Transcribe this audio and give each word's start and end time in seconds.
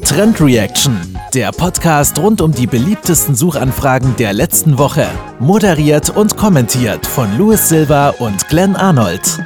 Trend 0.00 0.40
Reaction, 0.40 0.96
der 1.34 1.52
Podcast 1.52 2.18
rund 2.18 2.40
um 2.40 2.50
die 2.50 2.66
beliebtesten 2.66 3.34
Suchanfragen 3.34 4.16
der 4.16 4.32
letzten 4.32 4.78
Woche. 4.78 5.06
Moderiert 5.38 6.16
und 6.16 6.36
kommentiert 6.38 7.06
von 7.06 7.36
Louis 7.36 7.68
Silva 7.68 8.08
und 8.18 8.48
Glenn 8.48 8.74
Arnold. 8.74 9.38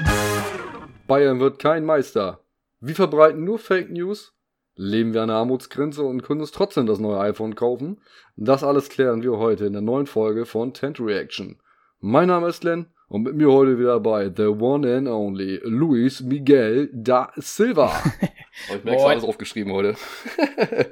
Bayern 1.09 1.41
wird 1.41 1.59
kein 1.59 1.85
Meister. 1.85 2.41
Wir 2.81 2.95
verbreiten 2.95 3.43
nur 3.45 3.59
Fake 3.59 3.91
News. 3.91 4.35
Leben 4.77 5.13
wir 5.15 5.23
an 5.23 5.29
der 5.29 5.39
Armutsgrenze 5.39 6.03
und 6.05 6.23
können 6.23 6.41
uns 6.41 6.53
trotzdem 6.53 6.87
das 6.87 7.01
neue 7.01 7.19
iPhone 7.19 7.57
kaufen? 7.57 8.01
Das 8.37 8.63
alles 8.63 8.89
klären 8.89 9.23
wir 9.23 9.39
heute 9.39 9.67
in 9.67 9.73
der 9.73 9.83
neuen 9.83 10.07
Folge 10.07 10.47
von 10.47 10.73
Trend 10.73 11.01
Reaction. 11.01 11.59
Mein 11.99 12.29
Name 12.29 12.49
ist 12.49 12.61
Glenn 12.61 12.87
und 13.09 13.23
mit 13.23 13.35
mir 13.35 13.51
heute 13.53 13.79
wieder 13.79 14.01
bei 14.01 14.31
The 14.35 14.47
One 14.47 14.97
and 14.97 15.09
Only 15.09 15.61
Luis 15.63 16.21
Miguel 16.21 16.91
da 16.93 17.33
Silva. 17.37 17.93
oh, 18.71 18.75
ich 18.77 18.85
merke 18.85 19.05
alles 19.05 19.25
aufgeschrieben 19.25 19.73
heute. 19.73 19.97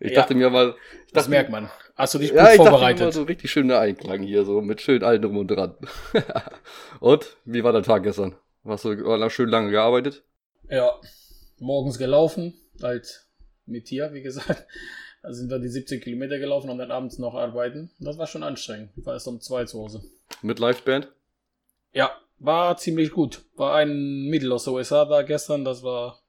ich 0.00 0.12
ja, 0.12 0.20
dachte 0.20 0.34
mir 0.34 0.50
mal. 0.50 0.74
Ich 1.06 1.12
das 1.12 1.24
dachte, 1.24 1.30
merkt 1.30 1.50
man. 1.50 1.70
Hast 1.94 2.14
du 2.14 2.18
dich 2.18 2.30
gut 2.30 2.38
ja, 2.38 2.50
ich 2.50 2.56
vorbereitet? 2.56 3.00
Dachte 3.00 3.04
mir 3.06 3.12
so 3.12 3.22
richtig 3.24 3.50
schöner 3.50 3.80
Einklang 3.80 4.22
hier, 4.22 4.44
so 4.44 4.60
mit 4.62 4.80
schön 4.80 5.02
allem 5.02 5.22
drum 5.22 5.36
und 5.36 5.48
dran. 5.48 5.74
und, 7.00 7.36
wie 7.44 7.64
war 7.64 7.72
der 7.72 7.82
Tag 7.82 8.02
gestern? 8.02 8.34
Hast 8.64 8.84
du 8.84 9.30
schön 9.30 9.48
lange 9.48 9.70
gearbeitet? 9.70 10.24
Ja, 10.70 10.92
morgens 11.58 11.98
gelaufen, 11.98 12.54
halt 12.82 13.26
mit 13.66 13.90
dir, 13.90 14.12
wie 14.12 14.22
gesagt. 14.22 14.66
Da 15.22 15.32
sind 15.32 15.50
wir 15.50 15.58
die 15.58 15.68
17 15.68 16.00
Kilometer 16.00 16.38
gelaufen 16.38 16.70
und 16.70 16.78
dann 16.78 16.92
abends 16.92 17.18
noch 17.18 17.34
arbeiten. 17.34 17.90
Das 17.98 18.18
war 18.18 18.26
schon 18.26 18.44
anstrengend. 18.44 18.90
Ich 18.96 19.04
war 19.04 19.14
erst 19.14 19.26
um 19.26 19.40
zwei 19.40 19.64
zu 19.64 19.80
Hause. 19.80 20.02
Mit 20.42 20.60
Liveband? 20.60 21.08
Ja, 21.92 22.10
war 22.38 22.76
ziemlich 22.76 23.10
gut. 23.10 23.42
War 23.56 23.74
ein 23.76 24.28
Mädel 24.28 24.52
aus 24.52 24.64
den 24.64 24.74
USA 24.74 25.04
da 25.04 25.22
gestern, 25.22 25.64
das 25.64 25.82
war. 25.82 26.20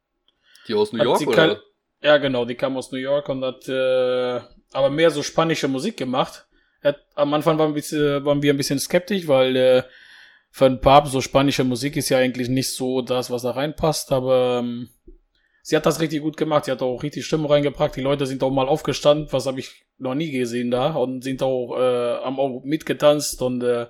Die 0.68 0.74
aus 0.74 0.92
New 0.94 1.04
York, 1.04 1.28
oder? 1.28 1.62
Ja, 2.02 2.18
genau, 2.18 2.46
die 2.46 2.56
kam 2.56 2.78
aus 2.78 2.92
New 2.92 2.98
York 2.98 3.28
und 3.30 3.44
hat 3.44 3.68
äh, 3.68 4.40
aber 4.72 4.90
mehr 4.90 5.12
so 5.12 5.24
spanische 5.24 5.68
Musik 5.68 5.98
gemacht. 5.98 6.48
Hat, 6.82 6.98
am 7.16 7.34
Anfang 7.34 7.58
waren, 7.58 7.74
bisschen, 7.74 8.24
waren 8.24 8.42
wir 8.42 8.54
ein 8.54 8.58
bisschen 8.58 8.80
skeptisch, 8.80 9.28
weil 9.28 9.56
äh, 9.56 9.84
für 10.50 10.66
ein 10.66 10.80
Papst 10.80 11.12
so 11.12 11.22
spanische 11.22 11.64
Musik 11.64 11.98
ist 11.98 12.10
ja 12.10 12.18
eigentlich 12.18 12.50
nicht 12.50 12.74
so 12.74 13.02
das, 13.02 13.30
was 13.30 13.42
da 13.42 13.52
reinpasst, 13.52 14.12
aber 14.12 14.60
ähm, 14.64 14.90
sie 15.62 15.76
hat 15.76 15.86
das 15.86 16.00
richtig 16.00 16.22
gut 16.22 16.38
gemacht. 16.38 16.66
Sie 16.66 16.72
hat 16.72 16.82
auch 16.82 17.04
richtig 17.04 17.26
Stimme 17.26 17.50
reingebracht. 17.50 17.96
Die 17.96 18.02
Leute 18.02 18.26
sind 18.26 18.42
auch 18.44 18.50
mal 18.50 18.68
aufgestanden, 18.68 19.28
was 19.32 19.46
habe 19.46 19.60
ich 19.60 19.86
noch 19.98 20.16
nie 20.16 20.32
gesehen 20.32 20.72
da 20.72 20.94
und 20.94 21.24
sind 21.24 21.44
auch, 21.44 21.78
äh, 21.78 22.24
haben 22.24 22.40
auch 22.40 22.64
mitgetanzt 22.64 23.42
und 23.42 23.62
äh, 23.62 23.88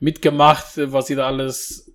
mitgemacht, 0.00 0.66
was 0.76 1.06
sie 1.06 1.14
da 1.14 1.26
alles 1.26 1.92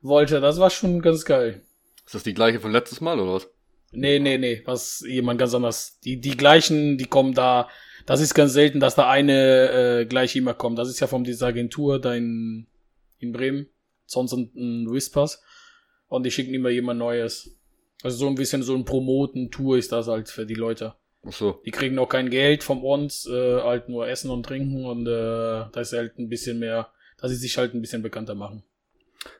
wollte. 0.00 0.40
Das 0.40 0.58
war 0.58 0.70
schon 0.70 1.00
ganz 1.00 1.24
geil. 1.24 1.62
Ist 2.04 2.14
das 2.14 2.22
die 2.22 2.34
gleiche 2.34 2.60
von 2.60 2.72
letztes 2.72 3.00
Mal 3.00 3.18
oder 3.18 3.34
was? 3.34 3.48
Nee, 3.92 4.18
nee, 4.18 4.38
nee, 4.38 4.62
was 4.64 5.04
jemand 5.06 5.38
ganz 5.38 5.54
anders. 5.54 6.00
Die, 6.00 6.20
die 6.20 6.36
gleichen, 6.36 6.98
die 6.98 7.06
kommen 7.06 7.34
da. 7.34 7.68
Das 8.06 8.20
ist 8.20 8.34
ganz 8.34 8.52
selten, 8.52 8.80
dass 8.80 8.96
da 8.96 9.08
eine 9.08 10.00
äh, 10.00 10.06
gleich 10.06 10.36
immer 10.36 10.52
kommt. 10.52 10.78
Das 10.78 10.88
ist 10.88 11.00
ja 11.00 11.06
von 11.06 11.24
dieser 11.24 11.46
Agentur 11.46 12.00
da 12.00 12.14
in, 12.14 12.66
in 13.18 13.32
Bremen. 13.32 13.68
Sonst 14.06 14.32
ein 14.32 14.90
Whispers. 14.90 15.42
Und 16.08 16.24
die 16.24 16.30
schicken 16.30 16.52
immer 16.52 16.68
jemand 16.68 16.98
Neues. 16.98 17.56
Also 18.02 18.18
so 18.18 18.26
ein 18.26 18.34
bisschen 18.34 18.62
so 18.62 18.74
ein 18.74 18.84
Promoten-Tour 18.84 19.78
ist 19.78 19.92
das 19.92 20.08
halt 20.08 20.28
für 20.28 20.44
die 20.44 20.54
Leute. 20.54 20.94
Ach 21.26 21.32
so. 21.32 21.62
Die 21.64 21.70
kriegen 21.70 21.98
auch 21.98 22.08
kein 22.08 22.28
Geld 22.28 22.62
von 22.62 22.82
uns, 22.82 23.26
äh, 23.26 23.62
halt 23.62 23.88
nur 23.88 24.06
Essen 24.06 24.30
und 24.30 24.44
Trinken 24.44 24.84
und 24.84 25.06
äh, 25.06 25.64
da 25.72 25.80
ist 25.80 25.94
halt 25.94 26.18
ein 26.18 26.28
bisschen 26.28 26.58
mehr 26.58 26.92
dass 27.24 27.32
sie 27.32 27.38
sich 27.38 27.56
halt 27.56 27.72
ein 27.72 27.80
bisschen 27.80 28.02
bekannter 28.02 28.34
machen. 28.34 28.64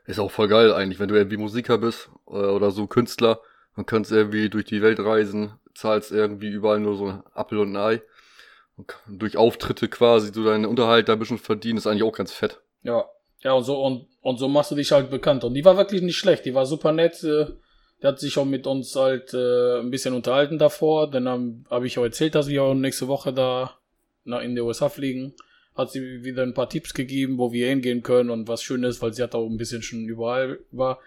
Ist 0.06 0.18
auch 0.18 0.30
voll 0.30 0.48
geil 0.48 0.72
eigentlich, 0.72 0.98
wenn 1.00 1.08
du 1.10 1.16
irgendwie 1.16 1.36
Musiker 1.36 1.76
bist 1.76 2.08
äh, 2.26 2.30
oder 2.30 2.70
so 2.70 2.86
Künstler 2.86 3.40
und 3.76 3.86
kannst 3.86 4.10
irgendwie 4.10 4.48
durch 4.48 4.64
die 4.64 4.80
Welt 4.80 5.00
reisen, 5.00 5.52
zahlst 5.74 6.10
irgendwie 6.10 6.48
überall 6.48 6.80
nur 6.80 6.96
so 6.96 7.08
ein 7.08 7.22
Apfel 7.34 7.58
und 7.58 7.76
ein 7.76 7.76
Ei. 7.76 8.02
Und 8.78 8.94
durch 9.06 9.36
Auftritte 9.36 9.88
quasi 9.88 10.32
du 10.32 10.44
deinen 10.44 10.64
Unterhalt 10.64 11.10
da 11.10 11.12
ein 11.12 11.18
bisschen 11.18 11.36
verdienen, 11.36 11.76
ist 11.76 11.86
eigentlich 11.86 12.04
auch 12.04 12.16
ganz 12.16 12.32
fett. 12.32 12.58
Ja, 12.84 13.04
ja, 13.40 13.52
und 13.52 13.64
so, 13.64 13.84
und, 13.84 14.06
und 14.22 14.38
so 14.38 14.48
machst 14.48 14.70
du 14.70 14.76
dich 14.76 14.90
halt 14.90 15.10
bekannt. 15.10 15.44
Und 15.44 15.52
die 15.52 15.66
war 15.66 15.76
wirklich 15.76 16.00
nicht 16.00 16.16
schlecht, 16.16 16.46
die 16.46 16.54
war 16.54 16.64
super 16.64 16.92
nett. 16.92 17.22
Äh, 17.22 17.48
der 18.00 18.12
hat 18.12 18.18
sich 18.18 18.38
auch 18.38 18.46
mit 18.46 18.66
uns 18.66 18.96
halt 18.96 19.34
äh, 19.34 19.80
ein 19.80 19.90
bisschen 19.90 20.14
unterhalten 20.14 20.58
davor. 20.58 21.10
Dann 21.10 21.28
habe 21.28 21.54
hab 21.68 21.82
ich 21.84 21.98
auch 21.98 22.04
erzählt, 22.04 22.34
dass 22.34 22.48
wir 22.48 22.62
auch 22.62 22.72
nächste 22.72 23.08
Woche 23.08 23.34
da 23.34 23.78
in 24.24 24.54
die 24.54 24.62
USA 24.62 24.88
fliegen 24.88 25.34
hat 25.74 25.90
sie 25.90 26.24
wieder 26.24 26.42
ein 26.42 26.54
paar 26.54 26.68
Tipps 26.68 26.94
gegeben, 26.94 27.38
wo 27.38 27.52
wir 27.52 27.68
hingehen 27.68 28.02
können 28.02 28.30
und 28.30 28.48
was 28.48 28.62
schön 28.62 28.84
ist, 28.84 29.02
weil 29.02 29.12
sie 29.12 29.22
hat 29.22 29.34
auch 29.34 29.46
ein 29.46 29.56
bisschen 29.56 29.82
schon 29.82 30.04
überall 30.04 30.60
war. 30.70 31.00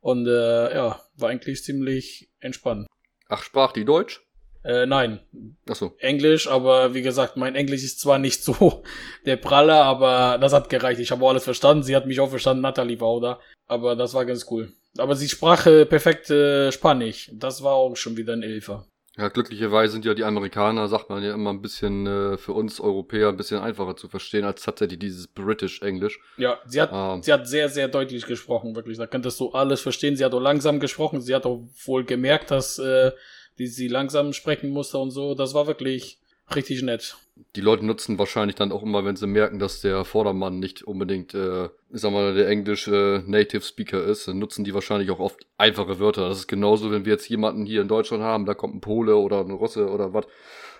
Und 0.00 0.26
äh, 0.26 0.74
ja, 0.74 1.00
war 1.16 1.28
eigentlich 1.28 1.62
ziemlich 1.62 2.30
entspannt. 2.40 2.86
Ach, 3.28 3.42
sprach 3.42 3.72
die 3.72 3.84
Deutsch? 3.84 4.22
Äh, 4.64 4.86
nein. 4.86 5.20
Ach 5.68 5.74
so. 5.74 5.94
Englisch, 5.98 6.48
aber 6.48 6.94
wie 6.94 7.02
gesagt, 7.02 7.36
mein 7.36 7.54
Englisch 7.54 7.84
ist 7.84 8.00
zwar 8.00 8.18
nicht 8.18 8.42
so 8.44 8.82
der 9.26 9.36
Pralle, 9.36 9.74
aber 9.74 10.38
das 10.38 10.52
hat 10.52 10.70
gereicht. 10.70 11.00
Ich 11.00 11.10
habe 11.10 11.24
auch 11.24 11.30
alles 11.30 11.44
verstanden. 11.44 11.82
Sie 11.82 11.94
hat 11.94 12.06
mich 12.06 12.20
auch 12.20 12.30
verstanden. 12.30 12.62
Natalie 12.62 13.00
war 13.00 13.08
auch 13.08 13.20
da. 13.20 13.40
Aber 13.66 13.96
das 13.96 14.14
war 14.14 14.24
ganz 14.24 14.46
cool. 14.50 14.72
Aber 14.96 15.16
sie 15.16 15.28
sprach 15.28 15.66
äh, 15.66 15.84
perfekt 15.84 16.30
äh, 16.30 16.70
Spanisch. 16.72 17.30
Das 17.34 17.62
war 17.62 17.74
auch 17.74 17.96
schon 17.96 18.16
wieder 18.16 18.32
ein 18.32 18.42
Elfer. 18.42 18.86
Ja, 19.16 19.28
glücklicherweise 19.28 19.92
sind 19.92 20.04
ja 20.04 20.14
die 20.14 20.24
Amerikaner, 20.24 20.88
sagt 20.88 21.08
man 21.08 21.22
ja 21.22 21.34
immer 21.34 21.50
ein 21.50 21.62
bisschen 21.62 22.06
äh, 22.06 22.36
für 22.36 22.52
uns 22.52 22.80
Europäer 22.80 23.28
ein 23.28 23.36
bisschen 23.36 23.60
einfacher 23.60 23.94
zu 23.94 24.08
verstehen 24.08 24.44
als 24.44 24.62
tatsächlich 24.62 24.98
dieses 24.98 25.28
British 25.28 25.82
Englisch. 25.82 26.18
Ja, 26.36 26.58
sie 26.66 26.82
hat, 26.82 26.90
ähm. 26.92 27.22
sie 27.22 27.32
hat 27.32 27.46
sehr, 27.46 27.68
sehr 27.68 27.86
deutlich 27.86 28.26
gesprochen, 28.26 28.74
wirklich. 28.74 28.98
Da 28.98 29.06
könntest 29.06 29.38
du 29.38 29.52
alles 29.52 29.82
verstehen. 29.82 30.16
Sie 30.16 30.24
hat 30.24 30.34
auch 30.34 30.40
langsam 30.40 30.80
gesprochen. 30.80 31.20
Sie 31.20 31.32
hat 31.32 31.46
auch 31.46 31.62
wohl 31.84 32.04
gemerkt, 32.04 32.50
dass 32.50 32.80
äh, 32.80 33.12
die, 33.58 33.68
sie 33.68 33.86
langsam 33.86 34.32
sprechen 34.32 34.70
musste 34.70 34.98
und 34.98 35.12
so. 35.12 35.36
Das 35.36 35.54
war 35.54 35.68
wirklich 35.68 36.18
richtig 36.54 36.82
nett. 36.82 37.16
Die 37.56 37.60
Leute 37.60 37.84
nutzen 37.84 38.18
wahrscheinlich 38.18 38.54
dann 38.54 38.70
auch 38.70 38.82
immer, 38.82 39.04
wenn 39.04 39.16
sie 39.16 39.26
merken, 39.26 39.58
dass 39.58 39.80
der 39.80 40.04
Vordermann 40.04 40.60
nicht 40.60 40.84
unbedingt, 40.84 41.34
äh, 41.34 41.64
ich 41.64 42.00
sag 42.00 42.12
mal, 42.12 42.34
der 42.34 42.48
englische 42.48 43.24
Native 43.26 43.62
Speaker 43.62 44.04
ist, 44.04 44.28
dann 44.28 44.38
nutzen 44.38 44.64
die 44.64 44.74
wahrscheinlich 44.74 45.10
auch 45.10 45.18
oft 45.18 45.44
einfache 45.58 45.98
Wörter. 45.98 46.28
Das 46.28 46.38
ist 46.38 46.46
genauso, 46.46 46.92
wenn 46.92 47.04
wir 47.04 47.12
jetzt 47.12 47.28
jemanden 47.28 47.66
hier 47.66 47.82
in 47.82 47.88
Deutschland 47.88 48.22
haben, 48.22 48.46
da 48.46 48.54
kommt 48.54 48.76
ein 48.76 48.80
Pole 48.80 49.16
oder 49.16 49.40
ein 49.40 49.50
Russe 49.50 49.88
oder 49.88 50.12
was 50.12 50.26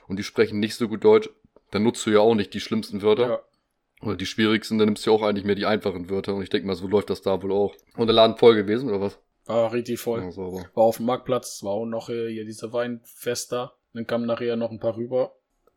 und 0.06 0.18
die 0.18 0.22
sprechen 0.22 0.60
nicht 0.60 0.76
so 0.76 0.88
gut 0.88 1.04
Deutsch, 1.04 1.28
dann 1.70 1.82
nutzt 1.82 2.06
du 2.06 2.10
ja 2.10 2.20
auch 2.20 2.34
nicht 2.34 2.54
die 2.54 2.60
schlimmsten 2.60 3.02
Wörter. 3.02 3.28
Ja. 3.28 3.40
Oder 4.02 4.16
die 4.16 4.26
schwierigsten, 4.26 4.78
dann 4.78 4.88
nimmst 4.88 5.06
du 5.06 5.10
ja 5.10 5.16
auch 5.16 5.22
eigentlich 5.22 5.44
mehr 5.44 5.54
die 5.54 5.66
einfachen 5.66 6.10
Wörter. 6.10 6.34
Und 6.34 6.42
ich 6.42 6.50
denke 6.50 6.66
mal, 6.66 6.74
so 6.74 6.86
läuft 6.86 7.08
das 7.10 7.22
da 7.22 7.42
wohl 7.42 7.52
auch. 7.52 7.74
Und 7.96 8.06
der 8.06 8.14
Laden 8.14 8.36
voll 8.36 8.54
gewesen, 8.54 8.90
oder 8.90 9.00
was? 9.00 9.18
War 9.46 9.72
richtig 9.72 9.98
voll. 9.98 10.20
Ja, 10.20 10.36
war 10.36 10.84
auf 10.84 10.98
dem 10.98 11.06
Marktplatz, 11.06 11.62
war 11.62 11.72
auch 11.72 11.86
noch 11.86 12.06
hier 12.08 12.44
diese 12.44 12.70
da. 12.70 13.72
Dann 13.92 14.06
kamen 14.06 14.26
nachher 14.26 14.56
noch 14.56 14.70
ein 14.70 14.80
paar 14.80 14.96
rüber. 14.96 15.34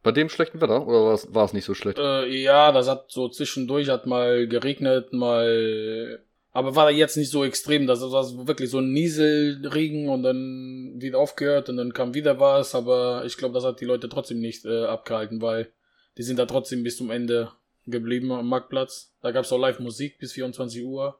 Bei 0.07 0.13
dem 0.13 0.29
schlechten 0.29 0.61
Wetter? 0.61 0.87
Oder 0.87 1.19
war 1.33 1.43
es 1.43 1.51
nicht 1.51 1.65
so 1.65 1.73
schlecht? 1.73 1.99
Äh, 1.99 2.27
ja, 2.29 2.71
das 2.71 2.87
hat 2.87 3.11
so 3.11 3.27
zwischendurch 3.27 3.89
hat 3.89 4.05
mal 4.05 4.47
geregnet, 4.47 5.11
mal. 5.11 6.23
Aber 6.53 6.77
war 6.77 6.89
jetzt 6.91 7.17
nicht 7.17 7.29
so 7.29 7.43
extrem. 7.43 7.87
Das 7.87 7.99
war 7.99 8.47
wirklich 8.47 8.69
so 8.69 8.79
ein 8.79 8.93
Nieselregen 8.93 10.07
und 10.07 10.23
dann 10.23 10.93
wieder 10.95 11.19
aufgehört 11.19 11.67
und 11.67 11.75
dann 11.75 11.91
kam 11.91 12.13
wieder 12.13 12.39
was. 12.39 12.73
Aber 12.73 13.23
ich 13.25 13.35
glaube, 13.35 13.53
das 13.53 13.65
hat 13.65 13.81
die 13.81 13.85
Leute 13.85 14.07
trotzdem 14.07 14.39
nicht 14.39 14.63
äh, 14.63 14.85
abgehalten, 14.85 15.41
weil 15.41 15.73
die 16.17 16.23
sind 16.23 16.39
da 16.39 16.45
trotzdem 16.45 16.83
bis 16.83 16.95
zum 16.95 17.11
Ende 17.11 17.51
geblieben 17.85 18.31
am 18.31 18.47
Marktplatz. 18.47 19.13
Da 19.21 19.31
gab 19.31 19.43
es 19.43 19.51
auch 19.51 19.59
Live-Musik 19.59 20.19
bis 20.19 20.31
24 20.31 20.85
Uhr. 20.85 21.19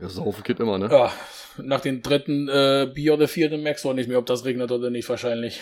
Ja, 0.00 0.08
saufen 0.08 0.42
geht 0.42 0.58
immer, 0.58 0.76
ne? 0.76 0.88
Ja, 0.90 1.12
nach 1.58 1.82
dem 1.82 2.02
dritten 2.02 2.48
äh, 2.48 2.90
Bier 2.92 3.14
oder 3.14 3.28
vierten 3.28 3.62
merkst 3.62 3.84
du 3.84 3.90
auch 3.90 3.94
nicht 3.94 4.08
mehr, 4.08 4.18
ob 4.18 4.26
das 4.26 4.44
regnet 4.44 4.72
oder 4.72 4.90
nicht, 4.90 5.08
wahrscheinlich. 5.08 5.60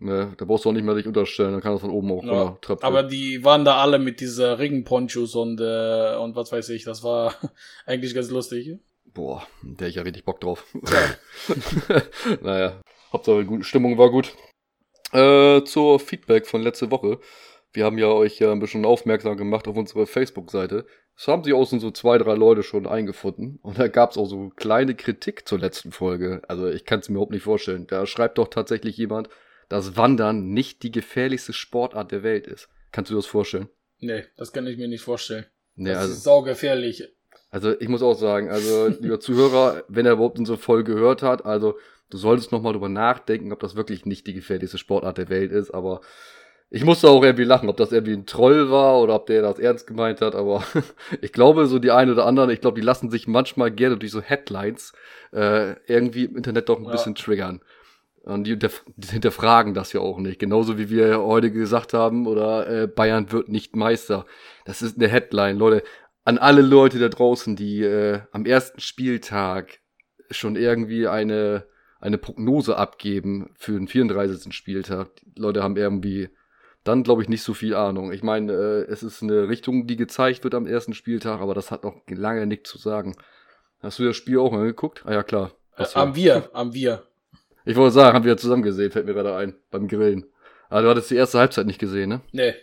Ne, 0.00 0.34
da 0.36 0.44
brauchst 0.44 0.64
du 0.64 0.68
auch 0.68 0.72
nicht 0.72 0.84
mehr 0.84 0.94
dich 0.94 1.06
unterstellen, 1.06 1.52
dann 1.52 1.60
kann 1.60 1.72
das 1.72 1.80
von 1.80 1.90
oben 1.90 2.10
auch 2.12 2.24
ja, 2.24 2.58
tröpfeln. 2.60 2.86
Aber 2.86 3.02
die 3.02 3.44
waren 3.44 3.64
da 3.64 3.76
alle 3.76 3.98
mit 3.98 4.20
dieser 4.20 4.58
Regenponchos 4.58 5.34
und, 5.34 5.60
äh, 5.60 6.16
und 6.16 6.36
was 6.36 6.52
weiß 6.52 6.68
ich, 6.70 6.84
das 6.84 7.02
war 7.02 7.34
eigentlich 7.86 8.14
ganz 8.14 8.30
lustig. 8.30 8.78
Boah, 9.14 9.46
der 9.62 9.88
ich 9.88 9.96
ja 9.96 10.02
richtig 10.02 10.24
Bock 10.24 10.40
drauf. 10.40 10.64
Ja. 10.74 12.02
naja, 12.40 12.80
Hauptsache 13.12 13.44
gute 13.44 13.64
Stimmung 13.64 13.98
war 13.98 14.10
gut. 14.10 14.34
Äh, 15.12 15.62
zur 15.64 16.00
Feedback 16.00 16.46
von 16.46 16.62
letzte 16.62 16.90
Woche. 16.90 17.18
Wir 17.74 17.84
haben 17.84 17.98
ja 17.98 18.08
euch 18.08 18.38
ja 18.38 18.52
ein 18.52 18.60
bisschen 18.60 18.84
aufmerksam 18.84 19.36
gemacht 19.36 19.68
auf 19.68 19.76
unsere 19.76 20.06
Facebook-Seite. 20.06 20.86
Es 21.16 21.28
haben 21.28 21.44
sich 21.44 21.54
außen 21.54 21.80
so 21.80 21.90
zwei, 21.90 22.18
drei 22.18 22.34
Leute 22.34 22.62
schon 22.62 22.86
eingefunden. 22.86 23.58
Und 23.62 23.78
da 23.78 23.88
gab 23.88 24.10
es 24.10 24.18
auch 24.18 24.26
so 24.26 24.50
kleine 24.50 24.94
Kritik 24.94 25.46
zur 25.46 25.58
letzten 25.58 25.92
Folge. 25.92 26.42
Also 26.48 26.68
ich 26.68 26.84
kann 26.84 27.00
es 27.00 27.08
mir 27.08 27.14
überhaupt 27.14 27.32
nicht 27.32 27.44
vorstellen. 27.44 27.86
Da 27.86 28.06
schreibt 28.06 28.38
doch 28.38 28.48
tatsächlich 28.48 28.96
jemand, 28.96 29.28
dass 29.72 29.96
Wandern 29.96 30.52
nicht 30.52 30.82
die 30.82 30.92
gefährlichste 30.92 31.54
Sportart 31.54 32.12
der 32.12 32.22
Welt 32.22 32.46
ist. 32.46 32.68
Kannst 32.90 33.10
du 33.10 33.14
dir 33.14 33.20
das 33.20 33.26
vorstellen? 33.26 33.70
Nee, 34.00 34.24
das 34.36 34.52
kann 34.52 34.66
ich 34.66 34.76
mir 34.76 34.86
nicht 34.86 35.00
vorstellen. 35.00 35.46
Nee, 35.76 35.88
das 35.88 35.98
also, 35.98 36.12
ist 36.12 36.22
saugefährlich. 36.24 37.08
Also 37.48 37.80
ich 37.80 37.88
muss 37.88 38.02
auch 38.02 38.12
sagen, 38.12 38.50
also 38.50 38.88
lieber 39.00 39.18
Zuhörer, 39.18 39.84
wenn 39.88 40.04
er 40.04 40.12
überhaupt 40.12 40.38
unsere 40.38 40.58
Folge 40.58 40.92
gehört 40.92 41.22
hat, 41.22 41.46
also 41.46 41.78
du 42.10 42.18
solltest 42.18 42.52
nochmal 42.52 42.74
drüber 42.74 42.90
nachdenken, 42.90 43.50
ob 43.50 43.60
das 43.60 43.74
wirklich 43.74 44.04
nicht 44.04 44.26
die 44.26 44.34
gefährlichste 44.34 44.76
Sportart 44.76 45.16
der 45.16 45.30
Welt 45.30 45.52
ist, 45.52 45.70
aber 45.70 46.02
ich 46.68 46.84
musste 46.84 47.08
auch 47.08 47.22
irgendwie 47.22 47.44
lachen, 47.44 47.70
ob 47.70 47.78
das 47.78 47.92
irgendwie 47.92 48.12
ein 48.12 48.26
Troll 48.26 48.70
war 48.70 49.00
oder 49.00 49.14
ob 49.14 49.24
der 49.24 49.40
das 49.40 49.58
ernst 49.58 49.86
gemeint 49.86 50.20
hat, 50.20 50.34
aber 50.34 50.64
ich 51.22 51.32
glaube, 51.32 51.64
so 51.66 51.78
die 51.78 51.92
einen 51.92 52.12
oder 52.12 52.26
anderen, 52.26 52.50
ich 52.50 52.60
glaube, 52.60 52.78
die 52.78 52.84
lassen 52.84 53.10
sich 53.10 53.26
manchmal 53.26 53.70
gerne 53.70 53.96
durch 53.96 54.12
so 54.12 54.20
Headlines 54.20 54.92
äh, 55.32 55.76
irgendwie 55.86 56.26
im 56.26 56.36
Internet 56.36 56.68
doch 56.68 56.78
ein 56.78 56.84
ja. 56.84 56.90
bisschen 56.90 57.14
triggern. 57.14 57.62
Und 58.24 58.44
die, 58.44 58.56
hinterfragen 59.10 59.74
das 59.74 59.92
ja 59.92 60.00
auch 60.00 60.18
nicht. 60.18 60.38
Genauso 60.38 60.78
wie 60.78 60.90
wir 60.90 61.20
heute 61.20 61.50
gesagt 61.50 61.92
haben, 61.92 62.26
oder 62.26 62.68
äh, 62.68 62.86
Bayern 62.86 63.32
wird 63.32 63.48
nicht 63.48 63.74
Meister. 63.74 64.26
Das 64.64 64.80
ist 64.80 64.96
eine 64.96 65.08
Headline, 65.08 65.58
Leute. 65.58 65.82
An 66.24 66.38
alle 66.38 66.62
Leute 66.62 67.00
da 67.00 67.08
draußen, 67.08 67.56
die 67.56 67.82
äh, 67.82 68.20
am 68.30 68.46
ersten 68.46 68.80
Spieltag 68.80 69.80
schon 70.30 70.54
irgendwie 70.54 71.08
eine, 71.08 71.66
eine 72.00 72.16
Prognose 72.16 72.76
abgeben 72.76 73.50
für 73.58 73.72
den 73.72 73.88
34. 73.88 74.52
Spieltag. 74.54 75.10
Die 75.24 75.40
Leute 75.40 75.64
haben 75.64 75.76
irgendwie 75.76 76.30
dann, 76.84 77.02
glaube 77.02 77.22
ich, 77.22 77.28
nicht 77.28 77.42
so 77.42 77.54
viel 77.54 77.74
Ahnung. 77.74 78.12
Ich 78.12 78.22
meine, 78.22 78.52
äh, 78.52 78.84
es 78.90 79.02
ist 79.02 79.22
eine 79.22 79.48
Richtung, 79.48 79.88
die 79.88 79.96
gezeigt 79.96 80.44
wird 80.44 80.54
am 80.54 80.66
ersten 80.66 80.94
Spieltag, 80.94 81.40
aber 81.40 81.54
das 81.54 81.72
hat 81.72 81.82
noch 81.82 82.02
lange 82.08 82.46
nichts 82.46 82.70
zu 82.70 82.78
sagen. 82.78 83.16
Hast 83.80 83.98
du 83.98 84.04
das 84.04 84.16
Spiel 84.16 84.38
auch 84.38 84.52
mal 84.52 84.64
geguckt? 84.64 85.02
Ah 85.04 85.12
ja, 85.12 85.22
klar. 85.24 85.52
Äh, 85.76 85.86
am 85.94 86.14
Wir, 86.14 86.50
am 86.52 86.72
Wir. 86.72 87.02
Ich 87.64 87.76
wollte 87.76 87.94
sagen, 87.94 88.14
haben 88.14 88.24
wir 88.24 88.36
zusammen 88.36 88.62
gesehen, 88.62 88.90
fällt 88.90 89.06
mir 89.06 89.14
gerade 89.14 89.36
ein, 89.36 89.54
beim 89.70 89.88
Grillen. 89.88 90.26
Aber 90.68 90.82
du 90.82 90.88
hattest 90.88 91.10
die 91.10 91.16
erste 91.16 91.38
Halbzeit 91.38 91.66
nicht 91.66 91.78
gesehen, 91.78 92.08
ne? 92.08 92.20
Nee. 92.32 92.54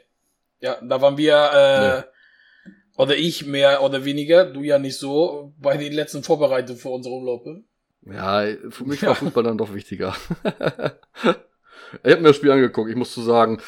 Ja, 0.59 0.77
da 0.81 1.01
waren 1.01 1.17
wir, 1.17 1.51
äh, 1.53 1.97
nee. 1.99 2.73
oder 2.97 3.15
ich 3.15 3.45
mehr 3.45 3.81
oder 3.81 4.03
weniger, 4.03 4.45
du 4.45 4.61
ja 4.61 4.77
nicht 4.77 4.97
so, 4.97 5.53
bei 5.57 5.77
den 5.77 5.93
letzten 5.93 6.23
Vorbereitungen 6.23 6.79
für 6.79 6.89
unsere 6.89 7.15
Umläufe. 7.15 7.63
Ja, 8.01 8.45
für 8.69 8.85
mich 8.85 9.01
war 9.03 9.15
Fußball 9.15 9.43
dann 9.43 9.57
doch 9.57 9.73
wichtiger. 9.73 10.15
ich 10.43 12.11
habe 12.11 12.21
mir 12.21 12.29
das 12.29 12.35
Spiel 12.35 12.51
angeguckt, 12.51 12.89
ich 12.89 12.95
muss 12.95 13.13
zu 13.13 13.21
sagen, 13.21 13.61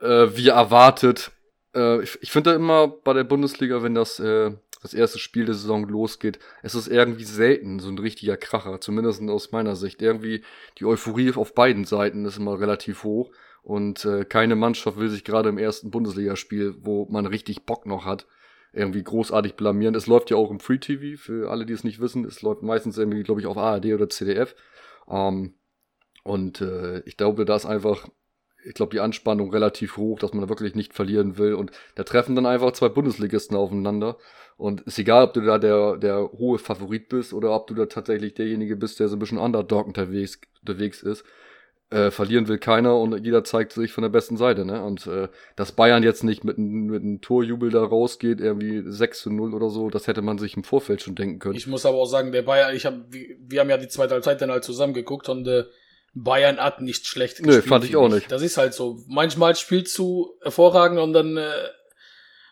äh, 0.00 0.26
wie 0.34 0.48
erwartet. 0.48 1.30
Äh, 1.74 2.02
ich 2.02 2.18
ich 2.20 2.32
finde 2.32 2.52
immer 2.52 2.88
bei 2.88 3.12
der 3.12 3.24
Bundesliga, 3.24 3.82
wenn 3.82 3.94
das 3.94 4.18
äh, 4.18 4.52
das 4.82 4.94
erste 4.94 5.18
Spiel 5.18 5.46
der 5.46 5.54
Saison 5.54 5.88
losgeht, 5.88 6.38
es 6.62 6.74
ist 6.74 6.88
irgendwie 6.88 7.24
selten 7.24 7.78
so 7.80 7.88
ein 7.88 7.98
richtiger 7.98 8.36
Kracher, 8.36 8.80
zumindest 8.80 9.22
aus 9.22 9.52
meiner 9.52 9.76
Sicht. 9.76 10.02
Irgendwie 10.02 10.42
die 10.78 10.84
Euphorie 10.84 11.32
auf 11.34 11.54
beiden 11.54 11.84
Seiten 11.84 12.24
ist 12.24 12.38
immer 12.38 12.60
relativ 12.60 13.04
hoch 13.04 13.30
und 13.62 14.04
äh, 14.04 14.24
keine 14.24 14.54
Mannschaft 14.54 14.98
will 14.98 15.08
sich 15.08 15.24
gerade 15.24 15.48
im 15.48 15.58
ersten 15.58 15.90
Bundesligaspiel, 15.90 16.76
wo 16.80 17.06
man 17.10 17.26
richtig 17.26 17.64
Bock 17.64 17.86
noch 17.86 18.04
hat, 18.04 18.26
irgendwie 18.72 19.02
großartig 19.02 19.54
blamieren. 19.54 19.94
Es 19.94 20.06
läuft 20.06 20.30
ja 20.30 20.36
auch 20.36 20.50
im 20.50 20.60
Free 20.60 20.78
TV, 20.78 21.20
für 21.20 21.50
alle, 21.50 21.66
die 21.66 21.72
es 21.72 21.84
nicht 21.84 22.00
wissen. 22.00 22.24
Es 22.24 22.42
läuft 22.42 22.62
meistens 22.62 22.98
irgendwie, 22.98 23.22
glaube 23.22 23.40
ich, 23.40 23.46
auf 23.46 23.56
ARD 23.56 23.86
oder 23.86 24.08
CDF. 24.08 24.54
Ähm, 25.08 25.54
und 26.22 26.60
äh, 26.60 27.00
ich 27.06 27.16
glaube, 27.16 27.44
da 27.44 27.56
ist 27.56 27.66
einfach 27.66 28.06
ich 28.66 28.74
glaube, 28.74 28.90
die 28.90 29.00
Anspannung 29.00 29.50
relativ 29.50 29.96
hoch, 29.96 30.18
dass 30.18 30.34
man 30.34 30.48
wirklich 30.48 30.74
nicht 30.74 30.92
verlieren 30.92 31.38
will. 31.38 31.54
Und 31.54 31.70
da 31.94 32.02
treffen 32.02 32.34
dann 32.34 32.46
einfach 32.46 32.72
zwei 32.72 32.88
Bundesligisten 32.88 33.56
aufeinander. 33.56 34.16
Und 34.56 34.82
ist 34.82 34.98
egal, 34.98 35.24
ob 35.24 35.34
du 35.34 35.42
da 35.42 35.58
der, 35.58 35.96
der 35.98 36.30
hohe 36.32 36.58
Favorit 36.58 37.08
bist 37.08 37.34
oder 37.34 37.54
ob 37.54 37.66
du 37.66 37.74
da 37.74 37.86
tatsächlich 37.86 38.34
derjenige 38.34 38.76
bist, 38.76 38.98
der 39.00 39.08
so 39.08 39.16
ein 39.16 39.18
bisschen 39.18 39.38
Underdog 39.38 39.86
unterwegs, 39.86 40.40
unterwegs 40.60 41.02
ist. 41.02 41.24
Äh, 41.88 42.10
verlieren 42.10 42.48
will 42.48 42.58
keiner 42.58 42.96
und 42.96 43.24
jeder 43.24 43.44
zeigt 43.44 43.72
sich 43.72 43.92
von 43.92 44.02
der 44.02 44.08
besten 44.08 44.36
Seite, 44.36 44.64
ne? 44.64 44.82
Und 44.82 45.06
äh, 45.06 45.28
dass 45.54 45.70
Bayern 45.70 46.02
jetzt 46.02 46.24
nicht 46.24 46.42
mit, 46.42 46.58
mit 46.58 47.00
einem 47.00 47.20
Torjubel 47.20 47.70
da 47.70 47.84
rausgeht, 47.84 48.40
irgendwie 48.40 48.82
6 48.84 49.20
zu 49.20 49.30
0 49.30 49.54
oder 49.54 49.70
so, 49.70 49.88
das 49.88 50.08
hätte 50.08 50.20
man 50.20 50.36
sich 50.38 50.56
im 50.56 50.64
Vorfeld 50.64 51.00
schon 51.00 51.14
denken 51.14 51.38
können. 51.38 51.54
Ich 51.54 51.68
muss 51.68 51.86
aber 51.86 51.98
auch 51.98 52.06
sagen, 52.06 52.32
der 52.32 52.42
Bayern, 52.42 52.74
ich 52.74 52.86
hab, 52.86 53.12
wir, 53.12 53.36
wir 53.38 53.60
haben 53.60 53.70
ja 53.70 53.76
die 53.76 53.86
zweite 53.86 54.14
Halbzeit 54.14 54.40
dann 54.40 54.50
halt 54.50 54.64
zusammen 54.64 54.94
geguckt 54.94 55.28
und 55.28 55.46
äh, 55.46 55.62
Bayern 56.12 56.56
hat 56.56 56.80
nicht 56.80 57.06
schlecht 57.06 57.36
gespielt. 57.36 57.64
Nee, 57.64 57.68
fand 57.68 57.84
ich 57.84 57.94
auch 57.94 58.08
nicht. 58.08 58.32
Das 58.32 58.42
ist 58.42 58.56
halt 58.56 58.74
so. 58.74 59.04
Manchmal 59.06 59.54
spielst 59.54 59.96
du 59.98 60.34
hervorragend 60.42 60.98
und 60.98 61.12
dann 61.12 61.36
äh, 61.36 61.50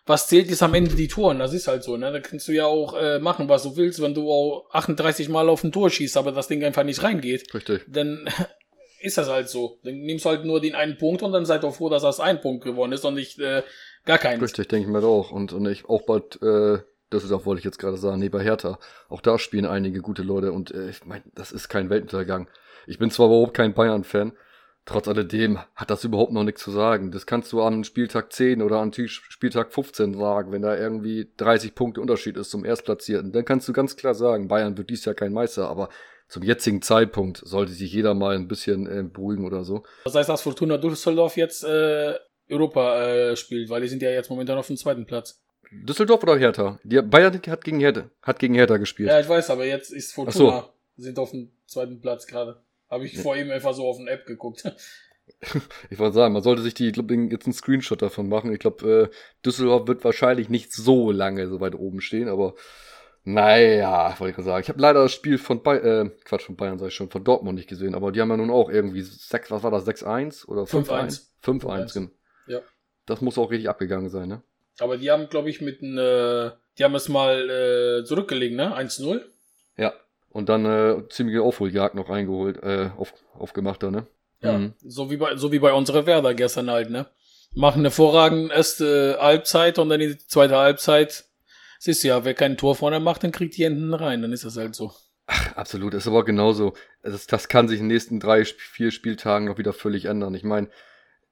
was 0.05 0.27
zählt 0.27 0.49
ist 0.51 0.61
am 0.61 0.73
Ende 0.73 0.95
die 0.95 1.07
Toren. 1.07 1.39
Das 1.39 1.53
ist 1.53 1.67
halt 1.67 1.83
so. 1.83 1.97
Ne? 1.97 2.11
Da 2.11 2.19
kannst 2.19 2.47
du 2.47 2.51
ja 2.51 2.65
auch 2.65 2.95
äh, 2.95 3.19
machen, 3.19 3.49
was 3.49 3.63
du 3.63 3.75
willst, 3.75 4.01
wenn 4.01 4.13
du 4.13 4.29
auch 4.31 4.69
38 4.71 5.29
Mal 5.29 5.49
auf 5.49 5.63
ein 5.63 5.71
Tor 5.71 5.89
schießt, 5.89 6.17
aber 6.17 6.31
das 6.31 6.47
Ding 6.47 6.63
einfach 6.63 6.83
nicht 6.83 7.01
reingeht. 7.01 7.53
Richtig. 7.53 7.85
Dann 7.87 8.29
ist 9.01 9.17
das 9.17 9.29
halt 9.29 9.49
so. 9.49 9.79
Dann 9.83 9.95
nimmst 9.95 10.25
du 10.25 10.29
halt 10.29 10.45
nur 10.45 10.61
den 10.61 10.75
einen 10.75 10.97
Punkt 10.97 11.23
und 11.23 11.31
dann 11.31 11.45
seid 11.45 11.63
doch 11.63 11.75
froh, 11.75 11.89
dass 11.89 12.03
das 12.03 12.19
ein 12.19 12.39
Punkt 12.39 12.63
geworden 12.63 12.91
ist 12.91 13.03
und 13.03 13.15
nicht 13.15 13.39
äh, 13.39 13.63
gar 14.05 14.19
keinen. 14.19 14.41
Richtig, 14.41 14.67
denke 14.67 14.87
ich 14.87 14.93
mir 14.93 15.03
auch. 15.03 15.31
Und, 15.31 15.53
und 15.53 15.65
ich 15.65 15.85
auch 15.85 16.03
bald, 16.03 16.41
äh, 16.43 16.79
das 17.09 17.23
ist 17.23 17.31
auch, 17.31 17.45
wollte 17.45 17.59
ich 17.59 17.65
jetzt 17.65 17.79
gerade 17.79 17.97
sagen, 17.97 18.19
nee, 18.19 18.29
bei 18.29 18.43
Hertha. 18.43 18.77
Auch 19.09 19.21
da 19.21 19.39
spielen 19.39 19.65
einige 19.65 20.01
gute 20.01 20.21
Leute 20.21 20.51
und 20.51 20.71
äh, 20.71 20.89
ich 20.89 21.03
meine, 21.05 21.23
das 21.33 21.51
ist 21.51 21.67
kein 21.67 21.89
Weltuntergang. 21.89 22.47
Ich 22.85 22.99
bin 22.99 23.09
zwar 23.09 23.27
überhaupt 23.27 23.55
kein 23.55 23.73
Bayern-Fan, 23.73 24.33
trotz 24.85 25.07
alledem 25.07 25.59
hat 25.75 25.89
das 25.89 26.03
überhaupt 26.03 26.31
noch 26.31 26.43
nichts 26.43 26.61
zu 26.61 26.71
sagen. 26.71 27.11
Das 27.11 27.25
kannst 27.25 27.51
du 27.51 27.61
an 27.61 27.83
Spieltag 27.83 28.31
10 28.31 28.61
oder 28.61 28.79
an 28.79 28.93
Spieltag 28.93 29.73
15 29.73 30.13
sagen, 30.13 30.51
wenn 30.51 30.61
da 30.61 30.77
irgendwie 30.77 31.29
30 31.37 31.75
Punkte 31.75 32.01
Unterschied 32.01 32.37
ist 32.37 32.51
zum 32.51 32.63
Erstplatzierten. 32.63 33.31
Dann 33.31 33.45
kannst 33.45 33.67
du 33.67 33.73
ganz 33.73 33.95
klar 33.95 34.13
sagen, 34.13 34.47
Bayern 34.47 34.77
wird 34.77 34.89
dies 34.89 35.05
Jahr 35.05 35.15
kein 35.15 35.33
Meister, 35.33 35.67
aber 35.67 35.89
zum 36.27 36.43
jetzigen 36.43 36.81
Zeitpunkt 36.81 37.41
sollte 37.43 37.71
sich 37.71 37.91
jeder 37.91 38.13
mal 38.13 38.35
ein 38.35 38.47
bisschen 38.47 38.87
äh, 38.87 39.03
beruhigen 39.03 39.45
oder 39.45 39.63
so. 39.63 39.83
Das 40.05 40.15
heißt, 40.15 40.29
dass 40.29 40.41
Fortuna 40.41 40.77
Düsseldorf 40.77 41.37
jetzt 41.37 41.63
äh, 41.63 42.15
Europa 42.49 43.03
äh, 43.03 43.35
spielt, 43.35 43.69
weil 43.69 43.81
die 43.81 43.87
sind 43.87 44.01
ja 44.01 44.09
jetzt 44.11 44.29
momentan 44.29 44.57
auf 44.57 44.67
dem 44.67 44.77
zweiten 44.77 45.05
Platz. 45.05 45.41
Düsseldorf 45.71 46.23
oder 46.23 46.37
Hertha? 46.37 46.79
Die 46.83 47.01
Bayern 47.01 47.39
hat 47.47 47.63
gegen 47.63 47.79
Hertha, 47.79 48.09
hat 48.21 48.39
gegen 48.39 48.55
Hertha 48.55 48.77
gespielt. 48.77 49.09
Ja, 49.09 49.19
ich 49.19 49.27
weiß, 49.27 49.49
aber 49.49 49.65
jetzt 49.65 49.91
ist 49.91 50.13
Fortuna, 50.13 50.61
so. 50.61 51.03
sind 51.03 51.19
auf 51.19 51.31
dem 51.31 51.51
zweiten 51.65 51.99
Platz 51.99 52.27
gerade. 52.27 52.61
Habe 52.89 53.05
ich 53.05 53.17
vor 53.17 53.35
ihm 53.35 53.51
einfach 53.51 53.73
so 53.73 53.87
auf 53.87 53.99
eine 53.99 54.11
App 54.11 54.25
geguckt. 54.25 54.63
ich 55.89 55.99
wollte 55.99 56.15
sagen, 56.15 56.33
man 56.33 56.43
sollte 56.43 56.61
sich 56.61 56.73
die, 56.73 56.87
ich 56.87 56.93
glaube, 56.93 57.15
jetzt 57.15 57.45
einen 57.45 57.53
Screenshot 57.53 58.01
davon 58.01 58.29
machen. 58.29 58.53
Ich 58.53 58.59
glaube, 58.59 59.09
äh, 59.11 59.15
Düsseldorf 59.45 59.87
wird 59.87 60.03
wahrscheinlich 60.03 60.49
nicht 60.49 60.71
so 60.71 61.11
lange 61.11 61.47
so 61.47 61.59
weit 61.59 61.75
oben 61.75 62.01
stehen, 62.01 62.29
aber 62.29 62.53
naja, 63.23 64.13
wollte 64.19 64.29
ich 64.29 64.35
gerade 64.35 64.45
sagen. 64.45 64.61
Ich 64.61 64.69
habe 64.69 64.79
leider 64.79 65.01
das 65.01 65.11
Spiel 65.11 65.39
von 65.39 65.63
Bayern, 65.63 66.07
äh, 66.07 66.09
Quatsch, 66.25 66.43
von 66.43 66.55
Bayern 66.55 66.77
sag 66.77 66.89
ich 66.89 66.93
schon, 66.93 67.09
von 67.09 67.23
Dortmund 67.23 67.57
nicht 67.57 67.67
gesehen, 67.67 67.95
aber 67.95 68.11
die 68.11 68.21
haben 68.21 68.29
ja 68.29 68.37
nun 68.37 68.51
auch 68.51 68.69
irgendwie 68.69 69.01
6, 69.01 69.49
was 69.49 69.63
war 69.63 69.71
das, 69.71 69.87
6-1 69.87 70.47
oder 70.47 70.63
5-1? 70.63 71.29
5-1, 71.43 72.09
Ja. 72.47 72.61
Das 73.07 73.21
muss 73.21 73.39
auch 73.39 73.49
richtig 73.49 73.67
abgegangen 73.67 74.09
sein, 74.09 74.29
ne? 74.29 74.43
Aber 74.79 74.97
die 74.97 75.09
haben, 75.09 75.29
glaube 75.29 75.49
ich, 75.49 75.59
mit 75.61 75.81
einem, 75.81 75.97
äh, 75.97 76.51
die 76.77 76.83
haben 76.83 76.93
es 76.95 77.09
mal 77.09 77.49
äh, 77.49 78.05
zurückgelegen, 78.05 78.57
ne? 78.57 78.77
1-0. 78.77 79.21
Ja. 79.77 79.93
Und 80.35 80.49
dann 80.49 80.65
äh, 80.65 81.07
ziemliche 81.07 81.41
Aufholjagd 81.41 81.95
noch 81.95 82.09
reingeholt, 82.09 82.61
äh, 82.61 82.89
auf, 82.97 83.13
aufgemacht 83.39 83.81
da, 83.81 83.89
ne? 83.89 84.05
Ja, 84.41 84.57
mhm. 84.57 84.73
so 84.83 85.09
wie 85.09 85.15
bei 85.15 85.37
so 85.37 85.53
wie 85.53 85.59
bei 85.59 85.71
unserer 85.71 86.05
Werder 86.05 86.33
gestern 86.33 86.69
halt, 86.69 86.89
ne? 86.89 87.05
Machen 87.53 87.79
eine 87.79 87.87
hervorragende 87.87 88.53
erste 88.53 89.17
Halbzeit 89.21 89.79
und 89.79 89.87
dann 89.87 90.01
die 90.01 90.17
zweite 90.17 90.57
Halbzeit. 90.57 91.23
Siehst 91.79 92.03
du 92.03 92.09
ja, 92.09 92.25
wer 92.25 92.33
kein 92.33 92.57
Tor 92.57 92.75
vorne 92.75 92.99
macht, 92.99 93.23
dann 93.23 93.31
kriegt 93.31 93.55
die 93.55 93.63
hinten 93.63 93.93
rein, 93.93 94.21
dann 94.21 94.33
ist 94.33 94.43
das 94.43 94.57
halt 94.57 94.75
so. 94.75 94.91
Ach, 95.27 95.55
absolut, 95.55 95.93
das 95.93 96.03
ist 96.03 96.09
aber 96.09 96.25
genauso. 96.25 96.73
Das, 97.01 97.27
das 97.27 97.47
kann 97.47 97.69
sich 97.69 97.79
in 97.79 97.85
den 97.85 97.93
nächsten 97.93 98.19
drei, 98.19 98.43
vier 98.43 98.91
Spieltagen 98.91 99.47
noch 99.47 99.57
wieder 99.57 99.71
völlig 99.71 100.03
ändern. 100.03 100.35
Ich 100.35 100.43
meine, 100.43 100.67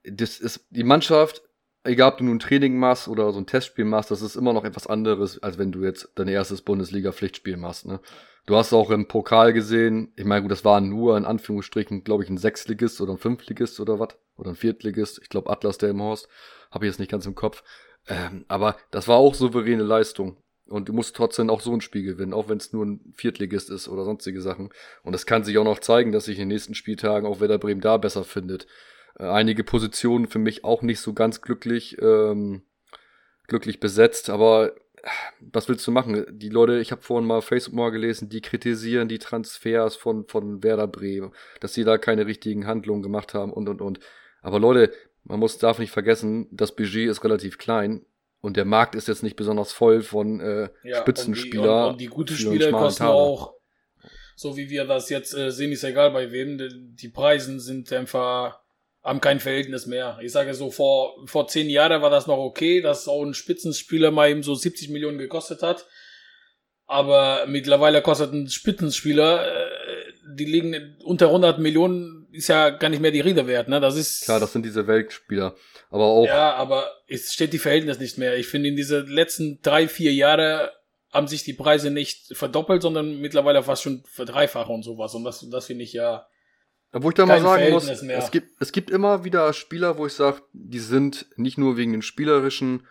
das 0.05 0.39
ist 0.39 0.65
die 0.69 0.85
Mannschaft 0.85 1.41
egal 1.83 2.13
ob 2.13 2.17
du 2.17 2.23
nun 2.23 2.39
Training 2.39 2.77
machst 2.77 3.07
oder 3.07 3.31
so 3.31 3.39
ein 3.39 3.45
Testspiel 3.45 3.85
machst, 3.85 4.11
das 4.11 4.21
ist 4.21 4.35
immer 4.35 4.53
noch 4.53 4.63
etwas 4.63 4.87
anderes, 4.87 5.41
als 5.43 5.57
wenn 5.57 5.71
du 5.71 5.83
jetzt 5.83 6.09
dein 6.15 6.27
erstes 6.27 6.61
Bundesliga-Pflichtspiel 6.61 7.57
machst. 7.57 7.85
Ne? 7.85 7.99
Du 8.45 8.57
hast 8.57 8.73
auch 8.73 8.91
im 8.91 9.07
Pokal 9.07 9.53
gesehen, 9.53 10.11
ich 10.17 10.25
meine, 10.25 10.41
gut, 10.41 10.51
das 10.51 10.65
war 10.65 10.81
nur 10.81 11.17
in 11.17 11.23
Anführungsstrichen, 11.23 12.03
glaube 12.03 12.23
ich, 12.23 12.29
ein 12.29 12.37
Sechsligist 12.37 12.99
oder 12.99 13.13
ein 13.13 13.17
Fünftligist 13.17 13.79
oder 13.79 13.99
was, 13.99 14.09
oder 14.35 14.49
ein 14.49 14.55
Viertligist, 14.55 15.19
ich 15.21 15.29
glaube 15.29 15.49
Atlas 15.49 15.77
der 15.77 15.91
im 15.91 16.01
Horst, 16.01 16.27
habe 16.69 16.85
ich 16.85 16.91
jetzt 16.91 16.99
nicht 16.99 17.11
ganz 17.11 17.25
im 17.25 17.35
Kopf. 17.35 17.63
Ähm, 18.07 18.43
aber 18.49 18.75
das 18.91 19.07
war 19.07 19.17
auch 19.17 19.33
souveräne 19.33 19.83
Leistung. 19.83 20.37
Und 20.65 20.89
du 20.89 20.93
musst 20.93 21.15
trotzdem 21.15 21.49
auch 21.49 21.61
so 21.61 21.73
ein 21.73 21.81
Spiel 21.81 22.03
gewinnen, 22.03 22.33
auch 22.33 22.49
wenn 22.49 22.57
es 22.57 22.73
nur 22.73 22.85
ein 22.85 23.13
Viertligist 23.15 23.69
ist 23.69 23.87
oder 23.87 24.05
sonstige 24.05 24.41
Sachen. 24.41 24.69
Und 25.03 25.13
es 25.13 25.25
kann 25.25 25.43
sich 25.43 25.57
auch 25.57 25.63
noch 25.63 25.79
zeigen, 25.79 26.11
dass 26.11 26.25
sich 26.25 26.37
in 26.37 26.43
den 26.43 26.47
nächsten 26.49 26.73
Spieltagen 26.73 27.27
auch 27.27 27.39
Werder 27.39 27.57
Bremen 27.57 27.81
da 27.81 27.97
besser 27.97 28.23
findet. 28.23 28.67
Äh, 29.19 29.25
einige 29.25 29.63
Positionen 29.63 30.27
für 30.27 30.39
mich 30.39 30.63
auch 30.63 30.81
nicht 30.81 30.99
so 30.99 31.13
ganz 31.13 31.41
glücklich, 31.41 31.97
ähm, 32.01 32.63
glücklich 33.47 33.79
besetzt, 33.79 34.29
aber 34.29 34.73
was 35.39 35.67
willst 35.67 35.85
du 35.85 35.91
machen? 35.91 36.25
Die 36.29 36.49
Leute, 36.49 36.79
ich 36.79 36.91
habe 36.91 37.01
vorhin 37.01 37.27
mal 37.27 37.41
Facebook 37.41 37.75
mal 37.75 37.91
gelesen, 37.91 38.29
die 38.29 38.41
kritisieren 38.41 39.07
die 39.07 39.19
Transfers 39.19 39.95
von, 39.95 40.27
von 40.27 40.63
Werder 40.63 40.87
Bremen, 40.87 41.33
dass 41.59 41.73
sie 41.73 41.83
da 41.83 41.97
keine 41.97 42.25
richtigen 42.25 42.67
Handlungen 42.67 43.03
gemacht 43.03 43.33
haben 43.33 43.51
und 43.51 43.67
und 43.67 43.81
und. 43.81 43.99
Aber 44.41 44.59
Leute, 44.59 44.93
man 45.23 45.39
muss 45.39 45.57
darf 45.57 45.79
nicht 45.79 45.91
vergessen, 45.91 46.47
das 46.51 46.75
Budget 46.75 47.09
ist 47.09 47.23
relativ 47.23 47.57
klein 47.57 48.05
und 48.41 48.57
der 48.57 48.65
Markt 48.65 48.95
ist 48.95 49.07
jetzt 49.07 49.23
nicht 49.23 49.35
besonders 49.35 49.71
voll 49.71 50.01
von 50.01 50.39
äh, 50.39 50.69
ja, 50.83 51.01
Spitzenspieler. 51.01 51.89
Und 51.89 52.01
die, 52.01 52.07
und, 52.07 52.17
und 52.17 52.27
die 52.27 52.33
guten 52.33 52.35
Spieler 52.35 52.71
kosten 52.71 53.03
Tage. 53.03 53.13
auch, 53.13 53.53
so 54.35 54.57
wie 54.57 54.69
wir 54.69 54.85
das 54.85 55.09
jetzt 55.09 55.33
äh, 55.33 55.51
sehen, 55.51 55.71
ist 55.71 55.83
egal 55.83 56.11
bei 56.11 56.31
wem. 56.31 56.57
Die, 56.57 56.69
die 56.95 57.09
Preisen 57.09 57.59
sind 57.59 57.91
einfach 57.93 58.62
haben 59.03 59.19
kein 59.19 59.39
Verhältnis 59.39 59.85
mehr. 59.85 60.17
Ich 60.21 60.31
sage 60.31 60.53
so, 60.53 60.71
vor, 60.71 61.15
vor 61.25 61.47
zehn 61.47 61.69
Jahren 61.69 62.01
war 62.01 62.09
das 62.09 62.25
noch 62.25 62.37
okay, 62.37 62.81
dass 62.81 63.07
auch 63.07 63.23
ein 63.23 63.33
Spitzenspieler 63.33 64.11
mal 64.11 64.29
eben 64.29 64.43
so 64.43 64.55
70 64.55 64.89
Millionen 64.89 65.17
gekostet 65.17 65.61
hat. 65.61 65.85
Aber 66.85 67.45
mittlerweile 67.47 68.01
kostet 68.01 68.33
ein 68.33 68.49
Spitzenspieler, 68.49 69.47
äh, 69.47 69.73
die 70.37 70.45
liegen 70.45 70.97
unter 71.03 71.27
100 71.27 71.59
Millionen, 71.59 72.27
ist 72.31 72.47
ja 72.47 72.69
gar 72.69 72.89
nicht 72.89 73.01
mehr 73.01 73.11
die 73.11 73.19
Rede 73.19 73.45
wert, 73.47 73.67
ne? 73.67 73.79
Das 73.79 73.95
ist. 73.95 74.23
Klar, 74.23 74.39
das 74.39 74.53
sind 74.53 74.65
diese 74.65 74.87
Weltspieler. 74.87 75.55
Aber 75.89 76.05
auch. 76.05 76.25
Ja, 76.25 76.53
aber 76.55 76.89
es 77.07 77.33
steht 77.33 77.53
die 77.53 77.59
Verhältnis 77.59 77.99
nicht 77.99 78.17
mehr. 78.17 78.37
Ich 78.37 78.47
finde, 78.47 78.69
in 78.69 78.75
diese 78.75 79.01
letzten 79.01 79.61
drei, 79.61 79.87
vier 79.87 80.13
Jahre 80.13 80.71
haben 81.11 81.27
sich 81.27 81.43
die 81.43 81.53
Preise 81.53 81.91
nicht 81.91 82.35
verdoppelt, 82.35 82.81
sondern 82.81 83.19
mittlerweile 83.19 83.63
fast 83.63 83.83
schon 83.83 84.03
verdreifacht 84.05 84.69
und 84.69 84.83
sowas. 84.83 85.13
Und 85.13 85.23
das, 85.23 85.47
das 85.49 85.67
finde 85.67 85.83
ich 85.83 85.93
ja 85.93 86.25
Wo 86.93 87.09
ich 87.09 87.15
da 87.15 87.25
mal 87.25 87.41
sagen 87.41 87.71
muss, 87.71 87.89
es 87.89 88.31
gibt, 88.31 88.61
es 88.61 88.71
gibt 88.71 88.91
immer 88.91 89.23
wieder 89.23 89.51
Spieler, 89.53 89.97
wo 89.97 90.05
ich 90.05 90.13
sage, 90.13 90.41
die 90.53 90.79
sind 90.79 91.25
nicht 91.37 91.57
nur 91.57 91.75
wegen 91.75 91.91
den 91.91 92.03
spielerischen, 92.03 92.85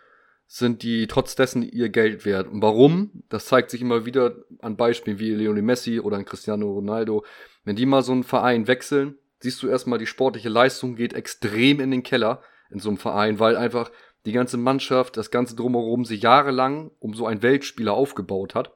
sind 0.45 0.83
die 0.83 1.07
trotz 1.07 1.35
dessen 1.35 1.63
ihr 1.63 1.87
Geld 1.87 2.25
wert. 2.25 2.49
Und 2.49 2.61
warum? 2.61 3.23
Das 3.29 3.45
zeigt 3.45 3.71
sich 3.71 3.81
immer 3.81 4.05
wieder 4.05 4.35
an 4.59 4.75
Beispielen 4.75 5.19
wie 5.19 5.31
Lionel 5.31 5.63
Messi 5.63 6.01
oder 6.01 6.17
an 6.17 6.25
Cristiano 6.25 6.69
Ronaldo. 6.69 7.23
Wenn 7.63 7.77
die 7.77 7.85
mal 7.85 8.03
so 8.03 8.11
einen 8.11 8.25
Verein 8.25 8.67
wechseln, 8.67 9.17
siehst 9.39 9.63
du 9.63 9.69
erstmal, 9.69 9.99
die 9.99 10.05
sportliche 10.05 10.49
Leistung 10.49 10.95
geht 10.95 11.13
extrem 11.13 11.79
in 11.79 11.89
den 11.89 12.03
Keller 12.03 12.41
in 12.69 12.79
so 12.79 12.89
einem 12.89 12.97
Verein, 12.97 13.39
weil 13.39 13.55
einfach 13.55 13.89
die 14.25 14.33
ganze 14.33 14.57
Mannschaft, 14.57 15.15
das 15.15 15.31
ganze 15.31 15.55
drumherum 15.55 16.03
sich 16.03 16.21
jahrelang 16.21 16.91
um 16.99 17.13
so 17.13 17.25
einen 17.25 17.41
Weltspieler 17.41 17.93
aufgebaut 17.93 18.53
hat. 18.53 18.73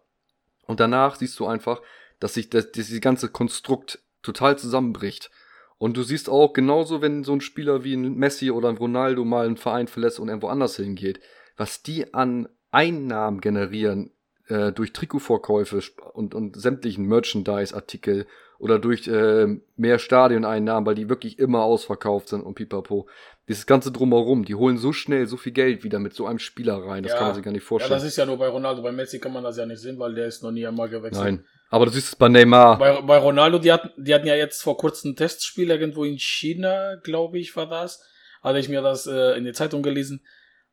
Und 0.66 0.80
danach 0.80 1.16
siehst 1.16 1.38
du 1.40 1.48
einfach, 1.48 1.82
dass 2.20 2.34
sich 2.34 2.50
das, 2.50 2.72
dieses 2.72 3.00
ganze 3.02 3.30
Konstrukt 3.30 4.00
total 4.28 4.58
zusammenbricht. 4.58 5.32
Und 5.78 5.96
du 5.96 6.04
siehst 6.04 6.30
auch 6.30 6.54
genauso, 6.54 7.02
wenn 7.02 7.24
so 7.24 7.34
ein 7.34 7.42
Spieler 7.42 7.84
wie 7.84 7.94
ein 7.94 8.16
Messi 8.16 8.52
oder 8.52 8.70
ein 8.70 8.78
Ronaldo 8.78 9.26
mal 9.26 9.46
einen 9.46 9.58
Verein 9.58 9.88
verlässt 9.88 10.20
und 10.20 10.28
irgendwo 10.28 10.48
anders 10.48 10.76
hingeht, 10.76 11.20
was 11.56 11.84
die 11.84 12.14
an 12.14 12.50
Einnahmen 12.72 13.42
generieren 13.42 14.12
äh, 14.48 14.72
durch 14.72 14.94
Trikotvorkäufe 14.94 15.82
und, 16.14 16.34
und 16.36 16.60
sämtlichen 16.60 17.06
Merchandise-Artikel 17.06 18.26
oder 18.60 18.80
durch 18.80 19.08
äh, 19.08 19.48
mehr 19.76 20.00
Stadioneinnahmen, 20.00 20.86
weil 20.86 20.96
die 20.96 21.10
wirklich 21.10 21.40
immer 21.40 21.64
ausverkauft 21.64 22.30
sind 22.30 22.42
und 22.42 22.56
pipapo. 22.56 23.08
Dieses 23.48 23.66
ganze 23.66 23.92
Drumherum, 23.92 24.46
die 24.46 24.56
holen 24.56 24.78
so 24.78 24.92
schnell 24.92 25.28
so 25.28 25.38
viel 25.38 25.54
Geld 25.54 25.84
wieder 25.84 26.00
mit 26.00 26.14
so 26.14 26.26
einem 26.26 26.40
Spieler 26.40 26.78
rein, 26.84 27.04
das 27.04 27.14
ja. 27.14 27.18
kann 27.18 27.28
man 27.28 27.36
sich 27.36 27.44
gar 27.44 27.52
nicht 27.52 27.64
vorstellen. 27.64 27.92
Ja, 27.92 27.98
das 27.98 28.08
ist 28.08 28.18
ja 28.18 28.26
nur 28.26 28.38
bei 28.38 28.48
Ronaldo, 28.48 28.82
bei 28.82 28.92
Messi 28.92 29.20
kann 29.20 29.34
man 29.34 29.44
das 29.44 29.58
ja 29.58 29.66
nicht 29.66 29.80
sehen, 29.80 29.98
weil 30.00 30.14
der 30.16 30.28
ist 30.28 30.44
noch 30.44 30.52
nie 30.52 30.66
einmal 30.66 30.90
gewechselt. 30.90 31.24
Nein, 31.24 31.46
aber 31.70 31.86
du 31.86 31.92
siehst 31.92 32.08
es 32.10 32.16
bei 32.16 32.30
Neymar. 32.30 32.78
Bei, 32.78 33.02
bei 33.02 33.18
Ronaldo, 33.18 33.60
die 33.60 33.72
hatten, 33.72 33.90
die 33.98 34.14
hatten 34.14 34.28
ja 34.28 34.36
jetzt 34.36 34.62
vor 34.62 34.78
kurzem 34.78 35.12
ein 35.12 35.16
Testspiel 35.16 35.70
irgendwo 35.70 36.04
in 36.04 36.18
China, 36.18 36.96
glaube 37.04 37.40
ich, 37.40 37.56
war 37.56 37.68
das. 37.68 38.04
Hatte 38.42 38.60
ich 38.60 38.70
mir 38.70 38.82
das 38.82 39.08
äh, 39.08 39.38
in 39.38 39.44
der 39.44 39.54
Zeitung 39.54 39.84
gelesen. 39.84 40.26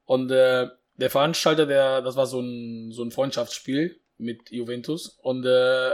Und 0.04 0.30
äh, 0.30 0.68
der 0.96 1.10
Veranstalter, 1.10 1.66
der, 1.66 2.02
das 2.02 2.16
war 2.16 2.26
so 2.26 2.40
ein, 2.40 2.92
so 2.92 3.02
ein 3.02 3.10
Freundschaftsspiel 3.10 4.00
mit 4.18 4.50
Juventus. 4.50 5.18
Und 5.22 5.44
äh, 5.44 5.90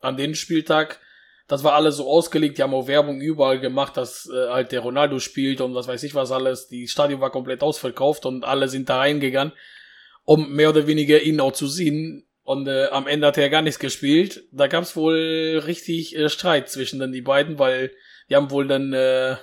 an 0.00 0.16
dem 0.16 0.34
Spieltag 0.34 1.00
das 1.48 1.62
war 1.62 1.74
alles 1.74 1.96
so 1.96 2.10
ausgelegt, 2.10 2.58
die 2.58 2.62
haben 2.62 2.74
auch 2.74 2.88
Werbung 2.88 3.20
überall 3.20 3.60
gemacht, 3.60 3.96
dass 3.96 4.28
äh, 4.28 4.48
halt 4.48 4.72
der 4.72 4.80
Ronaldo 4.80 5.20
spielt 5.20 5.60
und 5.60 5.74
was 5.74 5.86
weiß 5.86 6.02
ich 6.02 6.14
was 6.14 6.32
alles. 6.32 6.68
Die 6.68 6.88
Stadion 6.88 7.20
war 7.20 7.30
komplett 7.30 7.62
ausverkauft 7.62 8.26
und 8.26 8.44
alle 8.44 8.68
sind 8.68 8.88
da 8.88 8.98
reingegangen, 8.98 9.52
um 10.24 10.52
mehr 10.52 10.70
oder 10.70 10.86
weniger 10.86 11.22
ihn 11.22 11.40
auch 11.40 11.52
zu 11.52 11.68
sehen. 11.68 12.26
Und 12.42 12.68
äh, 12.68 12.86
am 12.86 13.06
Ende 13.06 13.28
hat 13.28 13.38
er 13.38 13.50
gar 13.50 13.62
nichts 13.62 13.78
gespielt. 13.78 14.44
Da 14.52 14.66
gab 14.66 14.82
es 14.84 14.96
wohl 14.96 15.62
richtig 15.66 16.16
äh, 16.16 16.28
Streit 16.28 16.68
zwischen 16.68 16.98
dann 16.98 17.12
die 17.12 17.22
beiden, 17.22 17.58
weil 17.58 17.92
die 18.28 18.36
haben 18.36 18.50
wohl 18.50 18.66
dann 18.66 18.92
äh, 18.92 19.36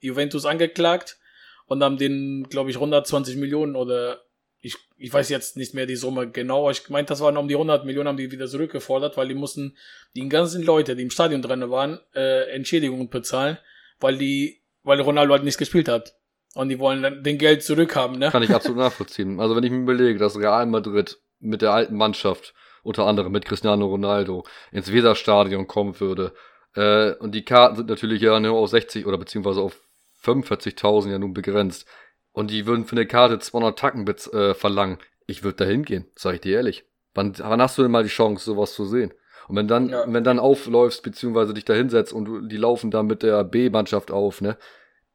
Juventus 0.00 0.46
angeklagt 0.46 1.18
und 1.66 1.82
haben 1.82 1.96
den, 1.96 2.48
glaube 2.48 2.70
ich, 2.70 2.76
120 2.76 3.36
Millionen 3.36 3.76
oder 3.76 4.23
ich, 4.64 4.76
ich 4.96 5.12
weiß 5.12 5.28
jetzt 5.28 5.58
nicht 5.58 5.74
mehr 5.74 5.84
die 5.84 5.94
Summe 5.94 6.30
genau, 6.30 6.70
ich 6.70 6.88
meinte, 6.88 7.10
das 7.10 7.20
waren 7.20 7.36
um 7.36 7.48
die 7.48 7.54
100 7.54 7.84
Millionen, 7.84 8.08
haben 8.08 8.16
die 8.16 8.32
wieder 8.32 8.46
zurückgefordert, 8.46 9.16
weil 9.18 9.28
die 9.28 9.34
mussten 9.34 9.76
die 10.16 10.26
ganzen 10.28 10.62
Leute, 10.62 10.96
die 10.96 11.02
im 11.02 11.10
Stadion 11.10 11.42
drin 11.42 11.68
waren, 11.70 12.00
äh, 12.14 12.50
Entschädigungen 12.50 13.10
bezahlen, 13.10 13.58
weil 14.00 14.16
die, 14.16 14.62
weil 14.82 15.00
Ronaldo 15.02 15.34
halt 15.34 15.44
nichts 15.44 15.58
gespielt 15.58 15.88
hat. 15.88 16.14
Und 16.54 16.70
die 16.70 16.78
wollen 16.78 17.02
dann 17.02 17.22
den 17.22 17.36
Geld 17.36 17.62
zurückhaben, 17.62 18.18
ne? 18.18 18.30
Kann 18.30 18.42
ich 18.42 18.50
absolut 18.50 18.78
nachvollziehen. 18.78 19.38
Also 19.38 19.54
wenn 19.54 19.64
ich 19.64 19.70
mir 19.70 19.82
überlege, 19.82 20.18
dass 20.18 20.38
Real 20.38 20.64
Madrid 20.64 21.18
mit 21.40 21.60
der 21.60 21.72
alten 21.72 21.96
Mannschaft, 21.96 22.54
unter 22.82 23.06
anderem 23.06 23.32
mit 23.32 23.44
Cristiano 23.44 23.86
Ronaldo, 23.86 24.46
ins 24.72 24.90
Weserstadion 24.90 25.66
kommen 25.66 26.00
würde, 26.00 26.32
äh, 26.74 27.12
und 27.16 27.34
die 27.34 27.44
Karten 27.44 27.76
sind 27.76 27.90
natürlich 27.90 28.22
ja 28.22 28.40
nur 28.40 28.58
auf 28.58 28.70
60 28.70 29.04
oder 29.04 29.18
beziehungsweise 29.18 29.60
auf 29.60 29.78
45.000 30.22 31.10
ja 31.10 31.18
nun 31.18 31.34
begrenzt 31.34 31.86
und 32.34 32.50
die 32.50 32.66
würden 32.66 32.84
für 32.84 32.96
eine 32.96 33.06
Karte 33.06 33.38
200 33.38 33.78
Tacken 33.78 34.06
äh, 34.06 34.52
verlangen, 34.52 34.98
ich 35.26 35.42
würde 35.42 35.64
da 35.64 35.64
hingehen, 35.64 36.06
sag 36.14 36.34
ich 36.34 36.40
dir 36.42 36.56
ehrlich. 36.56 36.84
Wann, 37.14 37.32
wann 37.38 37.62
hast 37.62 37.78
du 37.78 37.82
denn 37.82 37.90
mal 37.90 38.02
die 38.02 38.10
Chance, 38.10 38.44
sowas 38.44 38.74
zu 38.74 38.84
sehen? 38.84 39.14
Und 39.48 39.56
wenn 39.56 39.68
dann, 39.68 39.88
ja. 39.88 40.04
wenn 40.06 40.24
dann 40.24 40.38
aufläufst, 40.38 41.02
beziehungsweise 41.02 41.54
dich 41.54 41.64
da 41.64 41.74
hinsetzt 41.74 42.12
und 42.12 42.24
du, 42.24 42.40
die 42.40 42.56
laufen 42.56 42.90
dann 42.90 43.06
mit 43.06 43.22
der 43.22 43.44
B-Mannschaft 43.44 44.10
auf, 44.10 44.40
ne? 44.40 44.58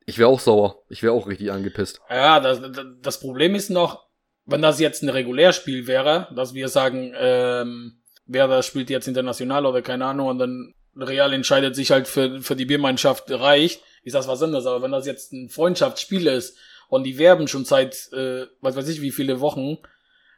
Ich 0.05 0.17
wäre 0.17 0.29
auch 0.29 0.39
sauer. 0.39 0.81
Ich 0.89 1.03
wäre 1.03 1.13
auch 1.13 1.27
richtig 1.27 1.51
angepisst. 1.51 2.01
Ja, 2.09 2.39
das, 2.39 2.61
das 3.01 3.19
Problem 3.19 3.53
ist 3.53 3.69
noch, 3.69 4.07
wenn 4.45 4.61
das 4.61 4.79
jetzt 4.79 5.03
ein 5.03 5.09
Regulärspiel 5.09 5.85
wäre, 5.85 6.27
dass 6.35 6.55
wir 6.55 6.67
sagen, 6.67 7.13
ähm, 7.15 8.01
wer 8.25 8.47
da 8.47 8.63
spielt 8.63 8.89
jetzt 8.89 9.07
international 9.07 9.65
oder 9.65 9.83
keine 9.83 10.05
Ahnung, 10.05 10.27
und 10.27 10.39
dann 10.39 10.73
Real 10.95 11.33
entscheidet 11.33 11.75
sich 11.75 11.91
halt 11.91 12.07
für, 12.07 12.41
für 12.41 12.55
die 12.55 12.65
B-Mannschaft 12.65 13.29
reicht, 13.29 13.83
ist 14.03 14.15
das 14.15 14.27
was 14.27 14.41
anderes. 14.41 14.65
Aber 14.65 14.81
wenn 14.81 14.91
das 14.91 15.05
jetzt 15.05 15.33
ein 15.33 15.49
Freundschaftsspiel 15.49 16.25
ist, 16.27 16.57
und 16.89 17.03
die 17.03 17.17
werben 17.17 17.47
schon 17.47 17.63
seit, 17.63 18.11
äh, 18.11 18.47
was 18.61 18.75
weiß 18.75 18.89
ich, 18.89 19.01
wie 19.01 19.11
viele 19.11 19.39
Wochen 19.39 19.77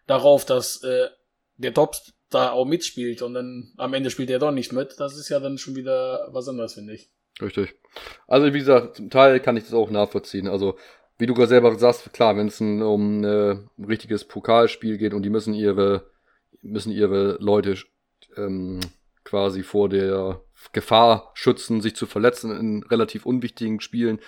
darauf, 0.06 0.46
dass 0.46 0.84
äh, 0.84 1.08
der 1.58 1.74
Tops 1.74 2.14
da 2.30 2.52
auch 2.52 2.66
mitspielt 2.66 3.22
und 3.22 3.34
dann 3.34 3.74
am 3.78 3.94
Ende 3.94 4.10
spielt 4.10 4.30
er 4.30 4.40
doch 4.40 4.52
nicht 4.52 4.72
mit. 4.72 5.00
Das 5.00 5.18
ist 5.18 5.30
ja 5.30 5.40
dann 5.40 5.58
schon 5.58 5.76
wieder 5.76 6.28
was 6.32 6.48
anderes, 6.48 6.76
finde 6.76 6.94
ich. 6.94 7.10
Richtig. 7.42 7.76
Also 8.28 8.54
wie 8.54 8.60
gesagt, 8.60 8.98
zum 8.98 9.10
Teil 9.10 9.40
kann 9.40 9.58
ich 9.58 9.64
das 9.64 9.74
auch 9.74 9.90
nachvollziehen. 9.90 10.48
Also 10.48 10.78
wie 11.18 11.26
du 11.26 11.34
gerade 11.34 11.50
selber 11.50 11.78
sagst, 11.78 12.12
klar, 12.14 12.36
wenn 12.38 12.48
es 12.48 12.60
um 12.62 13.24
äh, 13.24 13.52
ein 13.52 13.86
richtiges 13.86 14.26
Pokalspiel 14.26 14.98
geht 14.98 15.14
und 15.14 15.24
die 15.24 15.30
müssen 15.30 15.54
ihre 15.54 16.10
müssen 16.62 16.92
ihre 16.92 17.38
Leute 17.40 17.76
ähm, 18.38 18.80
quasi 19.24 19.64
vor 19.64 19.90
der 19.90 20.42
Gefahr 20.74 21.32
schützen, 21.34 21.82
sich 21.82 21.96
zu 21.96 22.06
verletzen 22.06 22.56
in 22.56 22.84
relativ 22.84 23.26
unwichtigen 23.26 23.82
Spielen, 23.82 24.20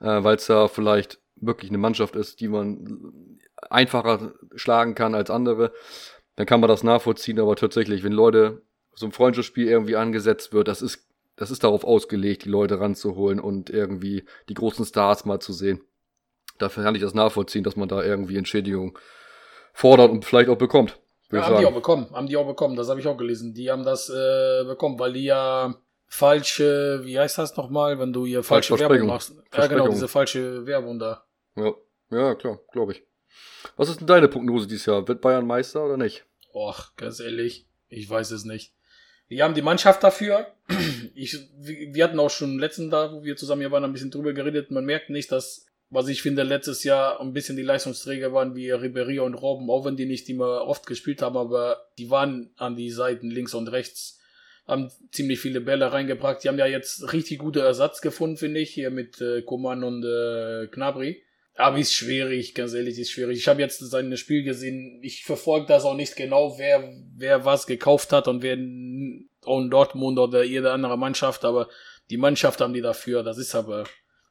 äh, 0.00 0.22
weil 0.22 0.36
es 0.36 0.48
ja 0.48 0.68
vielleicht 0.68 1.18
wirklich 1.40 1.70
eine 1.70 1.78
Mannschaft 1.78 2.16
ist, 2.16 2.40
die 2.40 2.48
man 2.48 3.38
einfacher 3.70 4.32
schlagen 4.54 4.94
kann 4.94 5.14
als 5.14 5.30
andere, 5.30 5.72
dann 6.36 6.46
kann 6.46 6.60
man 6.60 6.68
das 6.68 6.82
nachvollziehen. 6.82 7.40
Aber 7.40 7.56
tatsächlich, 7.56 8.04
wenn 8.04 8.12
Leute 8.12 8.62
so 8.94 9.06
ein 9.06 9.12
Freundschaftsspiel 9.12 9.68
irgendwie 9.68 9.96
angesetzt 9.96 10.52
wird, 10.52 10.68
das 10.68 10.82
ist, 10.82 11.06
das 11.36 11.50
ist 11.50 11.64
darauf 11.64 11.84
ausgelegt, 11.84 12.44
die 12.44 12.48
Leute 12.48 12.80
ranzuholen 12.80 13.40
und 13.40 13.70
irgendwie 13.70 14.24
die 14.48 14.54
großen 14.54 14.84
Stars 14.84 15.24
mal 15.24 15.40
zu 15.40 15.52
sehen. 15.52 15.80
Dafür 16.58 16.82
kann 16.82 16.94
ich 16.94 17.02
das 17.02 17.14
nachvollziehen, 17.14 17.62
dass 17.62 17.76
man 17.76 17.88
da 17.88 18.02
irgendwie 18.02 18.36
Entschädigung 18.36 18.98
fordert 19.72 20.10
und 20.10 20.24
vielleicht 20.24 20.48
auch 20.48 20.58
bekommt. 20.58 20.98
Ja, 21.30 21.46
haben 21.46 21.58
die 21.58 21.66
auch 21.66 21.74
bekommen, 21.74 22.08
haben 22.12 22.26
die 22.26 22.36
auch 22.36 22.46
bekommen, 22.46 22.74
das 22.74 22.88
habe 22.88 23.00
ich 23.00 23.06
auch 23.06 23.16
gelesen. 23.16 23.52
Die 23.52 23.70
haben 23.70 23.84
das 23.84 24.08
äh, 24.08 24.64
bekommen, 24.64 24.98
weil 24.98 25.12
die 25.12 25.24
ja 25.24 25.74
falsche, 26.06 27.02
wie 27.04 27.18
heißt 27.18 27.38
das 27.38 27.56
nochmal, 27.56 27.98
wenn 27.98 28.12
du 28.12 28.26
hier 28.26 28.42
falsche 28.42 28.78
Werbung 28.78 29.06
machst. 29.06 29.34
Ja, 29.54 29.66
genau, 29.66 29.88
diese 29.88 30.08
falsche 30.08 30.66
Werbung 30.66 30.98
da. 30.98 31.24
Ja, 31.58 31.74
ja 32.10 32.34
klar, 32.34 32.60
glaube 32.72 32.92
ich. 32.92 33.02
Was 33.76 33.88
ist 33.88 34.00
denn 34.00 34.06
deine 34.06 34.28
Prognose 34.28 34.66
dieses 34.66 34.86
Jahr? 34.86 35.06
Wird 35.06 35.20
Bayern 35.20 35.46
Meister 35.46 35.84
oder 35.84 35.96
nicht? 35.96 36.24
Och, 36.54 36.96
ganz 36.96 37.20
ehrlich, 37.20 37.66
ich 37.88 38.08
weiß 38.08 38.30
es 38.30 38.44
nicht. 38.44 38.72
Wir 39.28 39.44
haben 39.44 39.54
die 39.54 39.62
Mannschaft 39.62 40.02
dafür. 40.02 40.46
Ich, 41.20 41.36
wir 41.58 42.04
hatten 42.04 42.20
auch 42.20 42.30
schon 42.30 42.60
letzten 42.60 42.92
Tag, 42.92 43.10
wo 43.10 43.24
wir 43.24 43.34
zusammen 43.34 43.62
hier 43.62 43.72
waren, 43.72 43.82
ein 43.82 43.92
bisschen 43.92 44.12
drüber 44.12 44.32
geredet. 44.34 44.70
Man 44.70 44.84
merkt 44.84 45.10
nicht, 45.10 45.32
dass, 45.32 45.66
was 45.90 46.06
ich 46.06 46.22
finde, 46.22 46.44
letztes 46.44 46.84
Jahr 46.84 47.20
ein 47.20 47.32
bisschen 47.32 47.56
die 47.56 47.64
Leistungsträger 47.64 48.32
waren 48.32 48.54
wie 48.54 48.70
Ribery 48.70 49.18
und 49.18 49.34
Robben, 49.34 49.68
auch 49.68 49.84
wenn 49.84 49.96
die 49.96 50.06
nicht 50.06 50.28
immer 50.28 50.62
oft 50.62 50.86
gespielt 50.86 51.20
haben, 51.20 51.36
aber 51.36 51.88
die 51.98 52.08
waren 52.08 52.50
an 52.56 52.76
die 52.76 52.92
Seiten 52.92 53.32
links 53.32 53.52
und 53.54 53.66
rechts, 53.66 54.20
haben 54.68 54.92
ziemlich 55.10 55.40
viele 55.40 55.60
Bälle 55.60 55.92
reingebracht. 55.92 56.44
Die 56.44 56.48
haben 56.48 56.58
ja 56.58 56.66
jetzt 56.66 57.12
richtig 57.12 57.40
gute 57.40 57.62
Ersatz 57.62 58.00
gefunden, 58.00 58.36
finde 58.36 58.60
ich, 58.60 58.70
hier 58.70 58.92
mit 58.92 59.20
äh, 59.20 59.42
Koman 59.42 59.82
und 59.82 60.04
äh, 60.04 60.68
Knabri. 60.68 61.24
Aber 61.58 61.76
ist 61.78 61.92
schwierig, 61.92 62.54
ganz 62.54 62.72
ehrlich, 62.72 63.00
ist 63.00 63.10
schwierig. 63.10 63.36
Ich 63.36 63.48
habe 63.48 63.60
jetzt 63.60 63.80
sein 63.80 64.16
Spiel 64.16 64.44
gesehen. 64.44 65.00
Ich 65.02 65.24
verfolge 65.24 65.66
das 65.66 65.84
auch 65.84 65.96
nicht 65.96 66.14
genau, 66.14 66.56
wer, 66.56 66.88
wer 67.16 67.44
was 67.44 67.66
gekauft 67.66 68.12
hat 68.12 68.28
und 68.28 68.42
wer 68.42 68.54
in 68.54 69.28
Dortmund 69.42 70.20
oder 70.20 70.44
jede 70.44 70.70
andere 70.70 70.96
Mannschaft, 70.96 71.44
aber 71.44 71.68
die 72.10 72.16
Mannschaft 72.16 72.60
haben 72.60 72.74
die 72.74 72.80
dafür. 72.80 73.24
Das 73.24 73.38
ist 73.38 73.56
aber 73.56 73.84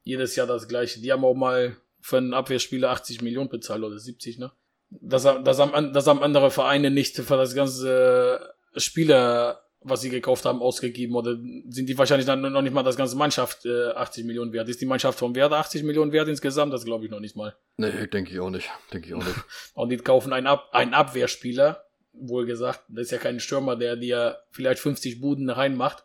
jedes 0.04 0.38
Jahr 0.38 0.48
das 0.48 0.70
Gleiche. 0.70 1.02
Die 1.02 1.12
haben 1.12 1.26
auch 1.26 1.34
mal 1.34 1.76
für 2.00 2.16
einen 2.16 2.34
Abwehrspieler 2.34 2.92
80 2.92 3.22
Millionen 3.22 3.50
bezahlt 3.50 3.84
oder 3.84 4.00
70, 4.00 4.40
ne? 4.40 4.54
Das, 4.90 5.24
das, 5.24 5.60
haben, 5.60 5.92
das 5.92 6.08
haben 6.08 6.24
andere 6.24 6.50
Vereine 6.50 6.92
nicht 6.92 7.18
für 7.18 7.36
das 7.36 7.54
ganze 7.54 8.54
Spieler 8.78 9.67
was 9.90 10.02
sie 10.02 10.10
gekauft 10.10 10.46
haben, 10.46 10.62
ausgegeben 10.62 11.16
oder 11.16 11.38
sind 11.70 11.88
die 11.88 11.98
wahrscheinlich 11.98 12.26
dann 12.26 12.42
noch 12.42 12.62
nicht 12.62 12.74
mal 12.74 12.84
das 12.84 12.96
ganze 12.96 13.16
Mannschaft 13.16 13.66
äh, 13.66 13.90
80 13.90 14.26
Millionen 14.26 14.54
wert? 14.54 14.70
Ist 14.70 14.82
die 14.82 14.86
Mannschaft 14.86 15.20
vom 15.20 15.36
Wert 15.36 15.54
80 15.54 15.84
Millionen 15.84 16.12
wert 16.12 16.28
insgesamt? 16.28 16.74
Das 16.74 16.86
glaube 16.86 17.06
ich 17.06 17.12
noch 17.12 17.20
nicht 17.20 17.36
mal. 17.36 17.56
Nee, 17.78 18.08
denke 18.08 18.32
ich 18.32 18.40
auch 18.40 18.50
nicht. 18.50 18.70
Denke 18.94 19.08
ich 19.08 19.14
auch 19.14 19.24
nicht. 19.24 19.36
Und 19.74 19.90
die 19.90 19.98
kaufen 19.98 20.34
einen, 20.34 20.48
Ab 20.48 20.70
einen 20.72 20.94
Abwehrspieler, 20.94 21.86
wohl 22.14 22.46
gesagt, 22.46 22.82
das 22.90 23.04
ist 23.04 23.12
ja 23.12 23.18
kein 23.18 23.40
Stürmer, 23.40 23.76
der 23.76 23.96
dir 23.96 24.40
vielleicht 24.52 24.80
50 24.80 25.22
Buden 25.22 25.50
reinmacht, 25.50 26.04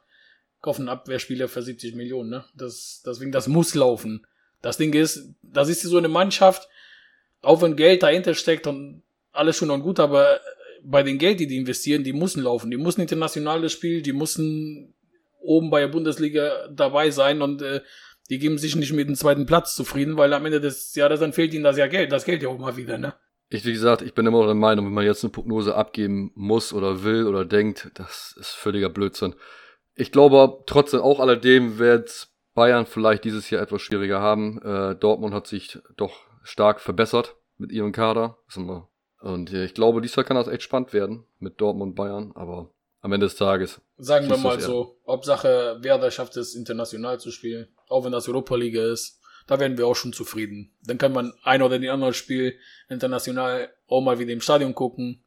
kaufen 0.60 0.82
einen 0.82 0.98
Abwehrspieler 0.98 1.48
für 1.48 1.62
70 1.62 1.94
Millionen, 1.94 2.30
ne? 2.30 2.44
Das, 2.54 3.02
deswegen, 3.04 3.32
das 3.32 3.48
muss 3.48 3.74
laufen. 3.74 4.26
Das 4.60 4.76
Ding 4.76 4.92
ist, 4.92 5.34
das 5.42 5.68
ist 5.68 5.82
so 5.82 5.98
eine 5.98 6.08
Mannschaft, 6.08 6.68
auch 7.42 7.62
wenn 7.62 7.76
Geld 7.76 8.02
dahinter 8.02 8.34
steckt 8.34 8.66
und 8.66 9.02
alles 9.32 9.56
schon 9.56 9.70
und 9.70 9.82
gut, 9.82 9.98
aber 9.98 10.40
bei 10.84 11.02
den 11.02 11.18
Geld, 11.18 11.40
die 11.40 11.46
die 11.46 11.56
investieren, 11.56 12.04
die 12.04 12.12
müssen 12.12 12.42
laufen. 12.42 12.70
Die 12.70 12.76
müssen 12.76 13.00
internationales 13.00 13.72
Spiel, 13.72 14.02
die 14.02 14.12
müssen 14.12 14.94
oben 15.40 15.70
bei 15.70 15.80
der 15.80 15.88
Bundesliga 15.88 16.68
dabei 16.68 17.10
sein 17.10 17.42
und 17.42 17.62
äh, 17.62 17.80
die 18.30 18.38
geben 18.38 18.58
sich 18.58 18.76
nicht 18.76 18.92
mit 18.92 19.08
dem 19.08 19.16
zweiten 19.16 19.46
Platz 19.46 19.74
zufrieden, 19.74 20.16
weil 20.16 20.32
am 20.32 20.46
Ende 20.46 20.60
des 20.60 20.94
Jahres 20.94 21.20
dann 21.20 21.32
fehlt 21.32 21.52
ihnen 21.54 21.64
das 21.64 21.76
ja 21.76 21.86
Geld, 21.86 22.12
das 22.12 22.24
Geld 22.24 22.42
ja 22.42 22.48
auch 22.48 22.58
mal 22.58 22.76
wieder, 22.76 22.98
ne? 22.98 23.14
Ich, 23.50 23.66
wie 23.66 23.72
gesagt, 23.72 24.00
ich 24.00 24.14
bin 24.14 24.26
immer 24.26 24.38
noch 24.38 24.46
der 24.46 24.54
Meinung, 24.54 24.86
wenn 24.86 24.94
man 24.94 25.04
jetzt 25.04 25.22
eine 25.22 25.30
Prognose 25.30 25.74
abgeben 25.74 26.32
muss 26.34 26.72
oder 26.72 27.04
will 27.04 27.26
oder 27.26 27.44
denkt, 27.44 27.90
das 27.94 28.34
ist 28.40 28.52
völliger 28.52 28.88
Blödsinn. 28.88 29.34
Ich 29.94 30.10
glaube 30.10 30.62
trotzdem 30.66 31.00
auch 31.00 31.20
alledem 31.20 31.78
wird 31.78 32.28
Bayern 32.54 32.86
vielleicht 32.86 33.24
dieses 33.24 33.50
Jahr 33.50 33.60
etwas 33.60 33.82
schwieriger 33.82 34.20
haben. 34.20 34.60
Äh, 34.62 34.94
Dortmund 34.96 35.34
hat 35.34 35.46
sich 35.46 35.78
doch 35.96 36.20
stark 36.42 36.80
verbessert 36.80 37.36
mit 37.58 37.72
ihrem 37.72 37.92
Kader. 37.92 38.38
Und 39.22 39.52
äh, 39.52 39.64
ich 39.64 39.74
glaube, 39.74 40.00
dieses 40.00 40.16
Jahr 40.16 40.24
kann 40.24 40.36
das 40.36 40.48
echt 40.48 40.62
spannend 40.62 40.92
werden 40.92 41.24
mit 41.38 41.60
Dortmund 41.60 41.94
Bayern, 41.94 42.32
aber 42.34 42.70
am 43.00 43.12
Ende 43.12 43.26
des 43.26 43.36
Tages. 43.36 43.80
Sagen 43.96 44.28
wir 44.28 44.36
mal 44.36 44.60
so, 44.60 44.98
Hauptsache 45.06 45.78
Werder 45.80 46.10
schafft 46.10 46.36
es 46.36 46.54
international 46.54 47.20
zu 47.20 47.30
spielen, 47.30 47.68
auch 47.88 48.04
wenn 48.04 48.12
das 48.12 48.28
Europa 48.28 48.56
League 48.56 48.74
ist. 48.74 49.20
Da 49.46 49.58
werden 49.58 49.76
wir 49.76 49.86
auch 49.86 49.96
schon 49.96 50.12
zufrieden. 50.12 50.72
Dann 50.84 50.98
kann 50.98 51.12
man 51.12 51.34
ein 51.42 51.62
oder 51.62 51.78
die 51.78 51.88
andere 51.88 52.14
Spiel 52.14 52.58
international 52.88 53.72
auch 53.88 54.00
mal 54.00 54.18
wieder 54.18 54.32
im 54.32 54.40
Stadion 54.40 54.74
gucken. 54.74 55.24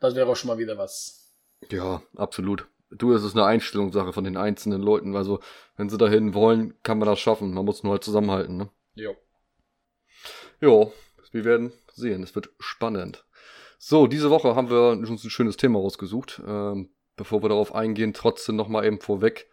Das 0.00 0.14
wäre 0.14 0.28
auch 0.28 0.36
schon 0.36 0.48
mal 0.48 0.58
wieder 0.58 0.78
was. 0.78 1.32
Ja, 1.70 2.02
absolut. 2.16 2.66
Du, 2.90 3.12
es 3.12 3.24
ist 3.24 3.34
eine 3.34 3.44
Einstellungssache 3.44 4.12
von 4.12 4.24
den 4.24 4.36
einzelnen 4.36 4.82
Leuten. 4.82 5.16
Also, 5.16 5.40
wenn 5.76 5.88
sie 5.88 5.98
dahin 5.98 6.34
wollen, 6.34 6.74
kann 6.82 6.98
man 6.98 7.08
das 7.08 7.18
schaffen. 7.18 7.52
Man 7.52 7.64
muss 7.64 7.82
nur 7.82 7.92
halt 7.92 8.04
zusammenhalten, 8.04 8.56
ne? 8.56 8.70
Ja. 8.94 9.10
Ja, 10.60 10.86
wir 11.32 11.44
werden 11.44 11.72
sehen. 11.96 12.22
Es 12.22 12.34
wird 12.34 12.50
spannend. 12.58 13.24
So, 13.78 14.06
diese 14.06 14.30
Woche 14.30 14.54
haben 14.54 14.70
wir 14.70 14.90
uns 14.90 15.24
ein 15.24 15.30
schönes 15.30 15.56
Thema 15.56 15.78
rausgesucht. 15.78 16.42
Ähm, 16.46 16.90
bevor 17.16 17.42
wir 17.42 17.48
darauf 17.48 17.74
eingehen, 17.74 18.12
trotzdem 18.14 18.56
nochmal 18.56 18.84
eben 18.84 19.00
vorweg. 19.00 19.48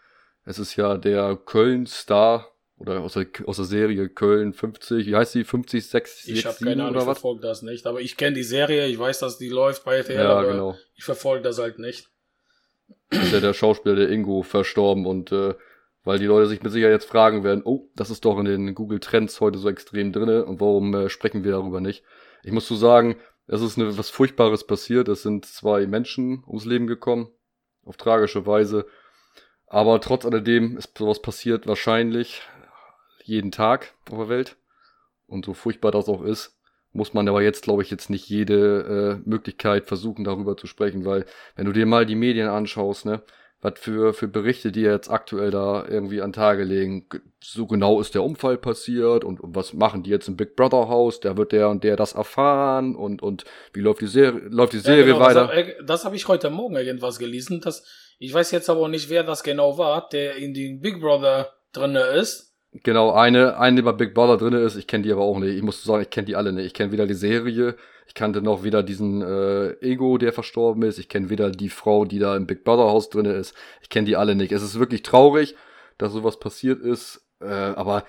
Es 0.46 0.60
ist 0.60 0.76
ja 0.76 0.98
der 0.98 1.38
Köln-Star 1.38 2.54
oder 2.78 3.02
aus 3.02 3.14
der, 3.14 3.28
aus 3.46 3.58
der 3.58 3.66
Serie 3.66 4.10
Köln 4.10 4.54
50, 4.54 5.08
wie 5.08 5.16
heißt 5.16 5.36
die? 5.36 5.44
50, 5.44 5.88
6, 5.88 6.28
Ich 6.28 6.46
habe 6.46 6.58
keine 6.64 6.84
Ahnung, 6.84 6.98
ich 6.98 7.04
verfolge 7.04 7.42
das 7.42 7.62
nicht. 7.62 7.86
Aber 7.88 8.02
ich 8.02 8.18
kenne 8.18 8.36
die 8.36 8.44
Serie, 8.44 8.88
ich 8.88 9.00
weiß, 9.00 9.20
dass 9.20 9.38
die 9.38 9.50
läuft 9.50 9.86
bei 9.86 9.98
RTL, 9.98 10.18
ja, 10.18 10.44
genau. 10.44 10.76
ich 10.96 11.04
verfolge 11.04 11.44
das 11.44 11.60
halt 11.60 11.80
nicht. 11.80 12.10
Ist 13.10 13.32
ja 13.32 13.40
der 13.40 13.54
Schauspieler, 13.54 13.96
der 13.96 14.10
Ingo, 14.10 14.42
verstorben 14.42 15.06
und 15.06 15.32
äh, 15.32 15.54
weil 16.04 16.20
die 16.20 16.26
Leute 16.26 16.48
sich 16.48 16.62
mit 16.62 16.72
Sicherheit 16.72 16.94
jetzt 16.94 17.10
fragen 17.10 17.44
werden, 17.44 17.62
oh, 17.64 17.90
das 17.96 18.10
ist 18.10 18.26
doch 18.26 18.38
in 18.38 18.46
den 18.46 18.76
Google 18.76 19.00
Trends 19.00 19.40
heute 19.40 19.60
so 19.60 19.70
extrem 19.70 20.12
drinne 20.12 20.44
und 20.46 20.60
warum 20.60 20.94
äh, 20.94 21.10
sprechen 21.10 21.44
wir 21.44 21.52
darüber 21.52 21.80
nicht? 21.80 22.04
Ich 22.44 22.52
muss 22.52 22.68
so 22.68 22.76
sagen, 22.76 23.16
es 23.48 23.62
ist 23.62 23.78
eine, 23.78 23.98
was 23.98 24.10
Furchtbares 24.10 24.66
passiert. 24.66 25.08
Es 25.08 25.24
sind 25.24 25.46
zwei 25.46 25.88
Menschen 25.88 26.44
ums 26.48 26.66
Leben 26.66 26.88
gekommen, 26.88 27.30
auf 27.84 27.98
tragische 27.98 28.46
Weise. 28.46 28.86
Aber 29.68 30.00
trotz 30.02 30.26
alledem 30.26 30.78
ist 30.78 30.98
sowas 30.98 31.22
passiert 31.22 31.68
wahrscheinlich 31.68 32.42
jeden 33.24 33.52
Tag 33.52 33.94
auf 34.12 34.18
der 34.18 34.30
Welt. 34.30 34.58
Und 35.26 35.46
so 35.46 35.54
furchtbar 35.54 35.92
das 35.92 36.08
auch 36.10 36.22
ist, 36.22 36.60
muss 36.92 37.14
man 37.14 37.28
aber 37.28 37.42
jetzt, 37.42 37.64
glaube 37.64 37.82
ich, 37.82 37.90
jetzt 37.90 38.10
nicht 38.10 38.30
jede 38.30 39.22
äh, 39.26 39.30
Möglichkeit 39.30 39.88
versuchen, 39.88 40.24
darüber 40.24 40.56
zu 40.56 40.68
sprechen, 40.68 41.06
weil 41.06 41.26
wenn 41.56 41.66
du 41.66 41.72
dir 41.72 41.88
mal 41.88 42.06
die 42.06 42.16
Medien 42.16 42.48
anschaust, 42.48 43.06
ne, 43.06 43.24
was 43.64 43.80
für, 43.80 44.14
für 44.14 44.28
Berichte 44.28 44.72
die 44.72 44.82
jetzt 44.82 45.10
aktuell 45.10 45.50
da 45.50 45.86
irgendwie 45.88 46.22
an 46.22 46.34
Tage 46.34 46.64
legen. 46.64 47.08
So 47.42 47.66
genau 47.66 48.02
ist 48.02 48.14
der 48.14 48.24
Unfall 48.24 48.58
passiert 48.58 49.24
und, 49.24 49.40
und 49.40 49.56
was 49.56 49.74
machen 49.74 50.04
die 50.04 50.10
jetzt 50.10 50.28
im 50.28 50.36
Big 50.36 50.56
Brother 50.56 50.90
Haus? 50.90 51.22
Da 51.22 51.38
wird 51.38 51.54
der 51.54 51.70
und 51.70 51.84
der 51.84 51.96
das 51.96 52.14
erfahren 52.14 52.96
und, 52.96 53.24
und 53.24 53.46
wie 53.74 53.80
läuft 53.80 54.02
die 54.02 54.08
Serie, 54.08 54.42
läuft 54.50 54.74
die 54.74 54.80
Serie 54.80 55.08
ja, 55.08 55.14
genau, 55.14 55.20
weiter? 55.20 55.48
Das, 55.48 55.86
das 55.86 56.06
habe 56.06 56.18
ich 56.18 56.28
heute 56.28 56.50
Morgen 56.50 56.76
irgendwas 56.76 57.20
gelesen. 57.20 57.62
Dass, 57.62 57.86
ich 58.20 58.34
weiß 58.34 58.52
jetzt 58.52 58.70
aber 58.70 58.90
nicht, 58.90 59.10
wer 59.10 59.24
das 59.24 59.44
genau 59.44 59.78
war, 59.78 60.10
der 60.10 60.36
in 60.36 60.54
den 60.54 60.82
Big 60.82 61.00
Brother 61.00 61.54
drinne 61.72 62.02
ist. 62.02 62.54
Genau, 62.84 63.12
eine, 63.12 63.58
eine, 63.60 63.78
die 63.78 63.82
bei 63.84 63.92
Big 63.94 64.14
Brother 64.14 64.38
drinne 64.38 64.60
ist, 64.60 64.76
ich 64.76 64.88
kenne 64.88 65.04
die 65.04 65.12
aber 65.12 65.22
auch 65.22 65.40
nicht. 65.40 65.56
Ich 65.56 65.62
muss 65.62 65.84
sagen, 65.84 66.02
ich 66.02 66.10
kenne 66.10 66.26
die 66.26 66.36
alle 66.36 66.52
nicht. 66.52 66.66
Ich 66.66 66.74
kenne 66.74 66.92
weder 66.92 67.06
die 67.06 67.14
Serie, 67.14 67.76
ich 68.08 68.14
kannte 68.14 68.42
noch 68.42 68.64
weder 68.64 68.84
diesen 68.84 69.22
äh, 69.22 69.72
Ego, 69.82 70.18
der 70.18 70.34
verstorben 70.34 70.84
ist, 70.84 71.00
ich 71.00 71.10
kenne 71.10 71.30
weder 71.30 71.52
die 71.52 71.70
Frau, 71.70 72.06
die 72.06 72.20
da 72.20 72.36
im 72.36 72.48
Big 72.48 72.64
Brother 72.64 72.84
Haus 72.84 73.10
drinne 73.10 73.34
ist. 73.34 73.56
Ich 73.82 73.90
kenne 73.90 74.06
die 74.06 74.16
alle 74.16 74.36
nicht. 74.36 74.52
Es 74.52 74.64
ist 74.64 74.80
wirklich 74.80 75.04
traurig, 75.04 75.56
dass 75.98 76.14
sowas 76.14 76.40
passiert 76.40 76.82
ist, 76.82 77.28
äh, 77.40 77.46
aber 77.46 78.06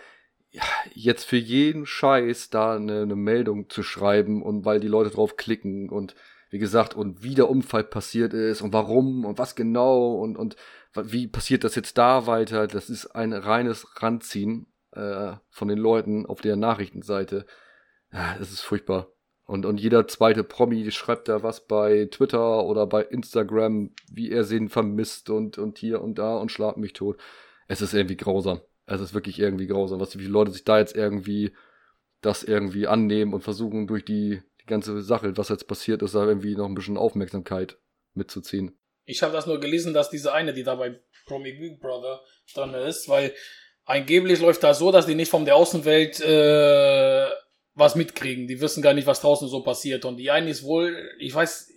ja, 0.51 0.63
jetzt 0.93 1.25
für 1.25 1.37
jeden 1.37 1.85
Scheiß 1.85 2.51
da 2.51 2.77
eine, 2.77 3.03
eine 3.03 3.17
Meldung 3.17 3.69
zu 3.69 3.83
schreiben 3.83 4.43
und 4.43 4.65
weil 4.65 4.79
die 4.79 4.89
Leute 4.89 5.11
drauf 5.11 5.37
klicken 5.37 5.89
und 5.91 6.15
wie 6.51 6.61
gesagt, 6.61 6.95
und 6.95 7.25
wie 7.25 7.35
der 7.35 7.51
Unfall 7.51 7.83
passiert 7.83 8.33
ist 8.33 8.63
und 8.63 8.73
warum 8.73 9.25
und 9.25 9.39
was 9.39 9.57
genau 9.57 10.15
und, 10.15 10.37
und 10.37 10.55
wie 10.95 11.27
passiert 11.27 11.65
das 11.65 11.75
jetzt 11.75 11.99
da 11.99 12.29
weiter, 12.29 12.69
das 12.69 12.89
ist 12.89 13.07
ein 13.07 13.33
reines 13.33 14.01
Ranziehen 14.01 14.69
äh, 14.93 15.33
von 15.51 15.67
den 15.67 15.79
Leuten 15.79 16.27
auf 16.27 16.41
der 16.41 16.55
Nachrichtenseite. 16.55 17.47
Ja, 18.13 18.37
das 18.39 18.53
ist 18.53 18.61
furchtbar. 18.61 19.09
Und, 19.47 19.67
und 19.67 19.79
jeder 19.79 20.09
zweite 20.09 20.43
Promi 20.43 20.91
schreibt 20.91 21.29
da 21.29 21.43
was 21.43 21.67
bei 21.67 22.09
Twitter 22.11 22.65
oder 22.65 22.87
bei 22.87 23.03
Instagram, 23.03 23.91
wie 24.11 24.31
er 24.31 24.45
sie 24.45 24.69
vermisst 24.69 25.29
und, 25.29 25.59
und 25.59 25.79
hier 25.79 26.01
und 26.01 26.19
da 26.19 26.37
und 26.37 26.51
schlag 26.51 26.77
mich 26.79 26.95
tot. 26.95 27.19
Es 27.69 27.83
ist 27.83 27.93
irgendwie 27.93 28.17
grausam. 28.17 28.61
Es 28.87 29.01
ist 29.01 29.15
wirklich 29.15 29.39
irgendwie 29.39 29.67
grausam, 29.67 30.01
was 30.01 30.13
viele 30.13 30.29
Leute 30.29 30.51
sich 30.51 30.65
da 30.65 30.79
jetzt 30.79 30.97
irgendwie 30.97 31.53
das 32.23 32.43
irgendwie 32.43 32.87
annehmen 32.87 33.35
und 33.35 33.43
versuchen 33.43 33.87
durch 33.87 34.05
die 34.05 34.41
die 34.65 34.71
ganze 34.71 35.03
Sache, 35.03 35.37
was 35.37 35.51
jetzt 35.51 35.69
passiert 35.69 36.03
ist, 36.03 36.15
da 36.15 36.25
irgendwie 36.25 36.57
noch 36.57 36.67
ein 36.67 36.75
bisschen 36.75 36.97
Aufmerksamkeit 36.97 37.77
mitzuziehen. 38.15 38.79
Ich 39.05 39.23
habe 39.23 39.33
das 39.33 39.47
nur 39.47 39.61
gelesen, 39.61 39.93
dass 39.93 40.09
diese 40.09 40.33
eine, 40.33 40.55
die 40.55 40.63
da 40.63 40.77
bei 40.77 40.99
Promi 41.27 41.53
Big 41.53 41.81
Brother 41.81 42.23
drin 42.55 42.73
ist, 42.73 43.09
weil 43.09 43.35
angeblich 43.85 44.41
läuft 44.41 44.63
da 44.63 44.73
so, 44.73 44.91
dass 44.91 45.07
die 45.07 45.15
nicht 45.15 45.31
von 45.31 45.45
der 45.45 45.57
Außenwelt 45.57 46.21
äh, 46.21 47.27
was 47.75 47.97
mitkriegen. 47.97 48.47
Die 48.47 48.61
wissen 48.61 48.83
gar 48.83 48.95
nicht, 48.95 49.07
was 49.07 49.21
draußen 49.21 49.49
so 49.49 49.63
passiert. 49.63 50.05
Und 50.05 50.17
die 50.17 50.31
eine 50.31 50.51
ist 50.51 50.65
wohl, 50.65 51.11
ich 51.19 51.35
weiß, 51.35 51.73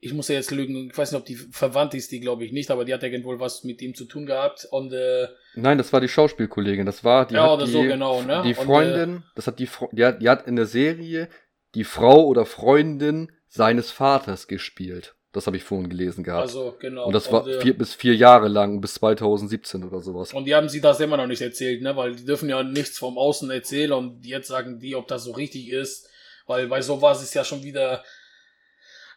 ich 0.00 0.12
muss 0.12 0.28
ja 0.28 0.36
jetzt 0.36 0.50
lügen, 0.50 0.88
ich 0.90 0.96
weiß 0.96 1.10
nicht, 1.12 1.20
ob 1.20 1.26
die 1.26 1.34
verwandt 1.34 1.94
ist, 1.94 2.12
die 2.12 2.20
glaube 2.20 2.44
ich 2.44 2.52
nicht, 2.52 2.70
aber 2.70 2.84
die 2.84 2.94
hat 2.94 3.02
ja 3.02 3.24
wohl 3.24 3.40
was 3.40 3.64
mit 3.64 3.82
ihm 3.82 3.94
zu 3.94 4.04
tun 4.04 4.26
gehabt. 4.26 4.66
Und 4.70 4.92
äh, 4.92 5.28
Nein, 5.54 5.78
das 5.78 5.92
war 5.92 6.00
die 6.00 6.08
Schauspielkollegin. 6.08 6.86
Das 6.86 7.02
war 7.02 7.26
die, 7.26 7.34
ja, 7.34 7.52
oder 7.52 7.64
die, 7.64 7.72
so 7.72 7.82
genau, 7.82 8.22
ne? 8.22 8.42
die 8.44 8.54
Freundin, 8.54 9.16
und, 9.16 9.22
äh, 9.22 9.26
das 9.34 9.46
hat 9.48 9.58
die, 9.58 9.68
die 9.92 10.04
hat, 10.04 10.22
die 10.22 10.28
hat 10.28 10.46
in 10.46 10.56
der 10.56 10.66
Serie 10.66 11.28
die 11.74 11.84
Frau 11.84 12.24
oder 12.24 12.46
Freundin 12.46 13.32
seines 13.48 13.90
Vaters 13.90 14.46
gespielt. 14.46 15.16
Das 15.38 15.46
habe 15.46 15.56
ich 15.56 15.62
vorhin 15.62 15.88
gelesen 15.88 16.24
gehabt. 16.24 16.42
Also, 16.42 16.74
genau. 16.80 17.06
Und 17.06 17.12
das 17.12 17.30
war 17.30 17.44
und, 17.44 17.50
äh, 17.50 17.60
vier 17.60 17.78
bis 17.78 17.94
vier 17.94 18.16
Jahre 18.16 18.48
lang, 18.48 18.80
bis 18.80 18.94
2017 18.94 19.84
oder 19.84 20.00
sowas. 20.00 20.34
Und 20.34 20.46
die 20.46 20.54
haben 20.56 20.68
sie 20.68 20.80
das 20.80 20.98
immer 20.98 21.16
noch 21.16 21.28
nicht 21.28 21.42
erzählt, 21.42 21.80
ne? 21.80 21.96
Weil 21.96 22.16
die 22.16 22.24
dürfen 22.24 22.48
ja 22.48 22.64
nichts 22.64 22.98
vom 22.98 23.16
Außen 23.16 23.48
erzählen 23.50 23.92
und 23.92 24.26
jetzt 24.26 24.48
sagen 24.48 24.80
die, 24.80 24.96
ob 24.96 25.06
das 25.06 25.22
so 25.22 25.30
richtig 25.30 25.70
ist. 25.70 26.08
Weil 26.48 26.66
bei 26.66 26.82
sowas 26.82 27.22
ist 27.22 27.34
ja 27.34 27.44
schon 27.44 27.62
wieder. 27.62 28.02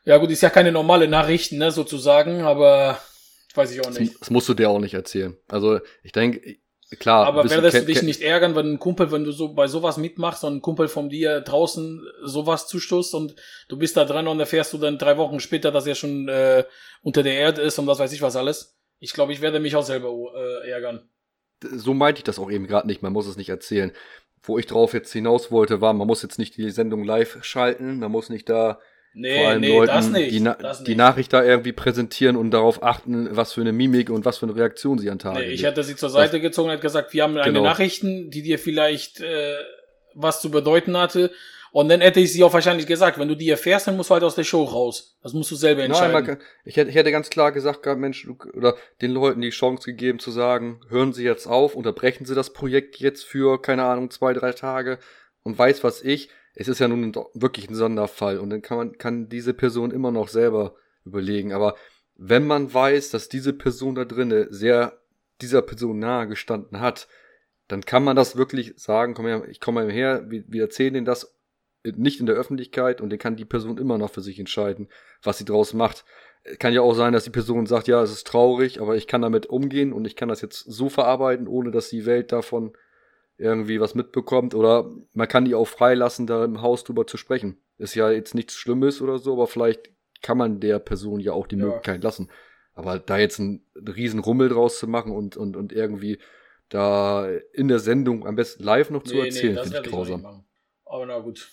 Ja 0.05 0.17
gut, 0.17 0.29
ist 0.29 0.41
ja 0.41 0.51
keine 0.51 0.71
normale 0.71 1.07
Nachrichten, 1.07 1.57
ne, 1.57 1.71
sozusagen, 1.71 2.41
aber 2.41 2.99
weiß 3.55 3.71
ich 3.71 3.81
auch 3.81 3.89
nicht. 3.89 4.13
Das, 4.13 4.19
das 4.19 4.29
musst 4.29 4.47
du 4.47 4.53
dir 4.53 4.69
auch 4.69 4.79
nicht 4.79 4.93
erzählen. 4.93 5.35
Also 5.47 5.79
ich 6.03 6.11
denke, 6.11 6.57
Klar. 6.99 7.25
Aber 7.25 7.49
würdest 7.49 7.77
du 7.77 7.85
dich 7.85 8.01
nicht 8.01 8.21
ärgern, 8.21 8.53
wenn 8.55 8.73
ein 8.73 8.79
Kumpel, 8.79 9.11
wenn 9.11 9.23
du 9.23 9.31
so 9.31 9.53
bei 9.53 9.67
sowas 9.67 9.95
mitmachst 9.95 10.43
und 10.43 10.57
ein 10.57 10.61
Kumpel 10.61 10.89
von 10.89 11.09
dir 11.09 11.39
draußen 11.39 12.05
sowas 12.23 12.67
zustoßt 12.67 13.15
und 13.15 13.35
du 13.69 13.77
bist 13.77 13.95
da 13.95 14.03
dran 14.03 14.27
und 14.27 14.39
erfährst 14.41 14.73
du 14.73 14.77
dann 14.77 14.97
drei 14.97 15.17
Wochen 15.17 15.39
später, 15.39 15.71
dass 15.71 15.87
er 15.87 15.95
schon 15.95 16.27
äh, 16.27 16.65
unter 17.01 17.23
der 17.23 17.35
Erde 17.35 17.61
ist 17.61 17.79
und 17.79 17.87
was 17.87 17.99
weiß 17.99 18.11
ich 18.11 18.21
was 18.21 18.35
alles? 18.35 18.77
Ich 18.99 19.13
glaube, 19.13 19.31
ich 19.31 19.41
werde 19.41 19.61
mich 19.61 19.75
auch 19.77 19.85
selber 19.85 20.09
äh, 20.35 20.69
ärgern. 20.69 21.09
So 21.63 21.93
meinte 21.93 22.19
ich 22.19 22.23
das 22.25 22.39
auch 22.39 22.51
eben 22.51 22.67
gerade 22.67 22.87
nicht, 22.87 23.01
man 23.01 23.13
muss 23.13 23.27
es 23.27 23.37
nicht 23.37 23.49
erzählen. 23.49 23.93
Wo 24.43 24.57
ich 24.57 24.65
drauf 24.65 24.93
jetzt 24.93 25.13
hinaus 25.13 25.49
wollte, 25.49 25.79
war, 25.79 25.93
man 25.93 26.07
muss 26.07 26.23
jetzt 26.23 26.39
nicht 26.39 26.57
die 26.57 26.71
Sendung 26.71 27.05
live 27.05 27.37
schalten, 27.41 27.99
man 27.99 28.11
muss 28.11 28.29
nicht 28.29 28.49
da 28.49 28.79
Nee, 29.13 29.39
vor 29.39 29.47
allem 29.49 29.61
nee, 29.61 29.77
Leuten, 29.77 29.87
das 29.87 30.09
nicht, 30.09 30.31
die, 30.31 30.39
Na 30.39 30.55
die 30.55 30.95
Nachricht 30.95 31.33
da 31.33 31.43
irgendwie 31.43 31.73
präsentieren 31.73 32.37
und 32.37 32.51
darauf 32.51 32.81
achten, 32.81 33.27
was 33.35 33.51
für 33.51 33.61
eine 33.61 33.73
Mimik 33.73 34.09
und 34.09 34.23
was 34.23 34.37
für 34.37 34.45
eine 34.45 34.55
Reaktion 34.55 34.99
sie 34.99 35.09
an 35.09 35.19
Tag 35.19 35.33
nee, 35.33 35.51
Ich 35.51 35.63
hätte 35.63 35.83
sie 35.83 35.97
zur 35.97 36.09
Seite 36.09 36.33
das, 36.33 36.41
gezogen 36.41 36.69
und 36.69 36.71
hätte 36.71 36.83
gesagt, 36.83 37.13
wir 37.13 37.23
haben 37.23 37.35
eine 37.35 37.51
genau. 37.51 37.63
Nachrichten, 37.63 38.29
die 38.29 38.41
dir 38.41 38.57
vielleicht 38.57 39.19
äh, 39.19 39.55
was 40.13 40.41
zu 40.41 40.49
bedeuten 40.49 40.97
hatte. 40.97 41.31
Und 41.73 41.87
dann 41.87 42.01
hätte 42.01 42.19
ich 42.19 42.33
sie 42.33 42.43
auch 42.43 42.51
wahrscheinlich 42.51 42.85
gesagt, 42.85 43.17
wenn 43.17 43.29
du 43.29 43.35
die 43.35 43.49
erfährst, 43.49 43.87
dann 43.87 43.95
musst 43.95 44.09
du 44.09 44.13
halt 44.13 44.23
aus 44.23 44.35
der 44.35 44.43
Show 44.43 44.63
raus. 44.63 45.17
Das 45.23 45.31
musst 45.33 45.51
du 45.51 45.55
selber 45.55 45.83
entscheiden. 45.83 46.25
Nein, 46.25 46.37
ich, 46.65 46.75
hätte, 46.75 46.89
ich 46.89 46.95
hätte 46.95 47.11
ganz 47.11 47.29
klar 47.29 47.53
gesagt, 47.53 47.85
Mensch, 47.97 48.27
oder 48.53 48.75
den 49.01 49.11
Leuten 49.11 49.39
die 49.39 49.51
Chance 49.51 49.85
gegeben 49.85 50.19
zu 50.19 50.31
sagen, 50.31 50.81
hören 50.89 51.13
Sie 51.13 51.23
jetzt 51.23 51.47
auf, 51.47 51.75
unterbrechen 51.75 52.25
Sie 52.25 52.35
das 52.35 52.51
Projekt 52.51 52.97
jetzt 52.97 53.23
für, 53.23 53.61
keine 53.61 53.83
Ahnung, 53.83 54.11
zwei, 54.11 54.33
drei 54.33 54.51
Tage 54.51 54.99
und 55.43 55.57
weiß 55.57 55.81
was 55.83 56.01
ich 56.01 56.29
es 56.53 56.67
ist 56.67 56.79
ja 56.79 56.87
nun 56.87 57.13
wirklich 57.33 57.69
ein 57.69 57.75
Sonderfall 57.75 58.39
und 58.39 58.49
dann 58.49 58.61
kann 58.61 58.77
man, 58.77 58.97
kann 58.97 59.29
diese 59.29 59.53
Person 59.53 59.91
immer 59.91 60.11
noch 60.11 60.27
selber 60.27 60.75
überlegen. 61.05 61.53
Aber 61.53 61.75
wenn 62.15 62.45
man 62.45 62.73
weiß, 62.73 63.09
dass 63.09 63.29
diese 63.29 63.53
Person 63.53 63.95
da 63.95 64.05
drinne 64.05 64.47
sehr 64.51 64.99
dieser 65.41 65.61
Person 65.61 65.99
nahe 65.99 66.27
gestanden 66.27 66.79
hat, 66.79 67.07
dann 67.67 67.81
kann 67.81 68.03
man 68.03 68.15
das 68.15 68.35
wirklich 68.35 68.73
sagen, 68.77 69.13
komm 69.13 69.25
her, 69.25 69.47
ich 69.49 69.59
komme 69.59 69.83
mal 69.83 69.91
her, 69.91 70.25
wir, 70.29 70.43
wir 70.47 70.63
erzählen 70.63 70.93
denen 70.93 71.05
das 71.05 71.35
nicht 71.83 72.19
in 72.19 72.25
der 72.25 72.35
Öffentlichkeit 72.35 73.01
und 73.01 73.09
den 73.09 73.17
kann 73.17 73.37
die 73.37 73.45
Person 73.45 73.77
immer 73.77 73.97
noch 73.97 74.11
für 74.11 74.21
sich 74.21 74.37
entscheiden, 74.39 74.87
was 75.23 75.37
sie 75.37 75.45
draus 75.45 75.73
macht. 75.73 76.05
Kann 76.59 76.73
ja 76.73 76.81
auch 76.81 76.93
sein, 76.93 77.13
dass 77.13 77.23
die 77.23 77.31
Person 77.31 77.65
sagt, 77.65 77.87
ja, 77.87 78.01
es 78.03 78.11
ist 78.11 78.27
traurig, 78.27 78.81
aber 78.81 78.95
ich 78.95 79.07
kann 79.07 79.21
damit 79.21 79.47
umgehen 79.47 79.93
und 79.93 80.05
ich 80.05 80.15
kann 80.15 80.29
das 80.29 80.41
jetzt 80.41 80.59
so 80.59 80.89
verarbeiten, 80.89 81.47
ohne 81.47 81.71
dass 81.71 81.89
die 81.89 82.05
Welt 82.05 82.31
davon 82.31 82.73
irgendwie 83.41 83.81
was 83.81 83.95
mitbekommt. 83.95 84.53
Oder 84.55 84.89
man 85.13 85.27
kann 85.27 85.45
die 85.45 85.55
auch 85.55 85.67
freilassen, 85.67 86.27
da 86.27 86.45
im 86.45 86.61
Haus 86.61 86.83
drüber 86.83 87.07
zu 87.07 87.17
sprechen. 87.17 87.57
Ist 87.77 87.95
ja 87.95 88.11
jetzt 88.11 88.35
nichts 88.35 88.53
Schlimmes 88.53 89.01
oder 89.01 89.17
so, 89.17 89.33
aber 89.33 89.47
vielleicht 89.47 89.89
kann 90.21 90.37
man 90.37 90.59
der 90.59 90.79
Person 90.79 91.19
ja 91.19 91.33
auch 91.33 91.47
die 91.47 91.57
ja. 91.57 91.65
Möglichkeit 91.65 92.03
lassen. 92.03 92.29
Aber 92.73 92.99
da 92.99 93.17
jetzt 93.17 93.39
einen 93.39 93.65
riesen 93.75 94.19
Rummel 94.19 94.49
draus 94.49 94.79
zu 94.79 94.87
machen 94.87 95.11
und, 95.11 95.35
und, 95.35 95.57
und 95.57 95.73
irgendwie 95.73 96.19
da 96.69 97.27
in 97.53 97.67
der 97.67 97.79
Sendung 97.79 98.25
am 98.25 98.35
besten 98.35 98.63
live 98.63 98.91
noch 98.91 99.03
zu 99.03 99.15
nee, 99.15 99.25
erzählen, 99.25 99.55
nee, 99.55 99.63
finde 99.63 99.81
ich 99.83 99.91
grausam. 99.91 100.45
Aber 100.85 101.05
na 101.05 101.19
gut. 101.19 101.49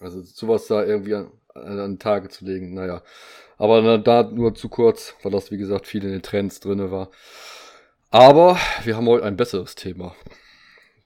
Also 0.00 0.22
sowas 0.22 0.66
da 0.66 0.84
irgendwie 0.84 1.14
an, 1.14 1.30
an 1.54 1.76
den 1.76 1.98
Tage 1.98 2.28
zu 2.28 2.44
legen, 2.44 2.74
naja. 2.74 3.02
Aber 3.56 3.82
na, 3.82 3.98
da 3.98 4.22
nur 4.24 4.54
zu 4.54 4.68
kurz, 4.68 5.14
weil 5.22 5.32
das, 5.32 5.50
wie 5.50 5.58
gesagt, 5.58 5.86
viel 5.86 6.04
in 6.04 6.12
den 6.12 6.22
Trends 6.22 6.60
drinne 6.60 6.90
war. 6.90 7.10
Aber 8.10 8.58
wir 8.84 8.96
haben 8.96 9.06
heute 9.06 9.24
ein 9.24 9.36
besseres 9.36 9.74
Thema. 9.74 10.14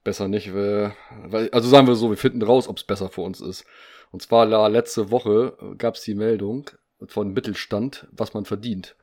Besser 0.05 0.29
nicht, 0.29 0.53
weil, 0.53 1.49
also 1.51 1.69
sagen 1.69 1.87
wir 1.87 1.95
so, 1.95 2.11
wir 2.11 2.17
finden 2.17 2.43
raus, 2.43 2.69
ob 2.69 2.79
es 2.79 2.85
besser 2.85 3.09
für 3.09 3.21
uns 3.21 3.41
ist. 3.41 3.65
Und 4.11 4.23
zwar 4.23 4.69
letzte 4.69 5.11
Woche 5.11 5.57
gab 5.79 5.95
es 5.95 6.03
die 6.03 6.15
Meldung 6.15 6.71
von 7.07 7.33
Mittelstand, 7.33 8.07
was 8.12 8.35
man 8.35 8.45
verdient. 8.45 8.97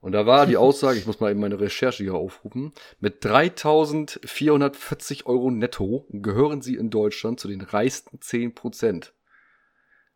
Und 0.00 0.12
da 0.12 0.26
war 0.26 0.46
die 0.46 0.56
Aussage, 0.56 0.98
ich 0.98 1.06
muss 1.06 1.20
mal 1.20 1.30
eben 1.30 1.40
meine 1.40 1.60
Recherche 1.60 2.02
hier 2.02 2.14
aufrufen, 2.14 2.72
mit 3.00 3.24
3440 3.24 5.26
Euro 5.26 5.50
netto 5.50 6.06
gehören 6.10 6.60
sie 6.60 6.74
in 6.74 6.90
Deutschland 6.90 7.40
zu 7.40 7.48
den 7.48 7.62
reichsten 7.62 8.20
10 8.20 8.54
Prozent. 8.54 9.14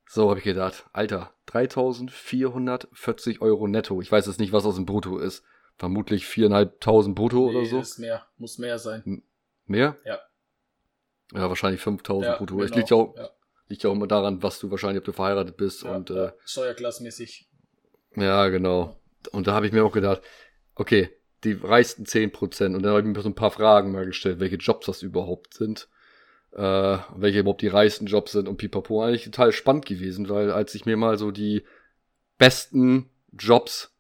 So 0.06 0.28
habe 0.28 0.40
ich 0.40 0.44
gedacht, 0.44 0.86
Alter, 0.92 1.32
3440 1.46 3.40
Euro 3.40 3.66
netto. 3.66 4.00
Ich 4.00 4.10
weiß 4.10 4.26
jetzt 4.26 4.40
nicht, 4.40 4.52
was 4.52 4.64
aus 4.64 4.76
dem 4.76 4.86
Brutto 4.86 5.18
ist. 5.18 5.44
Vermutlich 5.76 6.24
4.500 6.24 7.14
brutto 7.14 7.50
nee, 7.50 7.56
oder 7.56 7.66
so. 7.66 7.80
Ist 7.80 7.98
mehr, 7.98 8.26
muss 8.36 8.58
mehr 8.58 8.78
sein. 8.78 9.22
Mehr? 9.68 9.96
Ja. 10.04 10.18
Ja, 11.34 11.48
wahrscheinlich 11.48 11.80
5000 11.80 12.24
ja, 12.24 12.36
brutto. 12.38 12.56
Genau, 12.56 12.64
es 12.64 12.74
liegt 12.74 12.90
ja, 12.90 12.96
auch, 12.96 13.16
ja. 13.16 13.30
liegt 13.68 13.82
ja 13.82 13.90
auch 13.90 13.94
immer 13.94 14.06
daran, 14.06 14.42
was 14.42 14.58
du 14.58 14.70
wahrscheinlich, 14.70 15.00
ob 15.00 15.04
du 15.04 15.12
verheiratet 15.12 15.56
bist 15.56 15.82
ja, 15.82 15.94
und, 15.94 16.10
äh, 16.10 16.32
Steuerklassmäßig. 16.44 17.48
Ja, 18.16 18.48
genau. 18.48 18.98
Und 19.32 19.46
da 19.46 19.52
habe 19.52 19.66
ich 19.66 19.72
mir 19.72 19.84
auch 19.84 19.92
gedacht, 19.92 20.22
okay, 20.74 21.10
die 21.44 21.52
reichsten 21.52 22.04
10%. 22.04 22.74
Und 22.74 22.82
dann 22.82 22.92
habe 22.92 23.00
ich 23.00 23.06
mir 23.06 23.20
so 23.20 23.28
ein 23.28 23.34
paar 23.34 23.50
Fragen 23.50 23.92
mal 23.92 24.06
gestellt, 24.06 24.40
welche 24.40 24.56
Jobs 24.56 24.86
das 24.86 25.02
überhaupt 25.02 25.54
sind. 25.54 25.88
Äh, 26.52 26.98
welche 27.14 27.40
überhaupt 27.40 27.60
die 27.60 27.68
reichsten 27.68 28.06
Jobs 28.06 28.32
sind 28.32 28.48
und 28.48 28.56
pipapo. 28.56 29.02
Eigentlich 29.02 29.24
total 29.24 29.52
spannend 29.52 29.84
gewesen, 29.84 30.28
weil 30.28 30.50
als 30.50 30.74
ich 30.74 30.86
mir 30.86 30.96
mal 30.96 31.18
so 31.18 31.30
die 31.30 31.64
besten 32.38 33.10
Jobs 33.32 33.94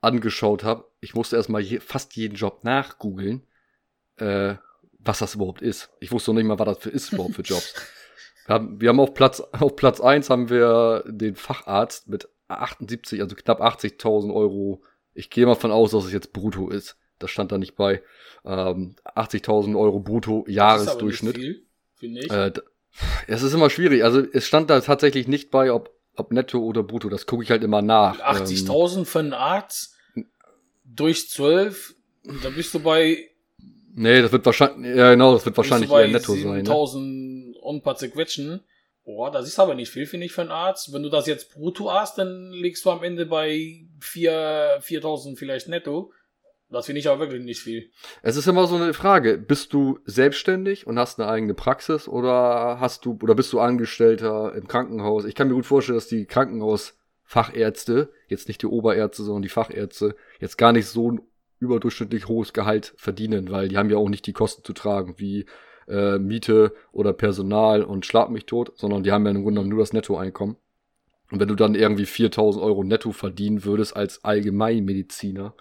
angeschaut 0.00 0.64
habe, 0.64 0.90
ich 1.00 1.14
musste 1.14 1.36
erstmal 1.36 1.62
je, 1.62 1.78
fast 1.78 2.16
jeden 2.16 2.34
Job 2.34 2.64
nachgoogeln, 2.64 3.46
äh, 4.16 4.56
was 5.04 5.18
das 5.18 5.34
überhaupt 5.34 5.62
ist. 5.62 5.90
Ich 6.00 6.12
wusste 6.12 6.30
noch 6.30 6.38
nicht 6.38 6.46
mal, 6.46 6.58
was 6.58 6.66
das 6.66 6.78
für 6.78 6.90
ist 6.90 7.12
überhaupt 7.12 7.34
für 7.34 7.42
Jobs. 7.42 7.74
Wir 8.46 8.54
haben, 8.54 8.80
wir 8.80 8.88
haben 8.88 9.00
auf 9.00 9.14
Platz, 9.14 9.40
auf 9.40 9.76
Platz 9.76 10.00
eins 10.00 10.30
haben 10.30 10.50
wir 10.50 11.04
den 11.06 11.36
Facharzt 11.36 12.08
mit 12.08 12.28
78, 12.48 13.20
also 13.20 13.36
knapp 13.36 13.60
80.000 13.60 14.34
Euro. 14.34 14.82
Ich 15.14 15.30
gehe 15.30 15.46
mal 15.46 15.54
von 15.54 15.70
aus, 15.70 15.92
dass 15.92 16.04
es 16.04 16.12
jetzt 16.12 16.32
brutto 16.32 16.68
ist. 16.68 16.96
Das 17.18 17.30
stand 17.30 17.52
da 17.52 17.58
nicht 17.58 17.76
bei. 17.76 18.02
Ähm, 18.44 18.96
80.000 19.04 19.78
Euro 19.78 20.00
brutto 20.00 20.44
Jahresdurchschnitt. 20.48 21.36
Das 21.36 21.44
ist 22.02 22.30
äh, 22.30 22.52
es 23.26 23.42
ist 23.42 23.54
immer 23.54 23.70
schwierig. 23.70 24.04
Also 24.04 24.20
es 24.20 24.46
stand 24.46 24.70
da 24.70 24.80
tatsächlich 24.80 25.28
nicht 25.28 25.50
bei, 25.50 25.72
ob, 25.72 25.94
ob 26.16 26.32
netto 26.32 26.58
oder 26.58 26.82
brutto. 26.82 27.08
Das 27.08 27.26
gucke 27.26 27.42
ich 27.44 27.50
halt 27.50 27.62
immer 27.62 27.82
nach. 27.82 28.18
80.000 28.20 28.98
ähm, 28.98 29.06
für 29.06 29.18
einen 29.20 29.32
Arzt 29.32 29.96
durch 30.84 31.28
12, 31.28 31.94
da 32.42 32.50
bist 32.50 32.74
du 32.74 32.80
bei. 32.80 33.28
Nee, 33.94 34.22
das 34.22 34.32
wird 34.32 34.46
wahrscheinlich, 34.46 34.96
ja 34.96 35.10
genau, 35.10 35.34
das 35.34 35.44
wird 35.44 35.56
wahrscheinlich 35.56 35.90
eher 35.90 36.08
netto 36.08 36.32
7, 36.32 36.48
sein. 36.48 36.66
7.000 36.66 36.98
ne? 36.98 37.58
und 37.60 37.76
ein 37.76 37.82
paar 37.82 37.96
zerquetschen. 37.96 38.60
Boah, 39.04 39.30
das 39.30 39.48
ist 39.48 39.58
aber 39.58 39.74
nicht 39.74 39.90
viel, 39.90 40.06
finde 40.06 40.26
ich, 40.26 40.32
für 40.32 40.42
einen 40.42 40.50
Arzt. 40.50 40.92
Wenn 40.92 41.02
du 41.02 41.08
das 41.08 41.26
jetzt 41.26 41.52
brutto 41.52 41.92
hast, 41.92 42.18
dann 42.18 42.52
liegst 42.52 42.84
du 42.84 42.90
am 42.90 43.02
Ende 43.02 43.26
bei 43.26 43.84
4.000 44.00 45.36
vielleicht 45.36 45.68
netto. 45.68 46.12
Das 46.70 46.86
finde 46.86 47.00
ich 47.00 47.08
aber 47.08 47.20
wirklich 47.20 47.42
nicht 47.42 47.60
viel. 47.60 47.90
Es 48.22 48.36
ist 48.36 48.46
immer 48.46 48.66
so 48.66 48.76
eine 48.76 48.94
Frage. 48.94 49.36
Bist 49.36 49.74
du 49.74 49.98
selbstständig 50.06 50.86
und 50.86 50.98
hast 50.98 51.20
eine 51.20 51.28
eigene 51.28 51.52
Praxis 51.52 52.08
oder 52.08 52.78
hast 52.80 53.04
du, 53.04 53.18
oder 53.22 53.34
bist 53.34 53.52
du 53.52 53.60
Angestellter 53.60 54.54
im 54.54 54.68
Krankenhaus? 54.68 55.26
Ich 55.26 55.34
kann 55.34 55.48
mir 55.48 55.54
gut 55.54 55.66
vorstellen, 55.66 55.98
dass 55.98 56.06
die 56.06 56.24
Krankenhausfachärzte, 56.24 58.10
jetzt 58.28 58.48
nicht 58.48 58.62
die 58.62 58.66
Oberärzte, 58.66 59.22
sondern 59.22 59.42
die 59.42 59.50
Fachärzte, 59.50 60.16
jetzt 60.40 60.56
gar 60.56 60.72
nicht 60.72 60.86
so 60.86 61.10
ein 61.10 61.20
überdurchschnittlich 61.62 62.28
hohes 62.28 62.52
Gehalt 62.52 62.92
verdienen, 62.96 63.50
weil 63.50 63.68
die 63.68 63.78
haben 63.78 63.90
ja 63.90 63.96
auch 63.96 64.08
nicht 64.08 64.26
die 64.26 64.32
Kosten 64.32 64.64
zu 64.64 64.72
tragen, 64.72 65.14
wie 65.18 65.46
äh, 65.88 66.18
Miete 66.18 66.74
oder 66.92 67.12
Personal 67.12 67.82
und 67.82 68.04
schlag 68.04 68.30
mich 68.30 68.46
tot, 68.46 68.72
sondern 68.76 69.02
die 69.02 69.12
haben 69.12 69.24
ja 69.24 69.30
im 69.30 69.42
Grunde 69.42 69.60
genommen 69.60 69.70
nur 69.70 69.80
das 69.80 69.92
Nettoeinkommen. 69.92 70.56
Und 71.30 71.40
wenn 71.40 71.48
du 71.48 71.54
dann 71.54 71.74
irgendwie 71.74 72.04
4000 72.04 72.62
Euro 72.62 72.84
netto 72.84 73.12
verdienen 73.12 73.64
würdest 73.64 73.96
als 73.96 74.22
Allgemeinmediziner, 74.22 75.54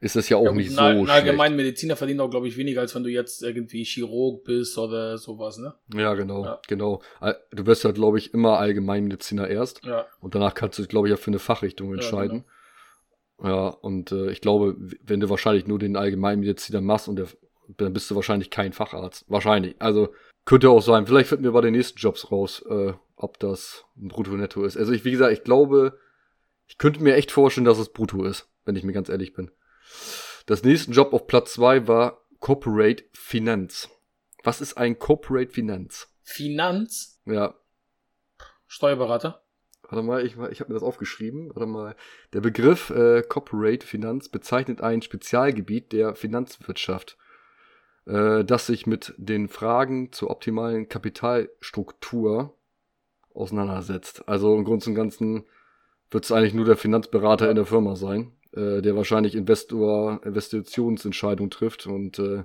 ist 0.00 0.16
das 0.16 0.28
ja 0.28 0.36
auch 0.36 0.44
ja, 0.44 0.52
nicht 0.52 0.70
so 0.70 0.80
ein. 0.80 1.08
Allgemeinmediziner 1.08 1.96
verdient 1.96 2.20
auch, 2.20 2.30
glaube 2.30 2.48
ich, 2.48 2.56
weniger, 2.56 2.80
als 2.80 2.94
wenn 2.94 3.04
du 3.04 3.10
jetzt 3.10 3.42
irgendwie 3.42 3.84
Chirurg 3.84 4.44
bist 4.44 4.76
oder 4.78 5.18
sowas, 5.18 5.58
ne? 5.58 5.74
Ja, 5.94 6.14
genau, 6.14 6.44
ja. 6.44 6.60
genau. 6.68 7.02
Du 7.50 7.66
wirst 7.66 7.84
ja, 7.84 7.90
glaube 7.90 8.18
ich, 8.18 8.34
immer 8.34 8.58
Allgemeinmediziner 8.58 9.48
erst. 9.48 9.84
Ja. 9.84 10.06
Und 10.20 10.34
danach 10.34 10.54
kannst 10.54 10.78
du 10.78 10.82
dich, 10.82 10.88
glaube 10.88 11.08
ich, 11.08 11.10
ja 11.10 11.16
für 11.16 11.30
eine 11.30 11.38
Fachrichtung 11.38 11.92
entscheiden. 11.92 12.36
Ja, 12.36 12.42
genau. 12.42 12.48
Ja 13.42 13.68
und 13.68 14.12
äh, 14.12 14.30
ich 14.30 14.40
glaube, 14.40 14.76
wenn 15.02 15.20
du 15.20 15.28
wahrscheinlich 15.28 15.66
nur 15.66 15.78
den 15.78 15.96
Allgemeinmediziner 15.96 16.80
machst 16.80 17.08
und 17.08 17.16
der 17.16 17.28
dann 17.76 17.92
bist 17.92 18.10
du 18.10 18.14
wahrscheinlich 18.14 18.50
kein 18.50 18.72
Facharzt. 18.72 19.24
Wahrscheinlich. 19.28 19.76
Also 19.78 20.14
könnte 20.44 20.70
auch 20.70 20.82
sein. 20.82 21.06
Vielleicht 21.06 21.28
finden 21.28 21.44
wir 21.44 21.52
bei 21.52 21.60
den 21.60 21.72
nächsten 21.72 21.98
Jobs 21.98 22.30
raus, 22.30 22.62
äh, 22.68 22.92
ob 23.16 23.38
das 23.38 23.84
ein 23.96 24.08
Brutto-Netto 24.08 24.64
ist. 24.64 24.76
Also 24.76 24.92
ich, 24.92 25.04
wie 25.04 25.10
gesagt, 25.10 25.32
ich 25.32 25.44
glaube, 25.44 25.98
ich 26.66 26.78
könnte 26.78 27.02
mir 27.02 27.14
echt 27.14 27.30
vorstellen, 27.30 27.64
dass 27.64 27.78
es 27.78 27.92
Brutto 27.92 28.24
ist, 28.24 28.48
wenn 28.64 28.76
ich 28.76 28.84
mir 28.84 28.92
ganz 28.92 29.08
ehrlich 29.08 29.32
bin. 29.32 29.50
Das 30.46 30.62
nächste 30.62 30.92
Job 30.92 31.12
auf 31.12 31.26
Platz 31.26 31.54
zwei 31.54 31.88
war 31.88 32.22
Corporate 32.40 33.04
Finanz. 33.12 33.88
Was 34.42 34.60
ist 34.60 34.76
ein 34.76 34.98
Corporate 34.98 35.50
Finanz? 35.50 36.08
Finanz? 36.22 37.20
Ja. 37.24 37.54
Steuerberater? 38.66 39.43
Warte 39.88 40.02
mal, 40.02 40.24
ich, 40.24 40.36
ich 40.50 40.60
habe 40.60 40.72
mir 40.72 40.74
das 40.74 40.82
aufgeschrieben. 40.82 41.50
Warte 41.54 41.66
mal. 41.66 41.94
Der 42.32 42.40
Begriff 42.40 42.90
äh, 42.90 43.22
Corporate 43.22 43.86
Finanz 43.86 44.28
bezeichnet 44.28 44.80
ein 44.80 45.02
Spezialgebiet 45.02 45.92
der 45.92 46.14
Finanzwirtschaft, 46.14 47.16
äh, 48.06 48.44
das 48.44 48.66
sich 48.66 48.86
mit 48.86 49.14
den 49.16 49.48
Fragen 49.48 50.12
zur 50.12 50.30
optimalen 50.30 50.88
Kapitalstruktur 50.88 52.56
auseinandersetzt. 53.34 54.28
Also 54.28 54.56
im 54.56 54.64
Grunde 54.64 54.88
und 54.88 54.94
Ganzen 54.94 55.44
wird 56.10 56.24
es 56.24 56.32
eigentlich 56.32 56.54
nur 56.54 56.64
der 56.64 56.76
Finanzberater 56.76 57.50
in 57.50 57.56
der 57.56 57.66
Firma 57.66 57.96
sein, 57.96 58.32
äh, 58.52 58.80
der 58.80 58.96
wahrscheinlich 58.96 59.34
Investor, 59.34 60.20
Investitionsentscheidungen 60.24 61.50
trifft. 61.50 61.86
Und 61.86 62.18
äh, 62.18 62.44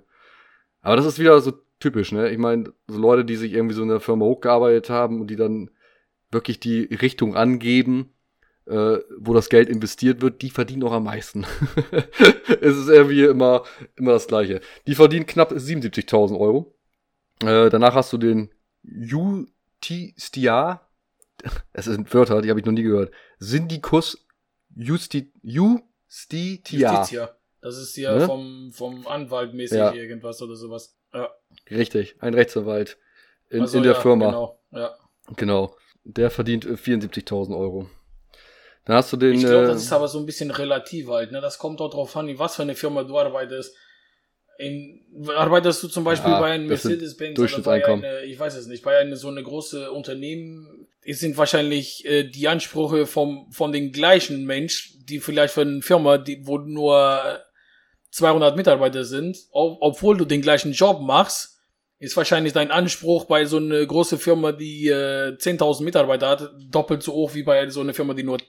aber 0.81 0.95
das 0.95 1.05
ist 1.05 1.19
wieder 1.19 1.39
so 1.39 1.53
typisch, 1.79 2.11
ne? 2.11 2.29
Ich 2.29 2.37
meine, 2.37 2.73
so 2.87 2.99
Leute, 2.99 3.25
die 3.25 3.35
sich 3.35 3.53
irgendwie 3.53 3.75
so 3.75 3.83
in 3.83 3.89
der 3.89 3.99
Firma 3.99 4.25
hochgearbeitet 4.25 4.89
haben 4.89 5.21
und 5.21 5.27
die 5.27 5.35
dann 5.35 5.69
wirklich 6.31 6.59
die 6.59 6.83
Richtung 6.83 7.35
angeben, 7.35 8.13
äh, 8.65 8.97
wo 9.17 9.33
das 9.33 9.49
Geld 9.49 9.69
investiert 9.69 10.21
wird, 10.21 10.41
die 10.41 10.49
verdienen 10.49 10.83
auch 10.83 10.91
am 10.91 11.05
meisten. 11.05 11.45
es 12.61 12.77
ist 12.77 12.89
irgendwie 12.89 13.23
immer, 13.23 13.63
immer 13.95 14.13
das 14.13 14.27
Gleiche. 14.27 14.61
Die 14.87 14.95
verdienen 14.95 15.25
knapp 15.25 15.51
77.000 15.51 16.39
Euro. 16.39 16.75
Äh, 17.41 17.69
danach 17.69 17.95
hast 17.95 18.13
du 18.13 18.17
den 18.17 18.51
Justitia. 18.83 20.81
Es 21.71 21.85
sind 21.85 22.13
Wörter, 22.13 22.41
die 22.41 22.49
habe 22.49 22.59
ich 22.59 22.65
noch 22.65 22.73
nie 22.73 22.83
gehört. 22.83 23.11
Syndikus 23.39 24.27
Justi 24.75 25.31
Justitia. 25.41 26.99
Justitia. 26.99 27.35
Das 27.61 27.77
ist 27.77 27.95
ja 27.97 28.15
ne? 28.15 28.25
vom, 28.25 28.71
vom 28.71 29.07
Anwalt 29.07 29.53
mäßig 29.53 29.77
ja. 29.77 29.93
irgendwas 29.93 30.41
oder 30.41 30.55
sowas. 30.55 30.97
Ja. 31.13 31.29
Richtig, 31.69 32.15
ein 32.19 32.33
Rechtsanwalt 32.33 32.97
in, 33.49 33.61
also, 33.61 33.77
in 33.77 33.83
der 33.83 33.93
ja, 33.93 33.99
Firma. 33.99 34.25
Genau, 34.27 34.59
ja. 34.71 34.95
Genau. 35.35 35.75
Der 36.15 36.31
verdient 36.31 36.65
74.000 36.65 37.55
Euro. 37.57 37.89
Dann 38.85 38.95
hast 38.95 39.13
du 39.13 39.17
den. 39.17 39.33
Ich 39.33 39.41
glaube, 39.41 39.67
das 39.67 39.81
äh, 39.81 39.85
ist 39.85 39.93
aber 39.93 40.07
so 40.07 40.19
ein 40.19 40.25
bisschen 40.25 40.49
relativ 40.49 41.09
halt. 41.09 41.31
Ne? 41.31 41.41
Das 41.41 41.59
kommt 41.59 41.79
auch 41.81 41.91
drauf 41.91 42.15
an, 42.15 42.27
in 42.27 42.39
was 42.39 42.55
für 42.55 42.63
eine 42.63 42.75
Firma 42.75 43.03
du 43.03 43.17
arbeitest. 43.17 43.75
In, 44.57 45.05
arbeitest 45.35 45.83
du 45.83 45.87
zum 45.87 46.03
Beispiel 46.03 46.31
ja, 46.31 46.39
bei 46.39 46.51
einem 46.51 46.67
Mercedes-Benz 46.67 47.39
oder 47.39 47.61
bei 47.61 47.85
einer, 47.85 48.23
ich 48.23 48.37
weiß 48.37 48.55
es 48.55 48.67
nicht, 48.67 48.83
bei 48.83 48.97
einem 48.97 49.15
so 49.15 49.29
eine 49.29 49.41
große 49.41 49.91
Unternehmen, 49.91 50.87
es 51.05 51.19
sind 51.19 51.37
wahrscheinlich 51.37 52.03
äh, 52.05 52.23
die 52.23 52.47
Ansprüche 52.47 53.05
vom, 53.05 53.49
von 53.51 53.71
den 53.71 53.93
gleichen 53.93 54.45
Mensch, 54.45 54.95
die 55.05 55.19
vielleicht 55.19 55.53
für 55.53 55.61
eine 55.61 55.81
Firma, 55.81 56.17
die, 56.17 56.45
wo 56.45 56.57
nur 56.57 57.41
200 58.11 58.57
Mitarbeiter 58.57 59.05
sind, 59.05 59.37
ob, 59.51 59.77
obwohl 59.81 60.17
du 60.17 60.25
den 60.25 60.41
gleichen 60.41 60.73
Job 60.73 60.99
machst, 60.99 61.58
ist 61.99 62.15
wahrscheinlich 62.15 62.53
dein 62.53 62.71
Anspruch 62.71 63.25
bei 63.25 63.45
so 63.45 63.57
einer 63.57 63.85
großen 63.85 64.17
Firma, 64.17 64.53
die 64.53 64.87
äh, 64.87 65.35
10.000 65.35 65.83
Mitarbeiter 65.83 66.29
hat, 66.29 66.51
doppelt 66.69 67.03
so 67.03 67.13
hoch 67.13 67.35
wie 67.35 67.43
bei 67.43 67.69
so 67.69 67.81
einer 67.81 67.93
Firma, 67.93 68.13
die 68.13 68.23
nur 68.23 68.39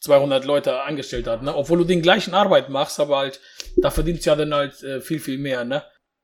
200 0.00 0.44
Leute 0.44 0.82
angestellt 0.82 1.26
hat. 1.26 1.42
Ne? 1.42 1.54
Obwohl 1.54 1.78
du 1.78 1.84
den 1.84 2.02
gleichen 2.02 2.34
Arbeit 2.34 2.68
machst, 2.68 3.00
aber 3.00 3.18
halt, 3.18 3.40
da 3.76 3.90
verdienst 3.90 4.24
du 4.24 4.30
ja 4.30 4.36
dann 4.36 4.54
halt 4.54 4.82
äh, 4.84 5.00
viel, 5.00 5.18
viel 5.18 5.38
mehr. 5.38 5.64
Ne? 5.64 5.82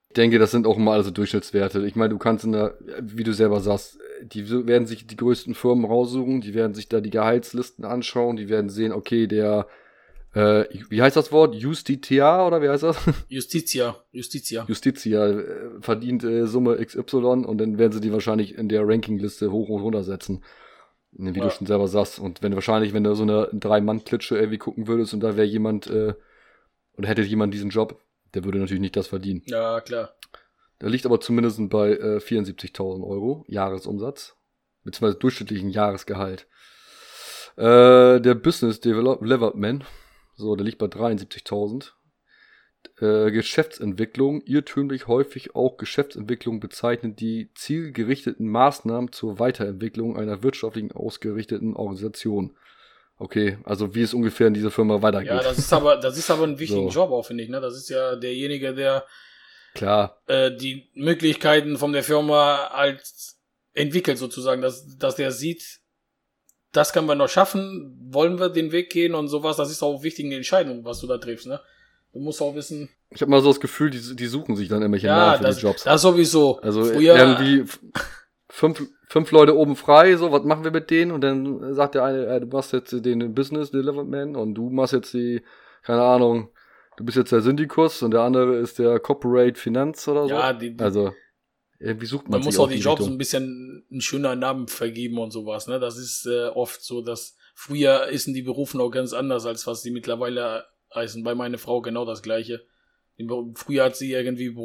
Ich 0.09 0.15
denke, 0.15 0.39
das 0.39 0.51
sind 0.51 0.65
auch 0.65 0.77
mal 0.77 0.95
also 0.95 1.11
Durchschnittswerte. 1.11 1.85
Ich 1.85 1.95
meine, 1.95 2.11
du 2.11 2.17
kannst 2.17 2.45
in 2.45 2.53
der, 2.53 2.77
wie 3.01 3.25
du 3.25 3.33
selber 3.33 3.59
sagst, 3.59 3.97
die 4.21 4.49
werden 4.49 4.87
sich 4.87 5.07
die 5.07 5.17
größten 5.17 5.55
Firmen 5.55 5.83
raussuchen, 5.83 6.39
die 6.39 6.53
werden 6.53 6.73
sich 6.73 6.87
da 6.87 7.01
die 7.01 7.09
Gehaltslisten 7.09 7.83
anschauen, 7.83 8.37
die 8.37 8.47
werden 8.47 8.69
sehen, 8.69 8.93
okay, 8.93 9.27
der 9.27 9.67
äh, 10.35 10.65
wie 10.89 11.01
heißt 11.01 11.15
das 11.15 11.31
Wort? 11.31 11.55
Justitia 11.55 12.45
oder 12.45 12.61
wie 12.61 12.67
heißt 12.67 12.83
das? 12.83 12.97
Justitia. 13.29 13.95
Justitia. 14.11 14.65
Justitia 14.67 15.27
äh, 15.27 15.69
verdient 15.79 16.25
äh, 16.25 16.45
Summe 16.45 16.77
XY 16.85 17.45
und 17.45 17.57
dann 17.57 17.77
werden 17.77 17.93
sie 17.93 18.01
die 18.01 18.11
wahrscheinlich 18.11 18.57
in 18.57 18.67
der 18.67 18.85
Rankingliste 18.85 19.49
hoch 19.49 19.69
und 19.69 19.81
runter 19.81 20.03
setzen. 20.03 20.43
Ne, 21.13 21.33
wie 21.33 21.39
ja. 21.39 21.45
du 21.45 21.51
schon 21.51 21.67
selber 21.67 21.87
sagst. 21.87 22.19
Und 22.19 22.43
wenn 22.43 22.53
wahrscheinlich, 22.53 22.93
wenn 22.93 23.05
du 23.05 23.15
so 23.15 23.23
eine 23.23 23.47
Drei-Mann-Klitsche 23.53 24.35
irgendwie 24.35 24.57
gucken 24.57 24.87
würdest 24.87 25.13
und 25.13 25.21
da 25.21 25.37
wäre 25.37 25.47
jemand, 25.47 25.87
äh, 25.87 26.13
oder 26.97 27.07
hätte 27.07 27.21
jemand 27.21 27.53
diesen 27.53 27.69
Job, 27.69 28.01
der 28.33 28.43
würde 28.43 28.59
natürlich 28.59 28.81
nicht 28.81 28.97
das 28.97 29.07
verdienen. 29.07 29.41
Ja, 29.45 29.79
klar. 29.79 30.15
Der 30.81 30.89
liegt 30.89 31.05
aber 31.05 31.21
zumindest 31.21 31.61
bei 31.69 31.91
äh, 31.91 32.17
74.000 32.17 33.07
Euro 33.07 33.45
Jahresumsatz, 33.47 34.35
beziehungsweise 34.83 35.17
durchschnittlichen 35.17 35.69
Jahresgehalt. 35.69 36.45
Äh, 37.55 38.19
der 38.19 38.35
Business 38.35 38.81
Development 38.81 39.85
so, 40.35 40.55
der 40.55 40.65
liegt 40.65 40.77
bei 40.77 40.87
73.000. 40.87 41.91
Äh, 42.99 43.31
Geschäftsentwicklung, 43.31 44.41
irrtümlich 44.45 45.07
häufig 45.07 45.55
auch 45.55 45.77
Geschäftsentwicklung 45.77 46.59
bezeichnet 46.59 47.19
die 47.19 47.51
zielgerichteten 47.55 48.47
Maßnahmen 48.47 49.11
zur 49.11 49.39
Weiterentwicklung 49.39 50.17
einer 50.17 50.43
wirtschaftlichen 50.43 50.91
ausgerichteten 50.91 51.75
Organisation. 51.75 52.55
Okay, 53.17 53.57
also 53.63 53.95
wie 53.95 54.01
es 54.01 54.13
ungefähr 54.13 54.47
in 54.47 54.53
dieser 54.53 54.71
Firma 54.71 55.01
weitergeht. 55.01 55.29
Ja, 55.29 55.41
das 55.41 55.57
ist 55.57 55.71
aber, 55.71 55.97
das 55.97 56.17
ist 56.17 56.29
aber 56.29 56.43
ein 56.43 56.59
wichtiger 56.59 56.91
so. 56.91 57.01
Job 57.01 57.11
auch, 57.11 57.25
finde 57.25 57.43
ich. 57.43 57.49
Ne? 57.49 57.61
Das 57.61 57.75
ist 57.75 57.89
ja 57.89 58.15
derjenige, 58.15 58.73
der 58.73 59.05
klar 59.73 60.21
äh, 60.27 60.51
die 60.55 60.89
Möglichkeiten 60.93 61.77
von 61.77 61.93
der 61.93 62.03
Firma 62.03 62.67
als 62.67 63.39
entwickelt 63.73 64.17
sozusagen, 64.17 64.61
dass, 64.61 64.97
dass 64.97 65.15
der 65.15 65.31
sieht, 65.31 65.79
das 66.75 66.93
können 66.93 67.07
wir 67.07 67.15
noch 67.15 67.29
schaffen, 67.29 67.97
wollen 68.09 68.39
wir 68.39 68.49
den 68.49 68.71
Weg 68.71 68.89
gehen 68.89 69.15
und 69.15 69.27
sowas, 69.27 69.57
das 69.57 69.71
ist 69.71 69.83
auch 69.83 70.03
wichtig 70.03 70.25
in 70.25 70.31
der 70.31 70.37
Entscheidung, 70.37 70.83
was 70.85 70.99
du 70.99 71.07
da 71.07 71.17
triffst, 71.17 71.47
ne? 71.47 71.59
Du 72.13 72.19
musst 72.21 72.41
auch 72.41 72.55
wissen. 72.55 72.89
Ich 73.09 73.21
habe 73.21 73.29
mal 73.29 73.41
so 73.41 73.49
das 73.49 73.59
Gefühl, 73.59 73.89
die, 73.89 74.15
die 74.15 74.27
suchen 74.27 74.55
sich 74.55 74.69
dann 74.69 74.81
irgendwelche 74.81 75.07
ja, 75.07 75.17
Namen 75.17 75.37
für 75.37 75.43
das, 75.43 75.57
die 75.57 75.63
Jobs. 75.63 75.83
Das 75.83 76.01
sowieso. 76.01 76.61
Also 76.61 76.85
Früher, 76.85 77.17
irgendwie 77.17 77.65
fünf, 78.49 78.83
fünf 79.09 79.31
Leute 79.31 79.57
oben 79.57 79.75
frei, 79.75 80.15
so, 80.15 80.31
was 80.31 80.43
machen 80.43 80.63
wir 80.63 80.71
mit 80.71 80.89
denen? 80.89 81.11
Und 81.11 81.21
dann 81.21 81.73
sagt 81.73 81.95
der 81.95 82.05
eine, 82.05 82.25
äh, 82.27 82.39
du 82.39 82.47
machst 82.47 82.71
jetzt 82.71 82.93
den 82.93 83.33
Business 83.33 83.71
Development 83.71 84.37
und 84.37 84.55
du 84.55 84.69
machst 84.69 84.93
jetzt 84.93 85.13
die, 85.13 85.41
keine 85.83 86.03
Ahnung, 86.03 86.49
du 86.95 87.03
bist 87.03 87.17
jetzt 87.17 87.33
der 87.33 87.41
Syndikus 87.41 88.01
und 88.01 88.11
der 88.11 88.21
andere 88.21 88.55
ist 88.55 88.79
der 88.79 88.99
Corporate 88.99 89.59
Finanz 89.59 90.07
oder 90.07 90.23
so. 90.23 90.33
Ja, 90.33 90.53
die, 90.53 90.75
die 90.75 90.83
also 90.83 91.13
irgendwie 91.85 92.07
sucht 92.07 92.23
man 92.23 92.39
Man 92.39 92.45
muss 92.45 92.59
auch 92.59 92.67
die, 92.67 92.75
die 92.75 92.81
Jobs 92.81 93.01
Richtung. 93.01 93.15
ein 93.15 93.17
bisschen 93.17 93.85
einen 93.91 94.01
schöner 94.01 94.35
Namen 94.35 94.67
vergeben 94.67 95.19
und 95.19 95.31
sowas, 95.31 95.67
ne? 95.67 95.79
Das 95.79 95.97
ist 95.97 96.25
äh, 96.25 96.47
oft 96.47 96.83
so, 96.83 97.01
dass 97.01 97.37
früher 97.53 98.07
ist 98.07 98.27
die 98.27 98.41
Berufen 98.41 98.81
auch 98.81 98.89
ganz 98.89 99.13
anders, 99.13 99.45
als 99.45 99.67
was 99.67 99.81
sie 99.83 99.91
mittlerweile 99.91 100.65
heißen. 100.93 101.23
Bei 101.23 101.35
meiner 101.35 101.57
Frau 101.57 101.81
genau 101.81 102.03
das 102.03 102.23
gleiche. 102.23 102.65
Früher 103.53 103.85
hat 103.85 103.95
sie 103.95 104.11
irgendwie, 104.11 104.55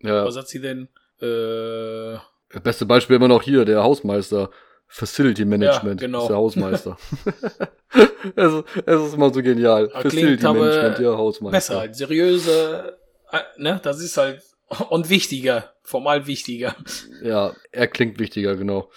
ja. 0.00 0.24
was 0.24 0.36
hat 0.36 0.48
sie 0.48 0.60
denn? 0.60 0.88
Äh, 1.20 2.18
das 2.50 2.62
beste 2.62 2.86
Beispiel 2.86 3.16
immer 3.16 3.28
noch 3.28 3.42
hier, 3.42 3.64
der 3.64 3.82
Hausmeister. 3.82 4.50
Facility 4.86 5.44
Management 5.44 6.00
ja, 6.00 6.06
genau. 6.06 6.22
ist 6.22 6.28
der 6.28 6.36
Hausmeister. 6.36 6.96
es, 8.36 8.52
ist, 8.52 8.64
es 8.86 9.02
ist 9.02 9.14
immer 9.14 9.34
so 9.34 9.42
genial. 9.42 9.90
Facility 9.90 10.44
Management, 10.44 10.98
der 10.98 11.16
Hausmeister. 11.16 11.56
Besser, 11.56 11.78
halt, 11.80 11.96
seriöse, 11.96 12.96
äh, 13.32 13.38
ne, 13.56 13.80
das 13.82 14.00
ist 14.00 14.16
halt 14.16 14.42
und 14.90 15.10
wichtiger, 15.10 15.74
formal 15.82 16.26
wichtiger. 16.26 16.74
Ja, 17.22 17.54
er 17.70 17.88
klingt 17.88 18.18
wichtiger, 18.18 18.56
genau. 18.56 18.90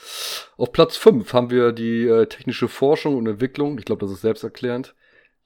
Auf 0.57 0.71
Platz 0.71 0.97
5 0.97 1.31
haben 1.33 1.49
wir 1.49 1.71
die 1.71 2.03
äh, 2.07 2.25
technische 2.27 2.67
Forschung 2.67 3.15
und 3.17 3.27
Entwicklung. 3.27 3.77
Ich 3.77 3.85
glaube, 3.85 4.05
das 4.05 4.11
ist 4.11 4.21
selbsterklärend. 4.21 4.95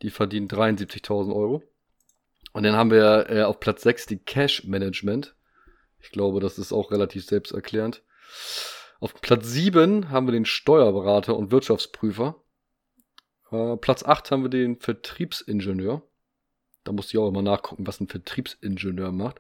Die 0.01 0.09
verdienen 0.09 0.47
73.000 0.47 1.35
Euro. 1.35 1.63
Und 2.53 2.63
dann 2.63 2.75
haben 2.75 2.91
wir 2.91 3.29
äh, 3.29 3.43
auf 3.43 3.59
Platz 3.59 3.83
6 3.83 4.07
die 4.07 4.17
Cash 4.17 4.65
Management. 4.65 5.35
Ich 5.99 6.11
glaube, 6.11 6.39
das 6.39 6.57
ist 6.57 6.73
auch 6.73 6.91
relativ 6.91 7.25
selbsterklärend. 7.25 8.03
Auf 8.99 9.19
Platz 9.21 9.47
7 9.47 10.09
haben 10.09 10.27
wir 10.27 10.31
den 10.31 10.45
Steuerberater 10.45 11.35
und 11.35 11.51
Wirtschaftsprüfer. 11.51 12.35
Äh, 13.51 13.77
Platz 13.77 14.03
8 14.03 14.31
haben 14.31 14.43
wir 14.43 14.49
den 14.49 14.79
Vertriebsingenieur. 14.79 16.01
Da 16.83 16.91
musste 16.91 17.15
ich 17.15 17.17
auch 17.19 17.27
immer 17.27 17.41
nachgucken, 17.41 17.85
was 17.85 17.99
ein 17.99 18.07
Vertriebsingenieur 18.07 19.11
macht. 19.11 19.37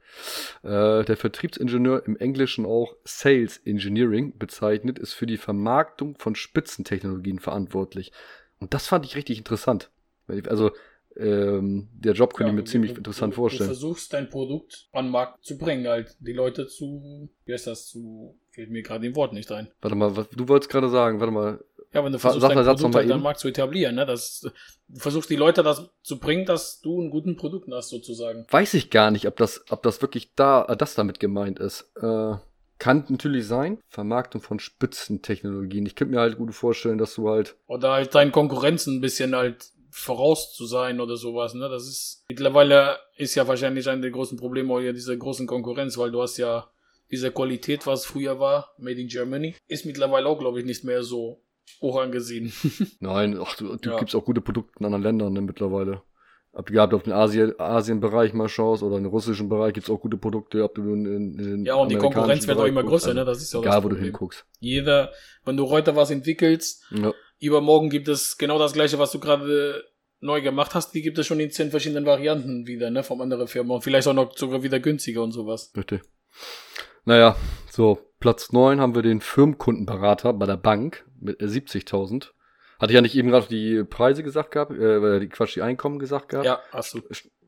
Äh, 0.63 1.03
der 1.03 1.17
Vertriebsingenieur 1.17 2.05
im 2.05 2.15
Englischen 2.17 2.65
auch 2.65 2.95
Sales 3.03 3.57
Engineering 3.65 4.37
bezeichnet, 4.37 4.99
ist 4.99 5.13
für 5.13 5.25
die 5.25 5.37
Vermarktung 5.37 6.17
von 6.17 6.35
Spitzentechnologien 6.35 7.39
verantwortlich. 7.39 8.11
Und 8.59 8.73
das 8.73 8.87
fand 8.87 9.05
ich 9.05 9.15
richtig 9.15 9.39
interessant. 9.39 9.89
Also 10.27 10.71
ähm, 11.17 11.89
der 11.93 12.13
Job 12.13 12.33
könnte 12.33 12.51
ja, 12.51 12.57
ich 12.57 12.63
mir 12.63 12.69
ziemlich 12.69 12.91
du, 12.93 12.99
interessant 12.99 13.33
du, 13.33 13.35
vorstellen. 13.35 13.69
Du 13.69 13.75
versuchst 13.75 14.13
dein 14.13 14.29
Produkt 14.29 14.87
an 14.93 15.07
den 15.07 15.11
Markt 15.11 15.43
zu 15.43 15.57
bringen, 15.57 15.87
halt 15.87 16.15
die 16.19 16.31
Leute 16.31 16.67
zu, 16.67 17.29
wie 17.45 17.53
heißt 17.53 17.67
das, 17.67 17.87
zu, 17.87 18.39
fällt 18.51 18.69
mir 18.69 18.81
gerade 18.81 19.01
dem 19.01 19.15
Wort 19.15 19.33
nicht 19.33 19.51
ein. 19.51 19.67
Warte 19.81 19.95
mal, 19.95 20.15
was, 20.15 20.29
du 20.29 20.47
wolltest 20.47 20.71
gerade 20.71 20.89
sagen, 20.89 21.19
warte 21.19 21.33
mal, 21.33 21.63
ja, 21.93 22.03
wenn 22.03 22.13
du 22.13 22.19
versuchst, 22.19 22.41
Sag 22.41 22.53
dein 22.53 22.63
Satz 22.63 22.81
Produkt 22.81 22.95
halt 22.95 23.11
am 23.11 23.21
Markt 23.21 23.39
zu 23.39 23.49
etablieren, 23.49 23.95
ne? 23.95 24.05
Das, 24.05 24.41
du 24.87 24.99
versuchst 24.99 25.29
die 25.29 25.35
Leute 25.35 25.61
das 25.61 25.89
zu 26.01 26.19
bringen, 26.19 26.45
dass 26.45 26.79
du 26.79 26.99
einen 26.99 27.11
guten 27.11 27.35
Produkt 27.35 27.69
hast, 27.71 27.89
sozusagen. 27.89 28.45
Weiß 28.49 28.73
ich 28.75 28.89
gar 28.89 29.11
nicht, 29.11 29.27
ob 29.27 29.35
das, 29.35 29.65
ob 29.69 29.83
das 29.83 30.01
wirklich 30.01 30.33
da, 30.35 30.65
äh, 30.65 30.77
das 30.77 30.95
damit 30.95 31.19
gemeint 31.19 31.59
ist. 31.59 31.91
Äh, 32.01 32.35
kann 32.79 33.05
natürlich 33.09 33.45
sein. 33.45 33.77
Vermarktung 33.89 34.41
von 34.41 34.59
Spitzentechnologien. 34.59 35.85
Ich 35.85 35.95
könnte 35.95 36.15
mir 36.15 36.21
halt 36.21 36.37
gut 36.37 36.55
vorstellen, 36.55 36.97
dass 36.97 37.13
du 37.15 37.29
halt. 37.29 37.55
Oder 37.67 37.91
halt 37.91 38.15
deinen 38.15 38.31
Konkurrenzen 38.31 38.97
ein 38.97 39.01
bisschen 39.01 39.35
halt 39.35 39.71
voraus 39.91 40.53
zu 40.53 40.65
sein 40.65 41.01
oder 41.01 41.17
sowas, 41.17 41.53
ne? 41.53 41.67
Das 41.67 41.83
ist, 41.83 42.23
mittlerweile 42.29 42.97
ist 43.17 43.35
ja 43.35 43.47
wahrscheinlich 43.47 43.89
ein 43.89 44.01
der 44.01 44.11
großen 44.11 44.37
Probleme 44.37 44.79
hier 44.79 44.93
diese 44.93 45.17
großen 45.17 45.45
Konkurrenz, 45.45 45.97
weil 45.97 46.11
du 46.11 46.21
hast 46.21 46.37
ja 46.37 46.71
diese 47.11 47.31
Qualität, 47.31 47.85
was 47.85 48.05
früher 48.05 48.39
war, 48.39 48.73
Made 48.77 48.99
in 48.99 49.07
Germany, 49.07 49.55
ist 49.67 49.85
mittlerweile 49.85 50.27
auch, 50.27 50.39
glaube 50.39 50.59
ich, 50.59 50.65
nicht 50.65 50.85
mehr 50.85 51.03
so 51.03 51.43
hoch 51.81 51.99
angesehen. 51.99 52.51
Nein, 52.99 53.37
ach, 53.41 53.55
du, 53.55 53.75
du 53.75 53.89
ja. 53.89 53.99
gibst 53.99 54.15
auch 54.15 54.25
gute 54.25 54.41
Produkte 54.41 54.79
in 54.79 54.85
anderen 54.85 55.03
Ländern 55.03 55.33
ne, 55.33 55.41
mittlerweile. 55.41 56.03
Ob 56.53 56.67
du 56.67 56.81
auf 56.81 57.03
den 57.03 57.13
Asien, 57.13 57.57
Asien-Bereich 57.57 58.33
mal 58.33 58.49
schaust 58.49 58.83
oder 58.83 58.97
in 58.97 59.03
den 59.03 59.09
russischen 59.09 59.47
Bereich 59.47 59.73
gibt's 59.73 59.89
auch 59.89 60.01
gute 60.01 60.17
Produkte, 60.17 60.63
ob 60.65 60.75
du 60.75 60.81
in, 60.93 61.05
in 61.05 61.37
den 61.37 61.65
Ja, 61.65 61.75
und 61.75 61.89
die 61.89 61.95
Konkurrenz 61.95 62.45
wird 62.45 62.57
auch 62.57 62.65
immer 62.65 62.83
größer, 62.83 63.09
also, 63.09 63.19
ne? 63.19 63.25
Das 63.25 63.41
ist 63.41 63.53
ja 63.53 63.61
Egal, 63.61 63.83
wo 63.85 63.89
du 63.89 63.95
hinguckst. 63.95 64.45
Jeder, 64.59 65.11
wenn 65.45 65.55
du 65.55 65.69
heute 65.69 65.95
was 65.95 66.11
entwickelst, 66.11 66.83
ja. 66.91 67.13
übermorgen 67.39 67.89
gibt 67.89 68.09
es 68.09 68.37
genau 68.37 68.59
das 68.59 68.73
gleiche, 68.73 68.99
was 68.99 69.13
du 69.13 69.19
gerade 69.19 69.81
neu 70.19 70.41
gemacht 70.41 70.75
hast, 70.75 70.93
die 70.93 71.01
gibt 71.01 71.17
es 71.17 71.25
schon 71.25 71.39
in 71.39 71.51
zehn 71.51 71.71
verschiedenen 71.71 72.05
Varianten 72.05 72.67
wieder, 72.67 72.91
ne, 72.91 73.03
vom 73.03 73.21
anderen 73.21 73.47
Firma. 73.47 73.75
Und 73.75 73.83
vielleicht 73.83 74.07
auch 74.09 74.13
noch 74.13 74.37
sogar 74.37 74.61
wieder 74.61 74.81
günstiger 74.81 75.23
und 75.23 75.31
sowas. 75.31 75.71
Richtig. 75.75 76.01
Naja, 77.05 77.37
so, 77.69 77.99
Platz 78.21 78.53
9 78.53 78.79
haben 78.79 78.95
wir 78.95 79.01
den 79.01 79.19
Firmenkundenberater 79.19 80.31
bei 80.31 80.45
der 80.45 80.55
Bank 80.55 81.03
mit 81.19 81.41
70.000. 81.41 82.23
Äh, 82.23 82.27
Hatte 82.79 82.93
ich 82.93 82.95
ja 82.95 83.01
nicht 83.01 83.15
eben 83.15 83.29
gerade 83.29 83.47
die 83.47 83.83
Preise 83.83 84.23
gesagt 84.23 84.51
gehabt, 84.51 84.71
äh, 84.71 85.19
die 85.19 85.27
Quatsch, 85.27 85.55
die 85.55 85.63
Einkommen 85.63 85.99
gesagt 85.99 86.29
gehabt. 86.29 86.45
Ja, 86.45 86.59
hast 86.71 86.93
du. 86.93 87.01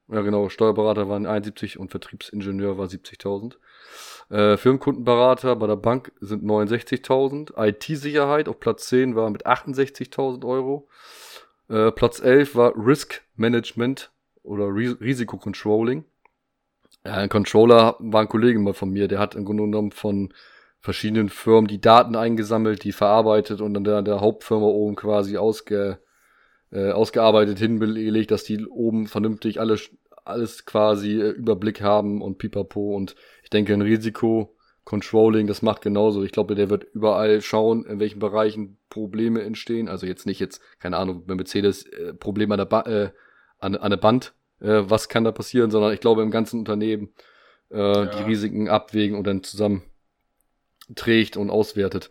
Ja, 0.10 0.22
genau. 0.22 0.50
Steuerberater 0.50 1.08
waren 1.08 1.26
71 1.26 1.80
und 1.80 1.92
Vertriebsingenieur 1.92 2.78
war 2.78 2.88
70.000. 2.88 3.54
Äh, 4.30 4.58
Firmenkundenberater 4.58 5.56
bei 5.56 5.68
der 5.68 5.76
Bank 5.76 6.12
sind 6.20 6.44
69.000. 6.44 7.54
IT-Sicherheit 7.56 8.50
auf 8.50 8.60
Platz 8.60 8.88
10 8.88 9.16
war 9.16 9.30
mit 9.30 9.46
68.000 9.46 10.46
Euro. 10.46 10.90
Äh, 11.70 11.92
Platz 11.92 12.20
11 12.20 12.56
war 12.56 12.74
Risk 12.76 13.22
Management 13.36 14.12
oder 14.42 14.66
Risikocontrolling. 14.66 16.04
Ja, 17.06 17.14
ein 17.14 17.30
Controller 17.30 17.96
war 18.00 18.22
ein 18.22 18.30
Kollege 18.30 18.60
mal 18.60 18.74
von 18.74 18.90
mir, 18.90 19.08
der 19.08 19.20
hat 19.20 19.36
im 19.36 19.46
Grunde 19.46 19.64
genommen 19.64 19.92
von 19.92 20.34
verschiedenen 20.84 21.30
Firmen 21.30 21.68
die 21.68 21.80
Daten 21.80 22.16
eingesammelt, 22.18 22.84
die 22.84 22.92
verarbeitet 22.92 23.62
und 23.62 23.74
dann 23.74 23.86
der, 23.86 24.02
der 24.02 24.20
Hauptfirma 24.20 24.66
oben 24.66 24.98
quasi 24.98 25.38
ausge, 25.38 26.00
äh, 26.74 26.92
ausgearbeitet 26.92 27.58
hingelegt, 27.58 28.32
dass 28.32 28.44
die 28.44 28.66
oben 28.66 29.08
vernünftig 29.08 29.62
alles, 29.62 29.92
alles 30.26 30.66
quasi 30.66 31.22
äh, 31.22 31.30
Überblick 31.30 31.82
haben 31.82 32.22
und 32.22 32.38
pipapo. 32.38 32.94
Und 32.98 33.16
ich 33.44 33.50
denke, 33.50 33.74
ein 33.74 33.82
Risiko-Controlling, 33.82 35.48
das 35.48 35.62
macht 35.62 35.84
genauso. 35.84 36.22
Ich 36.22 36.34
glaube, 36.34 36.54
der 36.54 36.70
wird 36.70 36.84
überall 36.94 37.42
schauen, 37.42 37.86
in 37.86 38.02
welchen 38.02 38.20
Bereichen 38.20 38.78
Probleme 38.90 39.42
entstehen. 39.42 39.88
Also 39.88 40.06
jetzt 40.06 40.26
nicht 40.26 40.42
jetzt, 40.42 40.62
keine 40.80 40.98
Ahnung, 40.98 41.26
bei 41.26 41.36
Mercedes 41.36 41.86
äh, 41.86 42.14
Probleme 42.14 42.56
an 42.56 42.58
der, 42.58 42.66
ba 42.66 42.82
äh, 42.82 43.12
an, 43.58 43.76
an 43.76 43.90
der 43.90 43.98
Band, 43.98 44.34
äh, 44.60 44.82
was 44.84 45.08
kann 45.08 45.24
da 45.24 45.32
passieren, 45.32 45.72
sondern 45.72 45.94
ich 45.94 46.02
glaube 46.02 46.24
im 46.24 46.30
ganzen 46.30 46.60
Unternehmen 46.60 47.14
äh, 47.72 47.78
ja. 47.78 48.06
die 48.06 48.24
Risiken 48.24 48.68
abwägen 48.68 49.18
und 49.18 49.26
dann 49.26 49.44
zusammen 49.44 49.84
trägt 50.96 51.38
und 51.38 51.50
auswertet. 51.50 52.10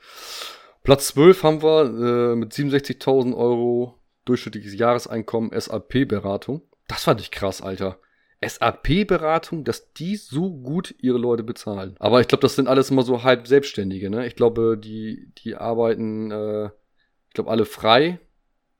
Platz 0.83 1.09
12 1.09 1.43
haben 1.43 1.63
wir 1.63 1.85
äh, 1.85 2.37
mit 2.37 2.53
67.000 2.53 3.37
Euro 3.37 3.99
durchschnittliches 4.25 4.75
Jahreseinkommen 4.75 5.51
SAP-Beratung. 5.59 6.63
Das 6.89 7.05
fand 7.05 7.21
ich 7.21 7.31
krass, 7.31 7.63
Alter. 7.63 7.99
SAP-Beratung, 8.45 9.63
dass 9.65 9.93
die 9.93 10.17
so 10.17 10.51
gut 10.51 10.95
ihre 10.99 11.19
Leute 11.19 11.45
bezahlen. 11.45 11.95
Aber 12.01 12.21
ich 12.21 12.29
glaube, 12.29 12.43
das 12.43 12.57
sind 12.57 12.69
alles 12.69 12.91
immer 12.91 13.03
so 13.03 13.23
halb 13.23 13.47
Selbstständige, 13.47 14.11
ne? 14.11 14.27
Ich 14.27 14.35
glaube, 14.35 14.77
die, 14.77 15.33
die 15.39 15.55
arbeiten, 15.55 16.31
äh, 16.33 16.67
ich 16.67 17.35
glaube, 17.35 17.51
alle 17.51 17.65
frei. 17.65 18.19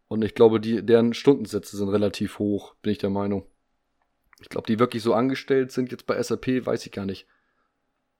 Und 0.09 0.23
ich 0.23 0.35
glaube, 0.35 0.61
die, 0.61 0.85
deren 0.85 1.15
Stundensätze 1.15 1.77
sind 1.77 1.89
relativ 1.89 2.39
hoch, 2.39 2.75
bin 2.83 2.93
ich 2.93 2.99
der 2.99 3.11
Meinung. 3.11 3.47
Ich 4.41 4.49
glaube, 4.49 4.67
die 4.67 4.79
wirklich 4.79 5.03
so 5.03 5.15
angestellt 5.15 5.71
sind 5.71 5.93
jetzt 5.93 6.07
bei 6.07 6.21
SAP, 6.21 6.67
weiß 6.67 6.85
ich 6.85 6.93
gar 6.93 7.07
nicht. 7.07 7.27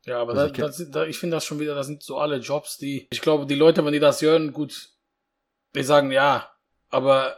Ja, 0.05 0.21
aber 0.21 0.35
da, 0.35 0.49
das, 0.49 0.91
da, 0.91 1.07
ich 1.07 1.19
finde 1.19 1.37
das 1.37 1.45
schon 1.45 1.61
wieder, 1.61 1.75
das 1.75 1.87
sind 1.87 2.03
so 2.03 2.19
alle 2.19 2.39
Jobs, 2.39 2.77
die, 2.77 3.07
ich 3.11 3.21
glaube, 3.21 3.47
die 3.47 3.55
Leute, 3.55 3.85
wenn 3.85 3.93
die 3.93 4.01
das 4.01 4.21
hören, 4.21 4.53
gut, 4.53 4.91
die 5.75 5.83
sagen 5.83 6.11
ja, 6.11 6.51
aber 6.89 7.37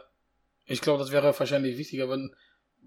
ich 0.65 0.81
glaube, 0.81 0.99
das 0.99 1.11
wäre 1.11 1.37
wahrscheinlich 1.37 1.77
wichtiger, 1.77 2.09
wenn, 2.09 2.35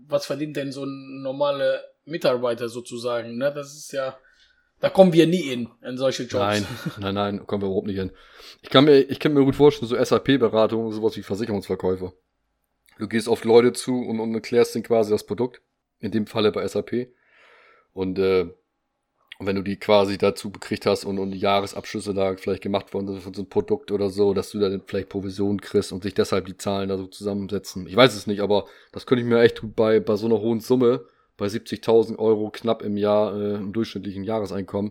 was 0.07 0.27
verdient 0.27 0.57
denn 0.57 0.73
so 0.73 0.85
ein 0.85 1.23
normaler 1.23 1.83
Mitarbeiter 2.05 2.69
sozusagen, 2.69 3.37
ne? 3.37 3.53
Das 3.55 3.77
ist 3.77 3.93
ja, 3.93 4.19
da 4.81 4.91
kommen 4.91 5.13
wir 5.13 5.27
nie 5.27 5.53
in, 5.53 5.69
in 5.83 5.97
solche 5.97 6.25
Jobs. 6.25 6.35
Nein, 6.35 6.67
nein, 6.99 7.15
nein, 7.15 7.47
kommen 7.47 7.63
wir 7.63 7.67
überhaupt 7.67 7.87
nicht 7.87 7.99
in. 7.99 8.11
Ich 8.63 8.71
kann 8.71 8.85
mir, 8.85 8.99
ich 8.99 9.21
kann 9.21 9.33
mir 9.33 9.45
gut 9.45 9.57
vorstellen, 9.57 9.89
so 9.89 10.03
SAP-Beratung, 10.03 10.91
sowas 10.93 11.17
wie 11.17 11.23
Versicherungsverkäufer. 11.23 12.13
Du 12.99 13.07
gehst 13.07 13.29
auf 13.29 13.45
Leute 13.45 13.73
zu 13.73 14.01
und, 14.01 14.19
und 14.19 14.35
erklärst 14.35 14.75
ihnen 14.75 14.85
quasi 14.85 15.11
das 15.11 15.25
Produkt. 15.25 15.63
In 16.01 16.13
dem 16.13 16.27
Falle 16.27 16.53
bei 16.53 16.67
SAP. 16.67 17.09
Und 17.93 18.19
äh, 18.19 18.47
und 19.39 19.47
wenn 19.47 19.55
du 19.55 19.63
die 19.63 19.77
quasi 19.77 20.19
dazu 20.19 20.51
bekriegt 20.51 20.85
hast 20.85 21.05
und, 21.05 21.21
und 21.21 21.33
Jahresabschlüsse 21.33 22.13
da 22.13 22.37
vielleicht 22.37 22.63
gemacht 22.63 22.93
worden 22.93 23.07
sind 23.07 23.23
von 23.23 23.35
so 23.35 23.43
einem 23.43 23.49
Produkt 23.49 23.93
oder 23.93 24.11
so, 24.11 24.35
dass 24.35 24.51
du 24.51 24.59
dann 24.59 24.83
vielleicht 24.85 25.09
Provision 25.09 25.61
kriegst 25.61 25.93
und 25.93 26.03
sich 26.03 26.13
deshalb 26.13 26.47
die 26.47 26.57
Zahlen 26.57 26.89
da 26.89 26.99
so 26.99 27.07
zusammensetzen. 27.07 27.87
Ich 27.87 27.95
weiß 27.95 28.17
es 28.17 28.27
nicht, 28.27 28.41
aber 28.41 28.67
das 28.91 29.07
könnte 29.07 29.23
ich 29.23 29.29
mir 29.29 29.41
echt 29.41 29.61
bei, 29.77 30.01
bei 30.01 30.17
so 30.17 30.27
einer 30.27 30.41
hohen 30.41 30.59
Summe, 30.59 31.05
bei 31.37 31.47
70.000 31.47 32.19
Euro 32.19 32.51
knapp 32.51 32.83
im 32.83 32.97
Jahr, 32.97 33.33
äh, 33.37 33.55
im 33.55 33.73
durchschnittlichen 33.73 34.25
Jahreseinkommen, 34.25 34.91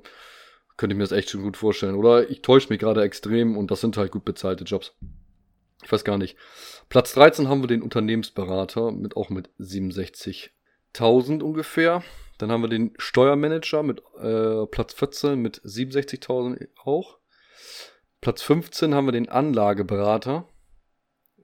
könnte 0.78 0.94
ich 0.94 0.98
mir 0.98 1.04
das 1.04 1.12
echt 1.12 1.30
schon 1.30 1.44
gut 1.44 1.58
vorstellen. 1.58 1.96
Oder 1.96 2.30
ich 2.30 2.42
täusche 2.42 2.70
mich 2.70 2.80
gerade 2.80 3.04
extrem 3.04 3.58
und 3.58 3.70
das 3.70 3.82
sind 3.82 3.98
halt 3.98 4.12
gut 4.12 4.24
bezahlte 4.24 4.64
Jobs. 4.64 4.94
Ich 5.84 5.92
weiß 5.92 6.06
gar 6.06 6.18
nicht. 6.18 6.38
Platz 6.88 7.14
13 7.14 7.50
haben 7.50 7.62
wir 7.62 7.68
den 7.68 7.82
Unternehmensberater 7.82 8.92
mit 8.92 9.18
auch 9.18 9.30
mit 9.30 9.50
67.000 9.60 11.42
ungefähr. 11.42 12.02
Dann 12.38 12.52
haben 12.52 12.62
wir 12.62 12.70
den 12.70 12.94
Steuermanager 12.98 13.84
mit 13.84 14.02
äh, 14.20 14.66
Platz 14.68 14.94
14 14.94 15.40
mit 15.40 15.62
67.000 15.62 16.68
auch. 16.84 17.18
Platz 18.22 18.42
15 18.44 18.94
haben 18.94 19.08
wir 19.08 19.12
den 19.12 19.30
Anlageberater. 19.30 20.48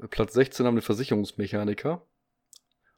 Platz 0.09 0.33
16 0.33 0.65
haben 0.65 0.75
wir 0.75 0.81
den 0.81 0.85
Versicherungsmechaniker. 0.85 2.05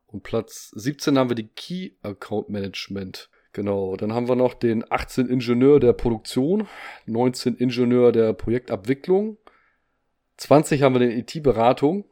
Und 0.07 0.23
Platz 0.23 0.71
17 0.75 1.17
haben 1.17 1.29
wir 1.29 1.35
die 1.35 1.47
Key 1.47 1.91
Account 2.01 2.49
Management. 2.49 3.29
Genau, 3.53 3.95
dann 3.95 4.13
haben 4.13 4.27
wir 4.27 4.35
noch 4.35 4.53
den 4.53 4.83
18 4.91 5.29
Ingenieur 5.29 5.79
der 5.79 5.93
Produktion, 5.93 6.67
19 7.05 7.55
Ingenieur 7.55 8.11
der 8.11 8.33
Projektabwicklung, 8.33 9.37
20 10.37 10.81
haben 10.81 10.95
wir 10.95 10.99
den 10.99 11.11
IT-Beratung, 11.11 12.03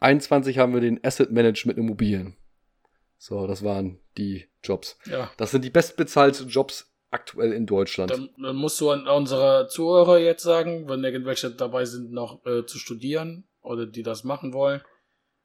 21 0.00 0.58
haben 0.58 0.72
wir 0.72 0.80
den 0.80 1.02
Asset 1.04 1.30
Management 1.30 1.78
Immobilien. 1.78 2.36
So, 3.18 3.46
das 3.46 3.64
waren 3.64 3.98
die 4.16 4.46
Jobs. 4.62 4.98
Ja. 5.06 5.30
Das 5.36 5.50
sind 5.50 5.64
die 5.64 5.70
bestbezahlten 5.70 6.48
Jobs 6.48 6.92
aktuell 7.10 7.52
in 7.52 7.66
Deutschland. 7.66 8.10
Dann, 8.10 8.30
dann 8.40 8.56
musst 8.56 8.80
du 8.80 8.90
an 8.90 9.06
unsere 9.08 9.68
Zuhörer 9.68 10.18
jetzt 10.18 10.42
sagen, 10.42 10.88
wenn 10.88 11.02
irgendwelche 11.02 11.50
dabei 11.50 11.84
sind, 11.84 12.12
noch 12.12 12.44
äh, 12.46 12.64
zu 12.64 12.78
studieren 12.78 13.48
oder 13.60 13.86
die 13.86 14.02
das 14.02 14.24
machen 14.24 14.52
wollen. 14.52 14.82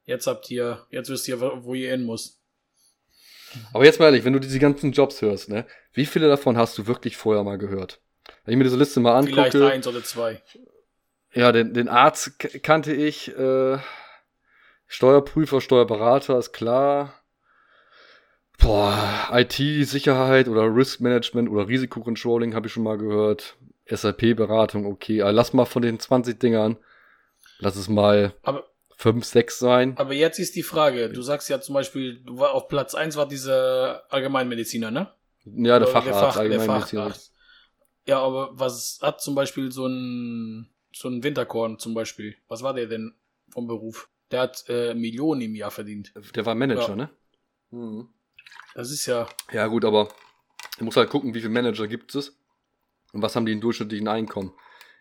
Jetzt 0.06 0.28
habt 0.28 0.50
ihr, 0.52 0.86
jetzt 0.90 1.10
wisst 1.10 1.28
ihr, 1.28 1.40
wo 1.42 1.74
ihr 1.74 1.92
hin 1.92 2.04
muss. 2.04 2.42
Aber 3.72 3.86
jetzt 3.86 4.00
mal 4.00 4.08
ehrlich, 4.08 4.26
wenn 4.26 4.34
du 4.34 4.40
diese 4.40 4.60
ganzen 4.60 4.92
Jobs 4.92 5.22
hörst, 5.22 5.50
ne, 5.50 5.66
wie 5.94 6.06
viele 6.06 6.28
davon 6.28 6.58
hast 6.58 6.78
du 6.78 6.88
wirklich 6.88 7.18
vorher 7.18 7.44
mal 7.44 7.58
gehört? 7.58 8.02
Wenn 8.44 8.54
ich 8.54 8.58
mir 8.58 8.64
diese 8.64 8.78
Liste 8.78 9.00
mal 9.00 9.18
angucke. 9.18 9.52
Vielleicht 9.52 9.74
eins 9.74 9.88
oder 9.88 10.04
zwei. 10.04 10.42
Ja, 11.34 11.52
den, 11.52 11.74
den 11.74 11.88
Arzt 11.88 12.40
kannte 12.64 12.94
ich, 12.94 13.36
äh, 13.36 13.78
Steuerprüfer, 14.88 15.62
Steuerberater, 15.62 16.38
ist 16.38 16.52
klar. 16.52 17.23
Boah, 18.60 19.30
IT-Sicherheit 19.32 20.48
oder 20.48 20.74
Risk 20.74 21.02
Management 21.02 21.50
oder 21.50 21.68
Risikocontrolling 21.68 22.56
habe 22.56 22.68
ich 22.68 22.74
schon 22.74 22.84
mal 22.84 22.98
gehört. 22.98 23.58
SAP-Beratung, 23.86 24.86
okay. 24.86 25.22
Aber 25.22 25.34
lass 25.34 25.54
mal 25.54 25.66
von 25.66 25.82
den 25.82 26.00
20 26.00 26.40
Dingern, 26.40 26.78
lass 27.60 27.76
es 27.76 27.90
mal 27.90 28.34
aber, 28.44 28.66
5, 28.96 29.26
6 29.26 29.60
sein. 29.60 29.98
Aber 29.98 30.14
jetzt 30.14 30.40
ist 30.40 30.56
die 30.56 30.64
Frage, 30.64 31.10
du 31.10 31.22
sagst 31.22 31.50
ja 31.50 31.60
zum 31.60 31.74
Beispiel, 31.74 32.22
du 32.24 32.40
war 32.40 32.54
auf 32.54 32.70
Platz 32.70 32.96
1 32.96 33.18
war 33.18 33.28
dieser 33.28 34.04
Allgemeinmediziner, 34.10 34.92
ne? 34.92 35.12
Ja, 35.46 35.80
der 35.80 35.90
Facharzt, 35.90 36.22
der 36.22 36.32
Fach, 36.32 36.38
Allgemeinmediziner. 36.38 37.10
Der 37.10 37.16
ja, 38.06 38.20
aber 38.20 38.50
was 38.54 39.00
hat 39.02 39.22
zum 39.22 39.36
Beispiel 39.36 39.72
so 39.72 39.88
ein, 39.88 40.70
so 40.94 41.08
ein 41.08 41.24
Winterkorn 41.24 41.80
zum 41.80 41.94
Beispiel? 41.94 42.36
Was 42.48 42.62
war 42.62 42.74
der 42.74 42.88
denn 42.88 43.14
vom 43.50 43.68
Beruf? 43.68 44.10
Der 44.32 44.42
hat 44.42 44.66
äh, 44.68 44.94
Millionen 44.94 45.42
im 45.42 45.56
Jahr 45.56 45.72
verdient. 45.72 46.14
Der 46.36 46.46
war 46.46 46.56
Manager, 46.56 46.90
ja. 46.90 46.96
ne? 46.96 47.10
Mhm. 47.72 48.10
Das 48.76 48.92
ist 48.92 49.06
ja. 49.06 49.28
Ja, 49.52 49.68
gut, 49.68 49.86
aber 49.86 50.10
du 50.78 50.86
musst 50.86 50.98
halt 50.98 51.10
gucken, 51.10 51.34
wie 51.34 51.40
viele 51.40 51.54
Manager 51.54 51.88
gibt 51.88 52.16
es 52.16 52.38
und 53.12 53.22
was 53.22 53.36
haben 53.36 53.46
die 53.46 53.52
in 53.52 53.62
durchschnittlichen 53.62 54.08
Einkommen. 54.08 54.54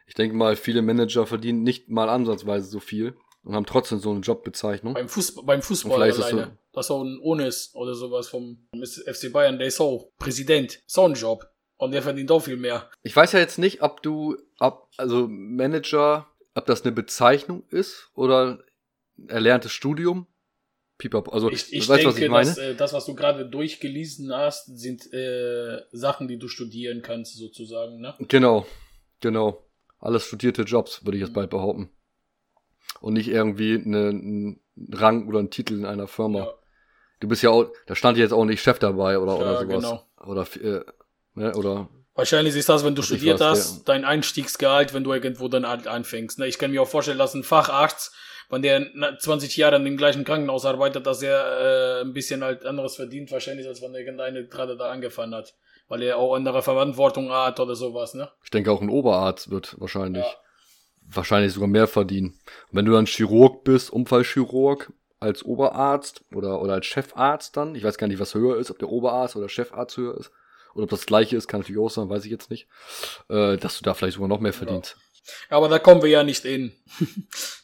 Ich 0.06 0.14
denke 0.14 0.36
mal, 0.36 0.56
viele 0.56 0.82
Manager 0.82 1.26
verdienen 1.26 1.62
nicht 1.62 1.88
mal 1.88 2.08
ansatzweise 2.08 2.68
so 2.68 2.80
viel 2.80 3.16
und 3.44 3.54
haben 3.54 3.66
trotzdem 3.66 3.98
so 3.98 4.10
eine 4.10 4.20
Jobbezeichnung. 4.20 4.94
Beim, 4.94 5.08
Fußball, 5.08 5.44
beim 5.44 5.62
Fußball 5.62 6.02
alleine. 6.02 6.14
So 6.44 6.46
das 6.72 6.86
ist 6.86 6.90
auch 6.90 7.02
ein 7.02 7.18
Ones 7.20 7.70
oder 7.74 7.94
sowas 7.94 8.28
vom 8.28 8.66
FC 8.74 9.32
Bayern, 9.32 9.58
der 9.58 9.68
ist 9.68 9.80
auch 9.80 10.10
Präsident. 10.18 10.80
So 10.86 11.04
ein 11.04 11.14
Job. 11.14 11.46
Und 11.76 11.90
der 11.92 12.02
verdient 12.02 12.30
auch 12.30 12.40
viel 12.40 12.56
mehr. 12.56 12.88
Ich 13.02 13.14
weiß 13.14 13.32
ja 13.32 13.40
jetzt 13.40 13.58
nicht, 13.58 13.82
ob 13.82 14.02
du, 14.02 14.36
ob, 14.60 14.88
also 14.98 15.26
Manager, 15.28 16.28
ob 16.54 16.66
das 16.66 16.82
eine 16.82 16.92
Bezeichnung 16.92 17.64
ist 17.70 18.10
oder 18.14 18.62
erlerntes 19.26 19.72
Studium 19.72 20.26
Pipapo. 21.02 21.32
Also, 21.32 21.50
ich, 21.50 21.72
ich 21.72 21.88
weißt, 21.88 22.04
denke, 22.04 22.14
was 22.14 22.18
ich 22.18 22.30
meine? 22.30 22.48
Dass, 22.48 22.58
äh, 22.58 22.74
das, 22.76 22.92
was 22.92 23.06
du 23.06 23.14
gerade 23.16 23.44
durchgelesen 23.44 24.32
hast, 24.32 24.66
sind 24.78 25.12
äh, 25.12 25.80
Sachen, 25.90 26.28
die 26.28 26.38
du 26.38 26.46
studieren 26.46 27.02
kannst, 27.02 27.36
sozusagen, 27.36 28.00
ne? 28.00 28.14
Genau, 28.28 28.66
genau. 29.20 29.66
Alles 29.98 30.24
studierte 30.24 30.62
Jobs, 30.62 31.04
würde 31.04 31.18
ich 31.18 31.22
jetzt 31.22 31.30
mhm. 31.30 31.34
bald 31.34 31.50
behaupten. 31.50 31.90
Und 33.00 33.14
nicht 33.14 33.28
irgendwie 33.28 33.74
eine, 33.74 34.10
ein 34.10 34.60
Rang 34.92 35.26
oder 35.26 35.40
ein 35.40 35.50
Titel 35.50 35.74
in 35.74 35.86
einer 35.86 36.06
Firma. 36.06 36.38
Ja. 36.38 36.54
Du 37.18 37.26
bist 37.26 37.42
ja 37.42 37.50
auch, 37.50 37.72
da 37.86 37.96
stand 37.96 38.16
jetzt 38.16 38.32
auch 38.32 38.44
nicht 38.44 38.62
Chef 38.62 38.78
dabei 38.78 39.18
oder, 39.18 39.32
ja, 39.34 39.40
oder 39.40 39.60
sowas. 39.60 39.82
Genau. 39.82 40.06
Oder, 40.24 40.46
äh, 40.62 40.84
ne, 41.34 41.54
oder 41.56 41.88
Wahrscheinlich 42.14 42.54
ist 42.54 42.68
das, 42.68 42.84
wenn 42.84 42.94
du 42.94 43.02
studiert 43.02 43.40
was, 43.40 43.58
hast, 43.58 43.76
ja. 43.78 43.82
dein 43.86 44.04
Einstiegsgehalt, 44.04 44.92
wenn 44.92 45.02
du 45.02 45.12
irgendwo 45.12 45.48
dann 45.48 45.64
anfängst. 45.64 46.38
Ne? 46.38 46.46
Ich 46.46 46.58
kann 46.58 46.70
mir 46.70 46.82
auch 46.82 46.88
vorstellen, 46.88 47.18
dass 47.18 47.34
ein 47.34 47.42
Facharzt 47.42 48.14
wenn 48.52 48.60
der 48.60 49.18
20 49.18 49.56
Jahre 49.56 49.76
in 49.76 49.84
dem 49.86 49.96
gleichen 49.96 50.24
Krankenhaus 50.24 50.66
arbeitet, 50.66 51.06
dass 51.06 51.22
er 51.22 52.00
äh, 52.00 52.00
ein 52.02 52.12
bisschen 52.12 52.44
halt 52.44 52.66
anderes 52.66 52.96
verdient, 52.96 53.32
wahrscheinlich, 53.32 53.66
als 53.66 53.80
wenn 53.80 53.94
irgendeine 53.94 54.46
gerade 54.46 54.76
da 54.76 54.90
angefangen 54.90 55.34
hat. 55.34 55.54
Weil 55.88 56.02
er 56.02 56.18
auch 56.18 56.34
andere 56.34 56.60
Verantwortung 56.60 57.32
hat 57.32 57.60
oder 57.60 57.74
sowas, 57.74 58.12
ne? 58.12 58.30
Ich 58.44 58.50
denke 58.50 58.70
auch 58.70 58.82
ein 58.82 58.90
Oberarzt 58.90 59.50
wird 59.50 59.80
wahrscheinlich, 59.80 60.22
ja. 60.22 60.34
wahrscheinlich 61.08 61.54
sogar 61.54 61.68
mehr 61.68 61.86
verdienen. 61.86 62.38
Und 62.70 62.76
wenn 62.76 62.84
du 62.84 62.92
dann 62.92 63.06
Chirurg 63.06 63.64
bist, 63.64 63.90
Unfallchirurg, 63.90 64.92
als 65.18 65.42
Oberarzt 65.44 66.22
oder, 66.34 66.60
oder 66.60 66.74
als 66.74 66.86
Chefarzt 66.86 67.56
dann, 67.56 67.74
ich 67.74 67.84
weiß 67.84 67.96
gar 67.96 68.06
nicht, 68.06 68.20
was 68.20 68.34
höher 68.34 68.58
ist, 68.58 68.70
ob 68.70 68.78
der 68.78 68.90
Oberarzt 68.90 69.34
oder 69.34 69.48
Chefarzt 69.48 69.96
höher 69.96 70.18
ist, 70.18 70.30
oder 70.74 70.84
ob 70.84 70.90
das 70.90 71.06
gleiche 71.06 71.36
ist, 71.36 71.48
kann 71.48 71.60
natürlich 71.60 71.80
auch 71.80 71.90
sein, 71.90 72.10
weiß 72.10 72.26
ich 72.26 72.30
jetzt 72.30 72.50
nicht, 72.50 72.68
äh, 73.30 73.56
dass 73.56 73.78
du 73.78 73.84
da 73.84 73.94
vielleicht 73.94 74.14
sogar 74.14 74.28
noch 74.28 74.40
mehr 74.40 74.52
verdienst. 74.52 74.96
Ja. 74.98 75.11
Aber 75.48 75.68
da 75.68 75.78
kommen 75.78 76.02
wir 76.02 76.10
ja 76.10 76.22
nicht 76.22 76.44
in. 76.44 76.72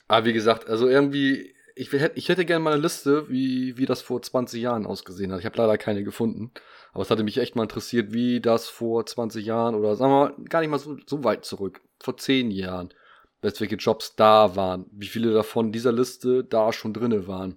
Aber 0.07 0.25
wie 0.27 0.33
gesagt, 0.33 0.69
also 0.69 0.89
irgendwie, 0.89 1.55
ich, 1.75 1.93
hätte, 1.93 2.19
ich 2.19 2.29
hätte 2.29 2.45
gerne 2.45 2.63
mal 2.63 2.73
eine 2.73 2.83
Liste, 2.83 3.29
wie, 3.29 3.77
wie 3.77 3.87
das 3.87 4.03
vor 4.03 4.21
20 4.21 4.61
Jahren 4.61 4.87
ausgesehen 4.87 5.33
hat. 5.33 5.41
Ich 5.41 5.47
habe 5.47 5.59
leider 5.59 5.79
keine 5.79 6.05
gefunden. 6.05 6.53
Aber 6.93 7.03
es 7.03 7.11
hatte 7.11 7.23
mich 7.23 7.39
echt 7.39 7.55
mal 7.55 7.65
interessiert, 7.65 8.13
wie 8.13 8.41
das 8.41 8.69
vor 8.69 9.05
20 9.07 9.45
Jahren 9.45 9.75
oder 9.75 9.95
sagen 9.95 10.11
wir 10.11 10.31
mal 10.31 10.45
gar 10.49 10.61
nicht 10.61 10.71
mal 10.71 10.79
so, 10.79 10.97
so 11.07 11.23
weit 11.23 11.45
zurück, 11.45 11.81
vor 12.01 12.17
10 12.17 12.51
Jahren, 12.51 12.93
welche 13.41 13.77
Jobs 13.77 14.17
da 14.17 14.57
waren, 14.57 14.87
wie 14.91 15.07
viele 15.07 15.33
davon 15.33 15.71
dieser 15.71 15.93
Liste 15.93 16.45
da 16.45 16.73
schon 16.73 16.93
drinne 16.93 17.29
waren. 17.29 17.57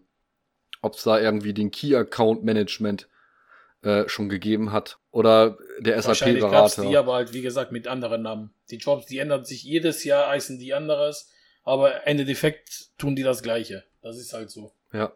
Ob 0.81 0.95
es 0.95 1.03
da 1.03 1.19
irgendwie 1.19 1.53
den 1.53 1.71
Key 1.71 1.95
Account 1.95 2.43
Management 2.43 3.07
äh, 3.83 4.07
schon 4.07 4.29
gegeben 4.29 4.71
hat 4.71 4.99
oder 5.11 5.57
der 5.79 6.01
SAP-Berater. 6.01 6.83
die 6.83 6.97
aber 6.97 7.13
halt, 7.13 7.33
wie 7.33 7.41
gesagt, 7.41 7.71
mit 7.71 7.87
anderen 7.87 8.21
Namen. 8.21 8.53
Die 8.69 8.77
Jobs, 8.77 9.05
die 9.07 9.17
ändern 9.17 9.45
sich 9.45 9.63
jedes 9.63 10.03
Jahr, 10.03 10.29
heißen 10.29 10.59
die 10.59 10.73
anderes 10.73 11.31
aber 11.63 12.07
Ende 12.07 12.25
Defekt 12.25 12.89
tun 12.97 13.15
die 13.15 13.23
das 13.23 13.43
Gleiche. 13.43 13.83
Das 14.01 14.17
ist 14.17 14.33
halt 14.33 14.49
so. 14.49 14.73
Ja. 14.93 15.13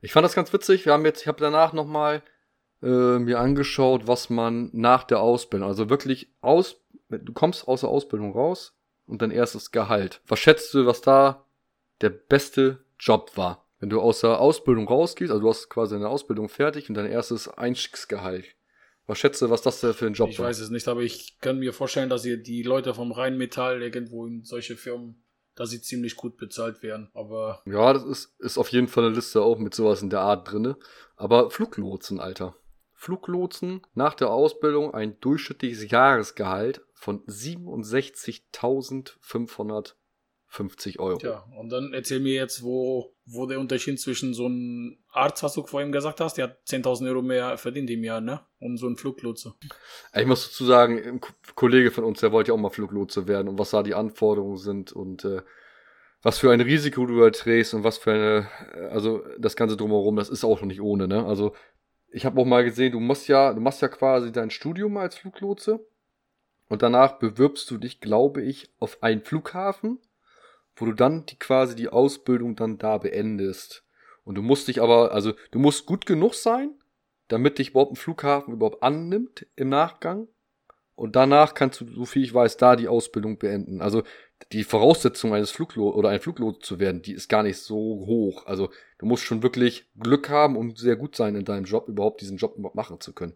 Ich 0.00 0.12
fand 0.12 0.24
das 0.24 0.34
ganz 0.34 0.52
witzig. 0.52 0.86
Wir 0.86 0.92
haben 0.92 1.04
jetzt, 1.04 1.22
ich 1.22 1.28
habe 1.28 1.40
danach 1.40 1.72
nochmal 1.72 2.22
äh, 2.82 3.18
mir 3.18 3.38
angeschaut, 3.38 4.06
was 4.06 4.30
man 4.30 4.70
nach 4.72 5.04
der 5.04 5.20
Ausbildung, 5.20 5.68
also 5.68 5.88
wirklich 5.88 6.32
aus, 6.40 6.76
du 7.08 7.32
kommst 7.32 7.68
aus 7.68 7.80
der 7.80 7.90
Ausbildung 7.90 8.32
raus 8.32 8.76
und 9.06 9.22
dein 9.22 9.30
erstes 9.30 9.70
Gehalt. 9.70 10.20
Was 10.26 10.40
schätzt 10.40 10.74
du, 10.74 10.86
was 10.86 11.00
da 11.00 11.46
der 12.00 12.10
beste 12.10 12.84
Job 12.98 13.36
war? 13.36 13.61
Wenn 13.82 13.90
du 13.90 14.00
aus 14.00 14.20
der 14.20 14.38
Ausbildung 14.38 14.86
rausgehst, 14.86 15.32
also 15.32 15.42
du 15.42 15.48
hast 15.48 15.68
quasi 15.68 15.96
eine 15.96 16.08
Ausbildung 16.08 16.48
fertig 16.48 16.88
und 16.88 16.94
dein 16.94 17.10
erstes 17.10 17.48
Einstiegsgehalt. 17.48 18.54
Was 19.08 19.18
schätzt 19.18 19.42
du, 19.42 19.50
was 19.50 19.62
das 19.62 19.80
da 19.80 19.92
für 19.92 20.06
ein 20.06 20.12
Job 20.12 20.30
Ich 20.30 20.38
war? 20.38 20.46
weiß 20.46 20.60
es 20.60 20.70
nicht, 20.70 20.86
aber 20.86 21.00
ich 21.00 21.40
kann 21.40 21.58
mir 21.58 21.72
vorstellen, 21.72 22.08
dass 22.08 22.24
ihr 22.24 22.36
die 22.40 22.62
Leute 22.62 22.94
vom 22.94 23.10
Rheinmetall 23.10 23.82
irgendwo 23.82 24.24
in 24.24 24.44
solche 24.44 24.76
Firmen, 24.76 25.24
dass 25.56 25.70
sie 25.70 25.82
ziemlich 25.82 26.14
gut 26.14 26.36
bezahlt 26.36 26.84
werden. 26.84 27.10
Aber 27.12 27.60
Ja, 27.66 27.92
das 27.92 28.04
ist, 28.04 28.40
ist 28.40 28.56
auf 28.56 28.68
jeden 28.68 28.86
Fall 28.86 29.06
eine 29.06 29.16
Liste 29.16 29.42
auch 29.42 29.58
mit 29.58 29.74
sowas 29.74 30.00
in 30.00 30.10
der 30.10 30.20
Art 30.20 30.52
drinne. 30.52 30.76
Aber 31.16 31.50
Fluglotsen, 31.50 32.20
Alter. 32.20 32.54
Fluglotsen 32.92 33.82
nach 33.94 34.14
der 34.14 34.30
Ausbildung 34.30 34.94
ein 34.94 35.18
durchschnittliches 35.18 35.90
Jahresgehalt 35.90 36.82
von 36.94 37.24
67.550 40.52 40.98
Euro. 40.98 41.18
Tja, 41.18 41.44
und 41.58 41.70
dann 41.70 41.92
erzähl 41.94 42.20
mir 42.20 42.34
jetzt, 42.34 42.62
wo, 42.62 43.14
wo 43.24 43.46
der 43.46 43.58
Unterschied 43.60 43.98
zwischen 44.00 44.34
so 44.34 44.46
einem 44.46 44.98
Arzt, 45.10 45.42
was 45.42 45.54
du 45.54 45.64
vorhin 45.66 45.92
gesagt 45.92 46.20
hast, 46.20 46.38
der 46.38 46.44
hat 46.44 46.58
10.000 46.66 47.08
Euro 47.08 47.22
mehr 47.22 47.56
verdient 47.58 47.90
im 47.90 48.04
Jahr, 48.04 48.20
ne? 48.20 48.40
Und 48.58 48.76
so 48.76 48.86
ein 48.88 48.96
Fluglotse. 48.96 49.54
Ich 50.14 50.26
muss 50.26 50.46
dazu 50.48 50.64
sagen, 50.64 50.98
ein 51.02 51.20
Ko- 51.20 51.32
Kollege 51.54 51.90
von 51.90 52.04
uns, 52.04 52.20
der 52.20 52.32
wollte 52.32 52.48
ja 52.50 52.54
auch 52.54 52.60
mal 52.60 52.70
Fluglotse 52.70 53.26
werden 53.26 53.48
und 53.48 53.58
was 53.58 53.70
da 53.70 53.82
die 53.82 53.94
Anforderungen 53.94 54.58
sind 54.58 54.92
und 54.92 55.24
äh, 55.24 55.42
was 56.22 56.38
für 56.38 56.52
ein 56.52 56.60
Risiko 56.60 57.04
du 57.06 57.18
da 57.18 57.30
trägst 57.30 57.74
und 57.74 57.82
was 57.82 57.98
für 57.98 58.12
eine, 58.12 58.48
äh, 58.74 58.86
also 58.88 59.24
das 59.38 59.56
Ganze 59.56 59.76
drumherum, 59.76 60.16
das 60.16 60.28
ist 60.28 60.44
auch 60.44 60.60
noch 60.60 60.68
nicht 60.68 60.80
ohne, 60.80 61.08
ne? 61.08 61.24
Also 61.26 61.54
ich 62.14 62.26
habe 62.26 62.40
auch 62.40 62.44
mal 62.44 62.62
gesehen, 62.62 62.92
du 62.92 63.00
musst 63.00 63.26
ja, 63.26 63.54
du 63.54 63.60
machst 63.60 63.80
ja 63.80 63.88
quasi 63.88 64.30
dein 64.32 64.50
Studium 64.50 64.96
als 64.98 65.16
Fluglotse 65.16 65.80
und 66.68 66.82
danach 66.82 67.18
bewirbst 67.18 67.70
du 67.70 67.78
dich, 67.78 68.00
glaube 68.00 68.42
ich, 68.42 68.70
auf 68.78 69.02
einen 69.02 69.22
Flughafen, 69.22 69.98
wo 70.76 70.86
du 70.86 70.92
dann 70.92 71.26
die 71.26 71.38
quasi 71.38 71.76
die 71.76 71.88
Ausbildung 71.88 72.56
dann 72.56 72.78
da 72.78 72.98
beendest. 72.98 73.84
Und 74.24 74.36
du 74.36 74.42
musst 74.42 74.68
dich 74.68 74.80
aber, 74.80 75.12
also 75.12 75.32
du 75.50 75.58
musst 75.58 75.86
gut 75.86 76.06
genug 76.06 76.34
sein, 76.34 76.74
damit 77.28 77.58
dich 77.58 77.70
überhaupt 77.70 77.92
ein 77.92 77.96
Flughafen 77.96 78.54
überhaupt 78.54 78.82
annimmt 78.82 79.46
im 79.56 79.68
Nachgang. 79.68 80.28
Und 80.94 81.16
danach 81.16 81.54
kannst 81.54 81.80
du, 81.80 81.86
so 81.88 82.04
viel 82.04 82.22
ich 82.22 82.34
weiß, 82.34 82.58
da 82.58 82.76
die 82.76 82.88
Ausbildung 82.88 83.38
beenden. 83.38 83.80
Also 83.80 84.02
die 84.52 84.64
Voraussetzung 84.64 85.34
eines 85.34 85.50
Fluglot 85.50 85.94
oder 85.94 86.10
ein 86.10 86.20
Fluglot 86.20 86.64
zu 86.64 86.78
werden, 86.78 87.02
die 87.02 87.12
ist 87.12 87.28
gar 87.28 87.42
nicht 87.42 87.58
so 87.58 87.76
hoch. 87.76 88.46
Also 88.46 88.70
du 88.98 89.06
musst 89.06 89.24
schon 89.24 89.42
wirklich 89.42 89.88
Glück 89.98 90.28
haben 90.28 90.56
und 90.56 90.78
sehr 90.78 90.96
gut 90.96 91.16
sein 91.16 91.34
in 91.34 91.44
deinem 91.44 91.64
Job, 91.64 91.88
überhaupt 91.88 92.20
diesen 92.20 92.36
Job 92.36 92.56
machen 92.74 93.00
zu 93.00 93.12
können. 93.12 93.34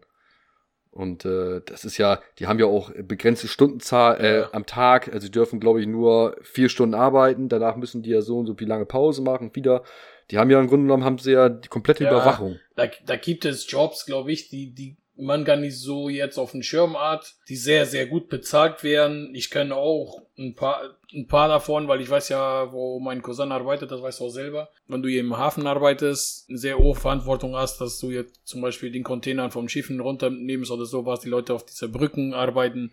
Und 0.91 1.25
äh, 1.25 1.61
das 1.65 1.85
ist 1.85 1.97
ja, 1.97 2.19
die 2.39 2.47
haben 2.47 2.59
ja 2.59 2.65
auch 2.65 2.91
begrenzte 3.03 3.47
Stundenzahl 3.47 4.19
äh, 4.19 4.39
Ja. 4.39 4.49
am 4.53 4.65
Tag. 4.65 5.13
Also 5.13 5.27
die 5.27 5.31
dürfen, 5.31 5.59
glaube 5.59 5.79
ich, 5.81 5.87
nur 5.87 6.35
vier 6.41 6.69
Stunden 6.69 6.95
arbeiten. 6.95 7.49
Danach 7.49 7.75
müssen 7.75 8.01
die 8.01 8.09
ja 8.09 8.21
so 8.21 8.39
und 8.39 8.47
so 8.47 8.55
viel 8.55 8.67
lange 8.67 8.85
Pause 8.85 9.21
machen. 9.21 9.51
Wieder. 9.53 9.83
Die 10.31 10.37
haben 10.37 10.49
ja 10.49 10.59
im 10.59 10.67
Grunde 10.67 10.85
genommen 10.85 11.03
haben 11.03 11.19
sie 11.19 11.31
ja 11.33 11.49
die 11.49 11.67
komplette 11.69 12.03
Ja. 12.03 12.09
Überwachung. 12.11 12.59
Da, 12.75 12.87
da 13.05 13.15
gibt 13.15 13.45
es 13.45 13.69
Jobs, 13.71 14.05
glaube 14.05 14.31
ich, 14.31 14.49
die, 14.49 14.73
die 14.73 14.97
man 15.17 15.45
gar 15.45 15.55
nicht 15.55 15.77
so 15.79 16.09
jetzt 16.09 16.37
auf 16.37 16.51
dem 16.51 16.63
Schirm 16.63 16.97
hat, 16.97 17.35
die 17.49 17.55
sehr, 17.55 17.85
sehr 17.85 18.05
gut 18.05 18.29
bezahlt 18.29 18.83
werden. 18.83 19.33
Ich 19.33 19.49
kenne 19.49 19.75
auch 19.75 20.21
ein 20.37 20.55
paar, 20.55 20.97
ein 21.13 21.27
paar 21.27 21.47
davon, 21.47 21.87
weil 21.87 22.01
ich 22.01 22.09
weiß 22.09 22.29
ja, 22.29 22.71
wo 22.71 22.99
mein 22.99 23.21
Cousin 23.21 23.51
arbeitet, 23.51 23.91
das 23.91 24.01
weißt 24.01 24.19
du 24.19 24.25
auch 24.25 24.29
selber. 24.29 24.69
Wenn 24.87 25.01
du 25.01 25.09
hier 25.09 25.21
im 25.21 25.37
Hafen 25.37 25.65
arbeitest, 25.65 26.49
eine 26.49 26.57
sehr 26.57 26.77
hohe 26.77 26.95
Verantwortung 26.95 27.55
hast, 27.55 27.81
dass 27.81 27.99
du 27.99 28.11
jetzt 28.11 28.39
zum 28.45 28.61
Beispiel 28.61 28.91
den 28.91 29.03
Container 29.03 29.49
vom 29.51 29.69
Schiffen 29.69 29.99
runternimmst 29.99 30.71
oder 30.71 30.85
sowas, 30.85 31.21
die 31.21 31.29
Leute 31.29 31.53
auf 31.53 31.65
diese 31.65 31.89
Brücken 31.89 32.33
arbeiten, 32.33 32.91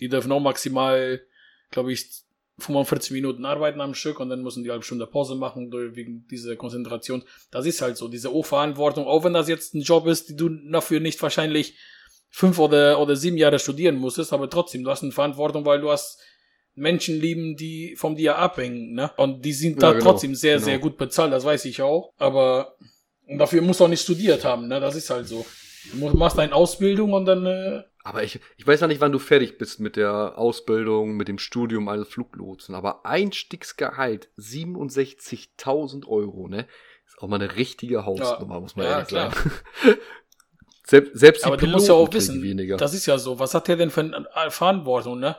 die 0.00 0.08
dürfen 0.08 0.32
auch 0.32 0.40
maximal, 0.40 1.20
glaube 1.70 1.92
ich, 1.92 2.25
45 2.58 3.12
Minuten 3.12 3.44
arbeiten 3.44 3.80
am 3.80 3.94
Stück 3.94 4.18
und 4.18 4.30
dann 4.30 4.42
müssen 4.42 4.64
die 4.64 4.70
halbe 4.70 4.84
Stunde 4.84 5.06
Pause 5.06 5.34
machen 5.34 5.70
wegen 5.72 6.26
dieser 6.28 6.56
Konzentration. 6.56 7.22
Das 7.50 7.66
ist 7.66 7.82
halt 7.82 7.96
so, 7.96 8.08
diese 8.08 8.30
Hochverantwortung, 8.30 9.06
auch 9.06 9.24
wenn 9.24 9.34
das 9.34 9.48
jetzt 9.48 9.74
ein 9.74 9.82
Job 9.82 10.06
ist, 10.06 10.30
die 10.30 10.36
du 10.36 10.48
dafür 10.48 11.00
nicht 11.00 11.20
wahrscheinlich 11.22 11.76
fünf 12.30 12.58
oder, 12.58 12.98
oder 13.00 13.14
sieben 13.16 13.36
Jahre 13.36 13.58
studieren 13.58 13.96
musstest, 13.96 14.32
aber 14.32 14.48
trotzdem, 14.48 14.84
du 14.84 14.90
hast 14.90 15.02
eine 15.02 15.12
Verantwortung, 15.12 15.64
weil 15.66 15.80
du 15.80 15.90
hast 15.90 16.18
Menschen 16.74 17.18
lieben, 17.20 17.56
die 17.56 17.96
von 17.96 18.14
dir 18.14 18.36
abhängen, 18.36 18.92
ne? 18.92 19.10
Und 19.16 19.44
die 19.44 19.52
sind 19.52 19.82
da 19.82 19.88
Ja, 19.88 19.92
genau, 19.94 20.04
trotzdem 20.04 20.34
sehr, 20.34 20.56
genau. 20.56 20.64
sehr 20.66 20.78
gut 20.78 20.98
bezahlt, 20.98 21.32
das 21.32 21.44
weiß 21.44 21.64
ich 21.64 21.80
auch. 21.80 22.12
Aber 22.18 22.76
dafür 23.26 23.62
musst 23.62 23.80
du 23.80 23.84
auch 23.84 23.88
nicht 23.88 24.02
studiert 24.02 24.44
haben, 24.44 24.68
ne? 24.68 24.78
Das 24.78 24.94
ist 24.94 25.08
halt 25.08 25.26
so. 25.26 25.46
Du 25.92 26.16
machst 26.16 26.36
deine 26.36 26.54
Ausbildung 26.54 27.12
und 27.12 27.24
dann, 27.24 27.46
äh, 27.46 27.82
Aber 28.06 28.22
ich, 28.22 28.38
ich 28.56 28.64
weiß 28.64 28.80
ja 28.82 28.86
nicht, 28.86 29.00
wann 29.00 29.10
du 29.10 29.18
fertig 29.18 29.58
bist 29.58 29.80
mit 29.80 29.96
der 29.96 30.38
Ausbildung, 30.38 31.16
mit 31.16 31.26
dem 31.26 31.38
Studium 31.40 31.88
eines 31.88 32.06
Fluglotsen. 32.06 32.76
Aber 32.76 33.04
Einstiegsgehalt 33.04 34.28
67.000 34.38 36.06
Euro, 36.06 36.46
ne? 36.46 36.66
Ist 37.04 37.18
auch 37.20 37.26
mal 37.26 37.40
eine 37.40 37.56
richtige 37.56 38.04
Hausnummer, 38.04 38.60
muss 38.60 38.76
man 38.76 38.86
Ja, 38.86 38.92
ehrlich 38.92 39.08
klar. 39.08 39.32
sagen. 39.32 39.50
selbst, 40.86 41.18
selbst 41.18 41.42
die 41.42 41.46
aber 41.46 41.56
du 41.56 41.66
musst 41.66 41.88
ja 41.88 41.94
auch 41.94 42.08
Piloten 42.08 42.14
wissen, 42.16 42.42
weniger. 42.42 42.76
das 42.76 42.94
ist 42.94 43.06
ja 43.06 43.18
so. 43.18 43.40
Was 43.40 43.54
hat 43.54 43.66
der 43.66 43.74
denn 43.76 43.90
für 43.90 44.02
eine 44.02 44.50
Verantwortung, 44.52 45.18
ne? 45.18 45.36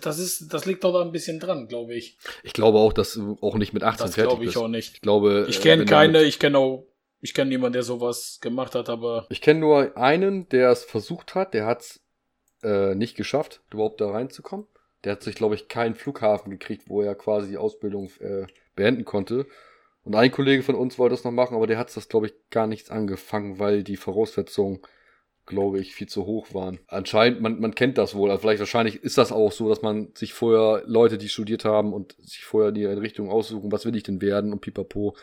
Das 0.00 0.18
ist, 0.18 0.52
das 0.54 0.64
liegt 0.64 0.82
doch 0.82 0.92
da 0.94 1.02
ein 1.02 1.12
bisschen 1.12 1.40
dran, 1.40 1.66
glaube 1.68 1.94
ich. 1.94 2.16
ich 2.42 2.52
glaube 2.54 2.78
auch, 2.78 2.92
dass 2.94 3.14
du 3.14 3.36
auch 3.42 3.56
nicht 3.56 3.72
mit 3.74 3.82
18 3.82 4.06
Das 4.06 4.14
fertig 4.14 4.30
glaube 4.30 4.44
ich 4.44 4.48
bist. 4.50 4.56
auch 4.58 4.68
nicht. 4.68 4.94
Ich 4.94 5.00
glaube, 5.02 5.46
Ich 5.48 5.60
kenne 5.60 5.84
keine, 5.84 6.22
ich 6.22 6.38
kenne 6.38 6.56
auch, 6.56 6.86
ich 7.26 7.34
kenne 7.34 7.48
niemanden, 7.48 7.72
der 7.72 7.82
sowas 7.82 8.38
gemacht 8.40 8.76
hat, 8.76 8.88
aber 8.88 9.26
ich 9.30 9.40
kenne 9.40 9.58
nur 9.58 9.96
einen, 9.96 10.48
der 10.48 10.70
es 10.70 10.84
versucht 10.84 11.34
hat, 11.34 11.54
der 11.54 11.66
hat 11.66 11.80
es 11.80 12.00
äh, 12.62 12.94
nicht 12.94 13.16
geschafft, 13.16 13.62
überhaupt 13.72 14.00
da 14.00 14.12
reinzukommen. 14.12 14.66
Der 15.02 15.12
hat 15.12 15.24
sich, 15.24 15.34
glaube 15.34 15.56
ich, 15.56 15.66
keinen 15.66 15.96
Flughafen 15.96 16.52
gekriegt, 16.52 16.88
wo 16.88 17.02
er 17.02 17.16
quasi 17.16 17.48
die 17.48 17.56
Ausbildung 17.56 18.10
äh, 18.20 18.46
beenden 18.76 19.04
konnte. 19.04 19.46
Und 20.04 20.14
ein 20.14 20.30
Kollege 20.30 20.62
von 20.62 20.76
uns 20.76 21.00
wollte 21.00 21.16
das 21.16 21.24
noch 21.24 21.32
machen, 21.32 21.56
aber 21.56 21.66
der 21.66 21.78
hat 21.78 21.94
das, 21.96 22.08
glaube 22.08 22.26
ich, 22.26 22.34
gar 22.50 22.68
nichts 22.68 22.90
angefangen, 22.90 23.58
weil 23.58 23.82
die 23.82 23.96
Voraussetzungen, 23.96 24.78
glaube 25.46 25.80
ich, 25.80 25.96
viel 25.96 26.06
zu 26.06 26.26
hoch 26.26 26.54
waren. 26.54 26.78
Anscheinend, 26.86 27.40
man, 27.40 27.58
man 27.58 27.74
kennt 27.74 27.98
das 27.98 28.14
wohl. 28.14 28.30
Also 28.30 28.42
vielleicht 28.42 28.60
wahrscheinlich 28.60 29.02
ist 29.02 29.18
das 29.18 29.32
auch 29.32 29.50
so, 29.50 29.68
dass 29.68 29.82
man 29.82 30.12
sich 30.14 30.32
vorher 30.32 30.84
Leute, 30.86 31.18
die 31.18 31.28
studiert 31.28 31.64
haben 31.64 31.92
und 31.92 32.14
sich 32.20 32.44
vorher 32.44 32.70
die 32.70 32.84
Richtung 32.84 33.30
aussuchen, 33.30 33.72
was 33.72 33.84
will 33.84 33.96
ich 33.96 34.04
denn 34.04 34.22
werden 34.22 34.52
und 34.52 34.60
pipapo, 34.60 35.16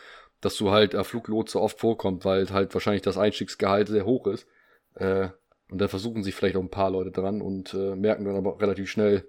dass 0.44 0.56
du 0.56 0.70
halt 0.70 0.94
äh, 0.94 1.04
Fluglotse 1.04 1.60
oft 1.60 1.78
vorkommt, 1.78 2.24
weil 2.24 2.48
halt 2.50 2.74
wahrscheinlich 2.74 3.02
das 3.02 3.16
Einstiegsgehalt 3.18 3.88
sehr 3.88 4.04
hoch 4.04 4.26
ist. 4.26 4.46
Äh, 4.94 5.28
und 5.70 5.78
dann 5.80 5.88
versuchen 5.88 6.22
sich 6.22 6.34
vielleicht 6.34 6.56
auch 6.56 6.60
ein 6.62 6.70
paar 6.70 6.90
Leute 6.90 7.10
dran 7.10 7.40
und 7.40 7.72
äh, 7.74 7.96
merken 7.96 8.24
dann 8.24 8.36
aber 8.36 8.60
relativ 8.60 8.90
schnell, 8.90 9.26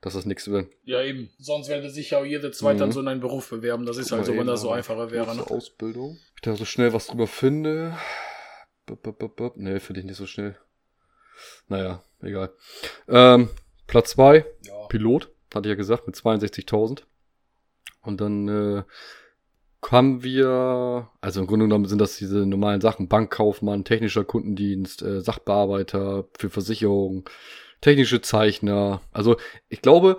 dass 0.00 0.14
das 0.14 0.26
nichts 0.26 0.48
wird. 0.48 0.68
ja 0.84 1.00
eben. 1.02 1.30
Sonst 1.38 1.68
werde 1.68 1.88
sich 1.90 2.10
ja 2.10 2.18
auch 2.18 2.24
jede 2.24 2.50
zweite 2.50 2.76
Mhm. 2.78 2.82
an 2.82 2.92
so 2.92 3.00
einen 3.00 3.20
Beruf 3.20 3.48
bewerben. 3.48 3.86
Das 3.86 3.96
ist 3.96 4.12
halt 4.12 4.26
so, 4.26 4.36
wenn 4.36 4.46
das 4.46 4.60
so 4.60 4.70
einfacher 4.70 5.10
wäre, 5.10 5.34
ne? 5.34 5.42
Ausbildung. 5.48 6.18
Ich 6.34 6.42
da 6.42 6.54
so 6.56 6.64
schnell 6.64 6.92
was 6.92 7.06
drüber 7.06 7.26
finde. 7.26 7.96
Nee, 9.54 9.80
finde 9.80 10.00
ich 10.00 10.06
nicht 10.06 10.16
so 10.16 10.26
schnell. 10.26 10.56
Naja, 11.68 12.02
egal. 12.22 12.52
Ähm, 13.08 13.48
Platz 13.86 14.10
zwei 14.10 14.44
Ja. 14.62 14.86
Pilot, 14.88 15.30
hatte 15.54 15.68
ich 15.68 15.70
ja 15.70 15.76
gesagt, 15.76 16.06
mit 16.06 16.16
62.000. 16.16 17.02
Und 18.02 18.20
dann 18.20 18.48
äh, 18.48 18.82
haben 19.92 20.22
wir, 20.22 21.08
also 21.20 21.40
im 21.40 21.46
Grunde 21.46 21.66
genommen 21.66 21.86
sind 21.86 22.00
das 22.00 22.16
diese 22.16 22.46
normalen 22.46 22.80
Sachen, 22.80 23.08
Bankkaufmann, 23.08 23.84
technischer 23.84 24.24
Kundendienst, 24.24 25.02
äh, 25.02 25.20
Sachbearbeiter 25.20 26.24
für 26.38 26.50
Versicherungen, 26.50 27.24
technische 27.80 28.20
Zeichner. 28.20 29.00
Also 29.12 29.36
ich 29.68 29.82
glaube, 29.82 30.18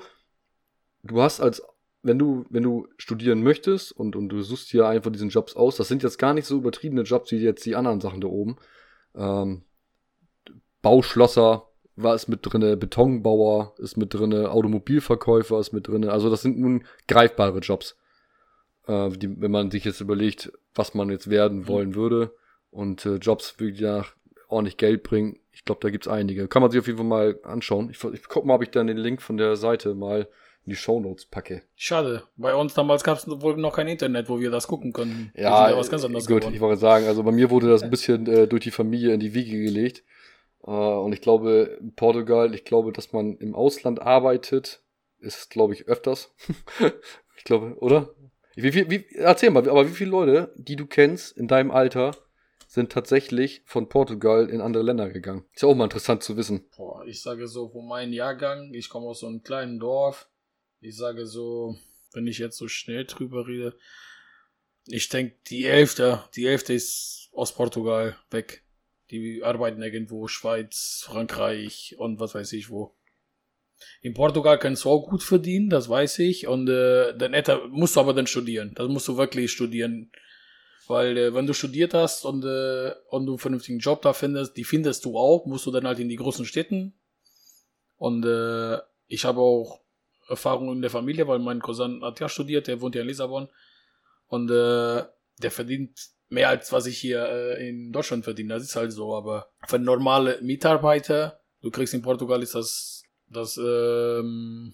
du 1.03 1.22
hast 1.22 1.41
als, 1.41 1.61
wenn 2.03 2.20
du, 2.20 2.45
wenn 2.49 2.63
du 2.63 2.88
studieren 2.97 3.43
möchtest 3.43 3.91
und, 3.91 4.15
und 4.15 4.30
du 4.30 4.41
suchst 4.41 4.72
dir 4.74 4.88
einfach 4.88 5.11
diesen 5.11 5.30
Jobs 5.30 5.55
aus, 5.55 5.76
das 5.78 5.88
sind 5.88 6.03
jetzt 6.03 6.18
gar 6.18 6.34
nicht 6.34 6.45
so 6.45 6.57
übertriebene 6.57 7.01
Jobs 7.01 7.32
wie 7.32 7.38
jetzt 7.38 7.65
die 7.65 7.76
anderen 7.76 8.01
Sachen 8.01 8.22
da 8.22 8.28
oben. 8.28 8.57
Ähm, 9.15 9.63
Bauschlosser 10.82 11.68
war 11.95 12.13
es 12.13 12.28
mit 12.28 12.39
drinne, 12.43 12.78
Betonbauer 12.78 13.74
ist 13.80 13.97
mit 13.97 14.13
drinne, 14.13 14.51
Automobilverkäufer 14.51 15.59
ist 15.59 15.74
mit 15.74 15.88
drinne. 15.88 16.11
Also 16.11 16.30
das 16.30 16.43
sind 16.43 16.59
nun 16.59 16.86
greifbare 17.07 17.59
Jobs, 17.59 17.97
äh, 18.88 19.10
die, 19.10 19.40
wenn 19.42 19.52
man 19.52 19.72
sich 19.72 19.86
jetzt 19.86 20.02
überlegt, 20.02 20.52
was 20.76 20.94
man 20.94 21.10
jetzt 21.10 21.30
werden 21.30 21.68
wollen 21.68 21.96
würde 21.96 22.34
und 22.72 23.06
äh, 23.06 23.16
Jobs, 23.16 23.56
die 23.58 23.72
nach 23.82 24.14
ordentlich 24.48 24.78
Geld 24.78 25.04
bringen. 25.04 25.40
Ich 25.52 25.66
glaube, 25.66 25.82
da 25.82 25.90
gibt's 25.90 26.08
einige. 26.08 26.48
Kann 26.48 26.62
man 26.62 26.72
sich 26.72 26.80
auf 26.80 26.88
jeden 26.88 26.98
Fall 26.98 27.08
mal 27.08 27.40
anschauen. 27.44 27.90
Ich, 27.90 28.04
ich 28.04 28.28
guck 28.28 28.46
mal, 28.46 28.56
ob 28.56 28.64
ich 28.64 28.70
dann 28.70 28.88
den 28.88 28.98
Link 28.98 29.22
von 29.22 29.38
der 29.38 29.56
Seite 29.56 29.96
mal 29.96 30.28
in 30.68 30.72
die 30.72 30.76
Shownotes 30.76 31.26
packe. 31.26 31.64
Schade. 31.76 32.24
Bei 32.36 32.54
uns 32.54 32.74
damals 32.74 33.04
gab 33.04 33.18
es 33.18 33.28
wohl 33.28 33.58
noch 33.58 33.76
kein 33.76 33.88
Internet, 33.88 34.30
wo 34.30 34.40
wir 34.40 34.52
das 34.52 34.68
gucken 34.68 34.94
konnten. 34.94 35.32
Ja, 35.36 35.70
ja 35.70 35.78
was 35.78 35.90
ganz 35.90 36.04
anderes 36.04 36.28
gut, 36.28 36.42
geworden. 36.42 36.56
ich 36.56 36.62
wollte 36.62 36.80
sagen, 36.80 37.08
also 37.08 37.24
bei 37.24 37.32
mir 37.32 37.50
wurde 37.50 37.70
das 37.70 37.84
ein 37.84 37.90
bisschen 37.90 38.28
äh, 38.28 38.48
durch 38.48 38.64
die 38.64 38.72
Familie 38.72 39.14
in 39.14 39.20
die 39.20 39.34
Wiege 39.34 39.64
gelegt. 39.64 40.04
Äh, 40.64 40.72
und 40.72 41.14
ich 41.14 41.22
glaube, 41.22 41.78
in 41.80 41.96
Portugal, 41.96 42.54
ich 42.54 42.66
glaube, 42.66 42.92
dass 42.92 43.14
man 43.14 43.38
im 43.38 43.56
Ausland 43.56 44.02
arbeitet, 44.02 44.82
ist, 45.20 45.50
glaube 45.50 45.74
ich, 45.74 45.88
öfters. 45.88 46.36
ich 47.38 47.44
glaube, 47.44 47.78
oder? 47.80 48.10
Wie, 48.58 48.72
viel- 48.72 48.89
wie, 48.89 49.05
erzähl 49.16 49.51
mal, 49.51 49.70
aber 49.70 49.88
wie 49.88 49.93
viele 49.93 50.10
Leute, 50.10 50.51
die 50.55 50.76
du 50.76 50.88
kennst 50.88 51.38
in 51.38 51.47
deinem 51.47 51.70
Alter, 51.70 52.18
sind 52.68 52.91
tatsächlich 52.91 53.62
von 53.66 53.88
Portugal 53.88 54.49
in 54.49 54.62
andere 54.62 54.84
Länder 54.84 55.10
gegangen. 55.10 55.45
Ist 55.53 55.62
ja 55.62 55.70
auch 55.70 55.76
mal 55.76 55.86
interessant 55.86 56.24
zu 56.24 56.36
wissen. 56.38 56.66
Boah, 56.76 57.05
ich 57.05 57.22
sage 57.22 57.47
so, 57.47 57.70
von 57.70 57.88
meinem 57.88 58.14
Jahrgang, 58.14 58.74
ich 58.74 58.89
komme 58.89 59.05
aus 59.05 59.20
so 59.20 59.28
einem 59.28 59.43
kleinen 59.43 59.80
Dorf. 59.80 60.28
Ich 60.82 60.97
sage 60.97 61.28
so, 61.28 61.78
wenn 62.14 62.28
ich 62.28 62.39
jetzt 62.39 62.58
so 62.58 62.68
schnell 62.68 63.05
drüber 63.05 63.47
rede, 63.47 63.78
ich 64.88 65.08
denke, 65.10 65.36
die 65.47 65.66
Hälfte, 65.66 66.24
die 66.36 66.47
Hälfte 66.47 66.74
ist 66.74 67.30
aus 67.34 67.53
Portugal 67.53 68.18
weg. 68.32 68.64
Die 69.12 69.43
arbeiten 69.43 69.82
irgendwo, 69.82 70.28
Schweiz, 70.28 71.03
Frankreich 71.05 71.95
und 71.97 72.20
was 72.20 72.34
weiß 72.36 72.53
ich 72.53 72.70
wo. 72.70 72.97
In 74.01 74.13
Portugal 74.13 74.57
kannst 74.57 74.86
du 74.86 74.89
auch 74.89 75.07
gut 75.07 75.23
verdienen, 75.23 75.69
das 75.69 75.89
weiß 75.89 76.19
ich. 76.19 76.47
Und 76.47 76.69
äh, 76.69 77.15
dann 77.17 77.34
Etta, 77.34 77.61
musst 77.69 77.95
du 77.95 77.99
aber 77.99 78.13
dann 78.13 78.28
studieren. 78.28 78.73
Das 78.75 78.88
musst 78.88 79.07
du 79.07 79.17
wirklich 79.17 79.51
studieren. 79.51 80.11
Weil 80.88 81.17
äh, 81.17 81.34
wenn 81.34 81.47
du 81.47 81.53
studiert 81.53 81.93
hast 81.93 82.25
und, 82.25 82.43
äh, 82.45 82.93
und 83.09 83.25
du 83.25 83.34
einen 83.34 83.39
vernünftigen 83.39 83.80
Job 83.80 84.01
da 84.01 84.13
findest, 84.13 84.55
die 84.55 84.63
findest 84.63 85.05
du 85.05 85.17
auch, 85.17 85.45
musst 85.45 85.65
du 85.65 85.71
dann 85.71 85.86
halt 85.86 85.99
in 85.99 86.09
die 86.09 86.15
großen 86.15 86.45
Städten. 86.45 86.93
Und 87.97 88.25
äh, 88.25 88.80
ich 89.07 89.25
habe 89.25 89.41
auch 89.41 89.82
Erfahrung 90.28 90.71
in 90.71 90.82
der 90.82 90.91
Familie, 90.91 91.28
weil 91.28 91.39
mein 91.39 91.61
Cousin 91.61 92.03
hat 92.03 92.19
ja 92.19 92.30
studiert, 92.30 92.67
der 92.67 92.82
wohnt 92.82 92.95
ja 92.95 93.01
in 93.01 93.07
Lissabon. 93.07 93.49
Und 94.28 94.49
äh, 94.49 95.03
der 95.39 95.51
verdient 95.51 95.97
mehr 96.30 96.49
als 96.49 96.71
was 96.71 96.86
ich 96.86 96.97
hier 96.97 97.25
äh, 97.25 97.69
in 97.69 97.91
Deutschland 97.91 98.23
verdiene. 98.23 98.53
Das 98.53 98.63
ist 98.63 98.75
halt 98.75 98.91
so. 98.91 99.15
Aber 99.15 99.49
für 99.67 99.80
normale 99.80 100.39
Mitarbeiter, 100.41 101.39
du 101.61 101.71
kriegst 101.71 101.93
in 101.93 102.01
Portugal 102.01 102.41
ist 102.43 102.55
das, 102.55 103.03
das 103.30 103.57
ähm, 103.57 104.73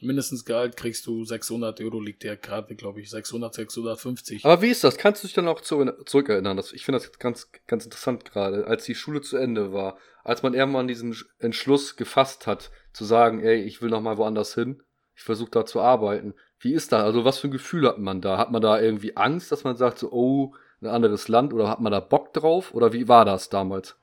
mindestens 0.00 0.44
Gehalt 0.44 0.76
kriegst 0.76 1.06
du 1.06 1.24
600 1.24 1.80
Euro, 1.80 2.00
liegt 2.00 2.22
der 2.22 2.36
gerade, 2.36 2.74
glaube 2.74 3.00
ich, 3.00 3.10
600, 3.10 3.54
650. 3.54 4.44
Aber 4.44 4.60
wie 4.62 4.70
ist 4.70 4.84
das? 4.84 4.98
Kannst 4.98 5.22
du 5.22 5.26
dich 5.26 5.34
dann 5.34 5.48
auch 5.48 5.60
zu, 5.60 5.84
zurückerinnern? 6.04 6.56
Das, 6.56 6.72
ich 6.72 6.84
finde 6.84 6.98
das 6.98 7.18
ganz, 7.18 7.50
ganz 7.66 7.84
interessant 7.84 8.24
gerade, 8.24 8.66
als 8.66 8.84
die 8.84 8.94
Schule 8.94 9.20
zu 9.20 9.36
Ende 9.36 9.72
war, 9.72 9.98
als 10.24 10.42
man 10.42 10.54
irgendwann 10.54 10.88
diesen 10.88 11.16
Entschluss 11.38 11.96
gefasst 11.96 12.46
hat, 12.46 12.70
zu 12.92 13.04
sagen, 13.04 13.40
ey, 13.40 13.62
ich 13.62 13.82
will 13.82 13.90
noch 13.90 14.02
mal 14.02 14.18
woanders 14.18 14.54
hin, 14.54 14.82
ich 15.14 15.22
versuche 15.22 15.50
da 15.50 15.66
zu 15.66 15.80
arbeiten. 15.80 16.34
Wie 16.58 16.74
ist 16.74 16.92
das? 16.92 17.02
Also 17.02 17.24
was 17.24 17.38
für 17.38 17.48
ein 17.48 17.52
Gefühl 17.52 17.88
hat 17.88 17.98
man 17.98 18.20
da? 18.20 18.38
Hat 18.38 18.52
man 18.52 18.62
da 18.62 18.80
irgendwie 18.80 19.16
Angst, 19.16 19.50
dass 19.50 19.64
man 19.64 19.76
sagt 19.76 19.98
so, 19.98 20.12
oh, 20.12 20.54
ein 20.80 20.88
anderes 20.88 21.28
Land 21.28 21.52
oder 21.52 21.68
hat 21.68 21.80
man 21.80 21.92
da 21.92 22.00
Bock 22.00 22.32
drauf? 22.32 22.74
Oder 22.74 22.92
wie 22.92 23.08
war 23.08 23.24
das 23.24 23.48
damals? 23.48 23.96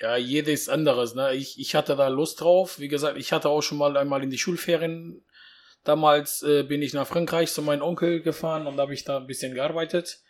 Ja, 0.00 0.16
jedes 0.16 0.68
anderes. 0.68 1.14
Ne? 1.14 1.34
Ich, 1.34 1.58
ich 1.58 1.74
hatte 1.74 1.94
da 1.94 2.08
Lust 2.08 2.40
drauf. 2.40 2.78
Wie 2.78 2.88
gesagt, 2.88 3.18
ich 3.18 3.32
hatte 3.32 3.50
auch 3.50 3.62
schon 3.62 3.78
mal 3.78 3.96
einmal 3.96 4.22
in 4.22 4.30
die 4.30 4.38
Schulferien. 4.38 5.22
Damals 5.84 6.42
äh, 6.42 6.62
bin 6.62 6.82
ich 6.82 6.94
nach 6.94 7.06
Frankreich 7.06 7.52
zu 7.52 7.62
meinem 7.62 7.82
Onkel 7.82 8.22
gefahren 8.22 8.66
und 8.66 8.78
habe 8.78 8.94
ich 8.94 9.04
da 9.04 9.18
ein 9.18 9.26
bisschen 9.26 9.54
gearbeitet. 9.54 10.20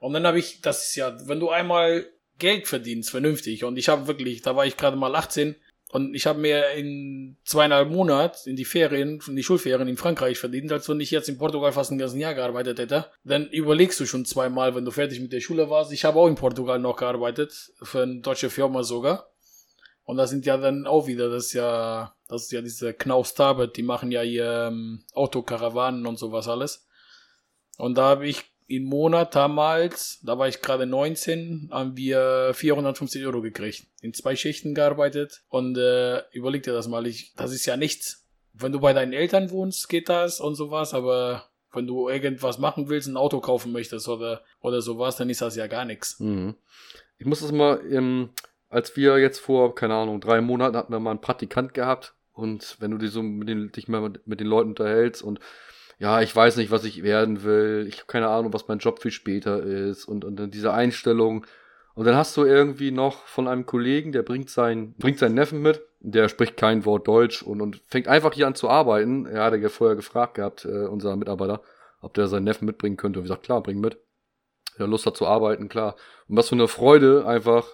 Und 0.00 0.12
dann 0.12 0.26
habe 0.26 0.38
ich, 0.38 0.60
das 0.60 0.88
ist 0.88 0.96
ja, 0.96 1.16
wenn 1.26 1.40
du 1.40 1.50
einmal 1.50 2.06
Geld 2.38 2.68
verdienst, 2.68 3.10
vernünftig. 3.10 3.64
Und 3.64 3.76
ich 3.76 3.88
habe 3.88 4.06
wirklich, 4.06 4.42
da 4.42 4.56
war 4.56 4.64
ich 4.64 4.76
gerade 4.76 4.96
mal 4.96 5.14
18, 5.14 5.56
und 5.90 6.14
ich 6.14 6.26
habe 6.26 6.38
mir 6.38 6.72
in 6.72 7.38
zweieinhalb 7.44 7.88
Monaten 7.88 8.50
in 8.50 8.56
die 8.56 8.66
Ferien, 8.66 9.20
in 9.26 9.36
die 9.36 9.42
Schulferien 9.42 9.88
in 9.88 9.96
Frankreich 9.96 10.38
verdient, 10.38 10.70
als 10.70 10.88
wenn 10.88 11.00
ich 11.00 11.10
jetzt 11.10 11.30
in 11.30 11.38
Portugal 11.38 11.72
fast 11.72 11.90
ein 11.90 11.98
ganzes 11.98 12.18
Jahr 12.18 12.34
gearbeitet 12.34 12.78
hätte. 12.78 13.06
Dann 13.24 13.48
überlegst 13.48 13.98
du 13.98 14.04
schon 14.04 14.26
zweimal, 14.26 14.74
wenn 14.74 14.84
du 14.84 14.90
fertig 14.90 15.20
mit 15.20 15.32
der 15.32 15.40
Schule 15.40 15.70
warst. 15.70 15.90
Ich 15.92 16.04
habe 16.04 16.18
auch 16.18 16.26
in 16.28 16.34
Portugal 16.34 16.78
noch 16.78 16.96
gearbeitet, 16.96 17.72
für 17.82 18.02
eine 18.02 18.20
deutsche 18.20 18.50
Firma 18.50 18.82
sogar. 18.82 19.30
Und 20.04 20.18
das 20.18 20.28
sind 20.28 20.44
ja 20.44 20.58
dann 20.58 20.86
auch 20.86 21.06
wieder, 21.06 21.30
das 21.30 21.46
ist 21.46 21.52
ja, 21.54 22.14
das 22.28 22.44
ist 22.44 22.52
ja 22.52 22.60
diese 22.60 22.92
Knaus 22.92 23.34
die 23.34 23.82
machen 23.82 24.10
ja 24.10 24.20
hier 24.20 24.68
ähm, 24.70 25.04
Autokarawanen 25.14 26.06
und 26.06 26.18
sowas 26.18 26.48
alles. 26.48 26.86
Und 27.78 27.96
da 27.96 28.04
habe 28.04 28.26
ich 28.26 28.44
im 28.68 28.84
Monat 28.84 29.34
damals, 29.34 30.20
da 30.22 30.38
war 30.38 30.46
ich 30.46 30.60
gerade 30.60 30.84
19, 30.84 31.70
haben 31.72 31.96
wir 31.96 32.52
450 32.54 33.24
Euro 33.24 33.40
gekriegt. 33.40 33.86
In 34.02 34.12
zwei 34.12 34.36
Schichten 34.36 34.74
gearbeitet 34.74 35.42
und 35.48 35.76
äh, 35.78 36.22
überleg 36.32 36.62
dir 36.62 36.74
das 36.74 36.86
mal, 36.86 37.06
ich, 37.06 37.32
das 37.34 37.52
ist 37.52 37.64
ja 37.64 37.78
nichts. 37.78 38.26
Wenn 38.52 38.72
du 38.72 38.80
bei 38.80 38.92
deinen 38.92 39.14
Eltern 39.14 39.50
wohnst, 39.50 39.88
geht 39.88 40.10
das 40.10 40.38
und 40.38 40.54
sowas, 40.54 40.92
aber 40.92 41.48
wenn 41.72 41.86
du 41.86 42.10
irgendwas 42.10 42.58
machen 42.58 42.90
willst, 42.90 43.08
ein 43.08 43.16
Auto 43.16 43.40
kaufen 43.40 43.72
möchtest 43.72 44.06
oder, 44.06 44.42
oder 44.60 44.82
sowas, 44.82 45.16
dann 45.16 45.30
ist 45.30 45.40
das 45.40 45.56
ja 45.56 45.66
gar 45.66 45.86
nichts. 45.86 46.20
Mhm. 46.20 46.54
Ich 47.16 47.24
muss 47.24 47.40
das 47.40 47.52
mal, 47.52 47.80
ähm, 47.90 48.30
als 48.68 48.94
wir 48.96 49.18
jetzt 49.18 49.38
vor, 49.38 49.74
keine 49.74 49.94
Ahnung, 49.94 50.20
drei 50.20 50.42
Monaten 50.42 50.76
hatten 50.76 50.92
wir 50.92 51.00
mal 51.00 51.12
einen 51.12 51.22
Praktikant 51.22 51.72
gehabt 51.72 52.14
und 52.32 52.76
wenn 52.80 52.90
du 52.90 52.98
dich 52.98 53.12
so 53.12 53.22
mit 53.22 53.48
den, 53.48 53.72
dich 53.72 53.88
mal 53.88 54.02
mit, 54.02 54.26
mit 54.26 54.40
den 54.40 54.46
Leuten 54.46 54.70
unterhältst 54.70 55.22
und 55.22 55.40
ja, 55.98 56.20
ich 56.20 56.34
weiß 56.34 56.56
nicht, 56.56 56.70
was 56.70 56.84
ich 56.84 57.02
werden 57.02 57.42
will, 57.42 57.86
ich 57.88 57.96
habe 57.96 58.06
keine 58.06 58.28
Ahnung, 58.28 58.52
was 58.52 58.68
mein 58.68 58.78
Job 58.78 59.02
viel 59.02 59.10
später 59.10 59.62
ist 59.62 60.04
und, 60.04 60.24
und 60.24 60.36
dann 60.36 60.50
diese 60.50 60.72
Einstellung. 60.72 61.44
Und 61.94 62.04
dann 62.04 62.14
hast 62.14 62.36
du 62.36 62.44
irgendwie 62.44 62.92
noch 62.92 63.26
von 63.26 63.48
einem 63.48 63.66
Kollegen, 63.66 64.12
der 64.12 64.22
bringt, 64.22 64.48
sein, 64.48 64.94
bringt 64.98 65.18
seinen 65.18 65.34
Neffen 65.34 65.60
mit, 65.60 65.82
der 65.98 66.28
spricht 66.28 66.56
kein 66.56 66.84
Wort 66.84 67.08
Deutsch 67.08 67.42
und, 67.42 67.60
und 67.60 67.82
fängt 67.88 68.06
einfach 68.06 68.32
hier 68.32 68.46
an 68.46 68.54
zu 68.54 68.68
arbeiten. 68.68 69.26
Er 69.26 69.42
hatte 69.42 69.56
ja 69.56 69.68
vorher 69.68 69.96
gefragt 69.96 70.34
gehabt, 70.34 70.64
äh, 70.64 70.86
unser 70.86 71.16
Mitarbeiter, 71.16 71.60
ob 72.00 72.14
der 72.14 72.28
seinen 72.28 72.44
Neffen 72.44 72.66
mitbringen 72.66 72.96
könnte. 72.96 73.18
Und 73.18 73.24
wir 73.24 73.28
gesagt, 73.30 73.42
klar, 73.42 73.60
bring 73.60 73.80
mit. 73.80 73.98
Der 74.78 74.86
Lust 74.86 75.06
hat 75.06 75.16
zu 75.16 75.26
arbeiten, 75.26 75.68
klar. 75.68 75.96
Und 76.28 76.36
was 76.36 76.50
für 76.50 76.54
eine 76.54 76.68
Freude 76.68 77.26
einfach 77.26 77.66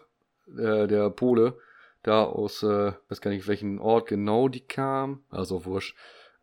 äh, 0.56 0.86
der 0.86 1.10
Pole 1.10 1.58
da 2.02 2.24
aus, 2.24 2.62
äh, 2.62 2.92
weiß 3.10 3.20
gar 3.20 3.30
nicht, 3.30 3.46
welchen 3.46 3.78
Ort 3.78 4.08
genau 4.08 4.48
die 4.48 4.66
kam. 4.66 5.22
Also 5.28 5.66
wurscht 5.66 5.94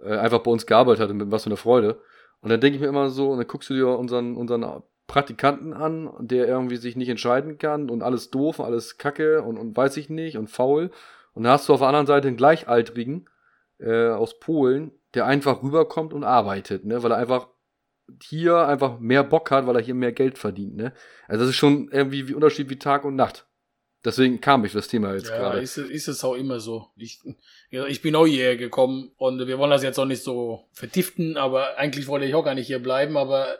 äh, 0.03 0.17
einfach 0.17 0.39
bei 0.39 0.51
uns 0.51 0.65
gearbeitet 0.65 1.01
hat 1.01 1.09
und 1.09 1.17
mit 1.17 1.31
was 1.31 1.43
für 1.43 1.49
eine 1.49 1.57
Freude. 1.57 2.01
Und 2.41 2.49
dann 2.49 2.59
denke 2.59 2.75
ich 2.75 2.81
mir 2.81 2.87
immer 2.87 3.09
so, 3.09 3.29
und 3.29 3.37
dann 3.37 3.47
guckst 3.47 3.69
du 3.69 3.73
dir 3.73 3.87
unseren, 3.87 4.35
unseren 4.35 4.83
Praktikanten 5.07 5.73
an, 5.73 6.09
der 6.19 6.47
irgendwie 6.47 6.77
sich 6.77 6.95
nicht 6.95 7.09
entscheiden 7.09 7.57
kann 7.57 7.89
und 7.89 8.01
alles 8.01 8.29
doof 8.31 8.59
und 8.59 8.65
alles 8.65 8.97
kacke 8.97 9.41
und, 9.41 9.57
und 9.57 9.75
weiß 9.75 9.97
ich 9.97 10.09
nicht 10.09 10.37
und 10.37 10.49
faul. 10.49 10.91
Und 11.33 11.43
dann 11.43 11.53
hast 11.53 11.69
du 11.69 11.73
auf 11.73 11.79
der 11.79 11.87
anderen 11.87 12.07
Seite 12.07 12.27
einen 12.27 12.37
Gleichaltrigen 12.37 13.29
äh, 13.79 14.09
aus 14.09 14.39
Polen, 14.39 14.91
der 15.13 15.25
einfach 15.25 15.63
rüberkommt 15.63 16.13
und 16.13 16.23
arbeitet, 16.23 16.85
ne? 16.85 17.03
weil 17.03 17.11
er 17.11 17.17
einfach 17.17 17.47
hier 18.21 18.67
einfach 18.67 18.99
mehr 18.99 19.23
Bock 19.23 19.51
hat, 19.51 19.67
weil 19.67 19.75
er 19.75 19.81
hier 19.81 19.95
mehr 19.95 20.11
Geld 20.11 20.37
verdient. 20.37 20.75
Ne? 20.75 20.93
Also 21.27 21.41
das 21.41 21.49
ist 21.49 21.57
schon 21.57 21.89
irgendwie 21.91 22.27
wie 22.27 22.33
Unterschied 22.33 22.69
wie 22.69 22.79
Tag 22.79 23.05
und 23.05 23.15
Nacht. 23.15 23.47
Deswegen 24.03 24.41
kam 24.41 24.65
ich 24.65 24.73
das 24.73 24.87
Thema 24.87 25.13
jetzt 25.13 25.29
ja, 25.29 25.37
gerade. 25.37 25.61
Ist, 25.61 25.77
ist 25.77 26.07
es 26.07 26.23
auch 26.23 26.33
immer 26.33 26.59
so. 26.59 26.87
Ich, 26.95 27.19
ich 27.69 28.01
bin 28.01 28.15
auch 28.15 28.25
hierher 28.25 28.57
gekommen 28.57 29.11
und 29.17 29.45
wir 29.47 29.59
wollen 29.59 29.69
das 29.69 29.83
jetzt 29.83 29.99
auch 29.99 30.05
nicht 30.05 30.23
so 30.23 30.65
vertiften, 30.71 31.37
aber 31.37 31.77
eigentlich 31.77 32.07
wollte 32.07 32.25
ich 32.25 32.33
auch 32.33 32.43
gar 32.43 32.55
nicht 32.55 32.67
hier 32.67 32.81
bleiben, 32.81 33.15
aber 33.15 33.59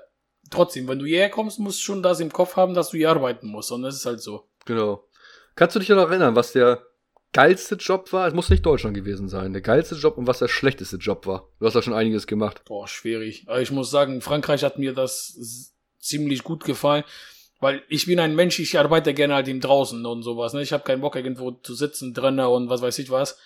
trotzdem, 0.50 0.88
wenn 0.88 1.00
du 1.00 1.06
hierher 1.06 1.30
kommst, 1.30 1.60
musst 1.60 1.80
du 1.80 1.84
schon 1.84 2.04
das 2.04 2.20
im 2.20 2.34
Kopf 2.34 2.56
haben, 2.56 2.74
dass 2.74 2.90
du 2.90 2.98
hier 2.98 3.12
arbeiten 3.12 3.48
musst 3.48 3.72
und 3.72 3.84
das 3.84 3.96
ist 3.96 4.06
halt 4.06 4.22
so. 4.22 4.48
Genau. 4.66 5.08
Kannst 5.56 5.76
du 5.76 5.80
dich 5.80 5.90
noch 5.90 6.10
erinnern, 6.10 6.36
was 6.36 6.54
der 6.54 6.84
geilste 7.34 7.76
Job 7.76 8.12
war? 8.12 8.28
Es 8.28 8.34
muss 8.34 8.50
nicht 8.50 8.66
Deutschland 8.66 8.96
gewesen 8.96 9.30
sein. 9.30 9.54
Der 9.54 9.62
geilste 9.62 9.96
Job 9.96 10.18
und 10.18 10.28
was 10.28 10.40
der 10.40 10.48
schlechteste 10.48 10.98
Job 10.98 11.28
war. 11.28 11.50
Du 11.60 11.66
hast 11.66 11.76
da 11.76 11.82
schon 11.82 11.94
einiges 11.94 12.26
gemacht. 12.26 12.64
Boah, 12.66 12.88
schwierig. 12.88 13.46
Aber 13.48 13.62
ich 13.62 13.72
muss 13.72 13.92
sagen, 13.92 14.22
Frankreich 14.22 14.64
hat 14.64 14.80
mir 14.80 14.94
das 14.94 15.74
ziemlich 16.00 16.44
gut 16.44 16.64
gefallen. 16.64 17.04
Weil 17.62 17.84
ich 17.88 18.08
bin 18.08 18.20
ein 18.20 18.36
Mensch, 18.36 18.60
ich 18.60 18.78
arbeite 18.78 19.14
gerne 19.14 19.36
halt 19.36 19.48
im 19.48 19.62
draußen 19.62 20.04
und 20.06 20.24
sowas. 20.24 20.54
Ne? 20.54 20.64
Ich 20.64 20.74
habe 20.74 20.84
keinen 20.84 21.00
Bock 21.00 21.16
irgendwo 21.16 21.52
zu 21.52 21.76
sitzen 21.76 22.14
drinnen 22.14 22.46
und 22.48 22.70
was 22.70 22.82
weiß 22.82 22.98
ich 23.00 23.12
was. 23.12 23.38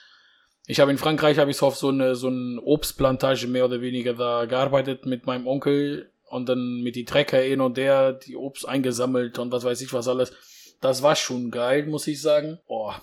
Ich 0.67 0.79
habe 0.79 0.89
in 0.89 0.97
Frankreich 0.97 1.37
habe 1.37 1.51
ich 1.51 1.61
auf 1.61 1.75
so 1.75 1.89
eine 1.89 2.15
so 2.15 2.27
eine 2.27 2.61
Obstplantage 2.61 3.45
mehr 3.47 3.65
oder 3.65 3.81
weniger 3.81 4.13
da 4.13 4.45
gearbeitet 4.45 5.05
mit 5.05 5.25
meinem 5.25 5.45
Onkel 5.45 6.11
und 6.29 6.47
dann 6.47 6.81
mit 6.81 6.95
die 6.95 7.03
Trecker 7.03 7.39
hin 7.39 7.59
und 7.59 7.75
der 7.75 8.13
die 8.13 8.37
Obst 8.37 8.67
eingesammelt 8.67 9.37
und 9.37 9.51
was 9.51 9.65
weiß 9.65 9.81
ich 9.81 9.91
was 9.93 10.07
alles. 10.07 10.31
Das 10.79 11.03
war 11.03 11.17
schon 11.17 11.51
geil, 11.51 11.85
muss 11.85 12.07
ich 12.07 12.21
sagen. 12.21 12.59
Oh, 12.67 12.93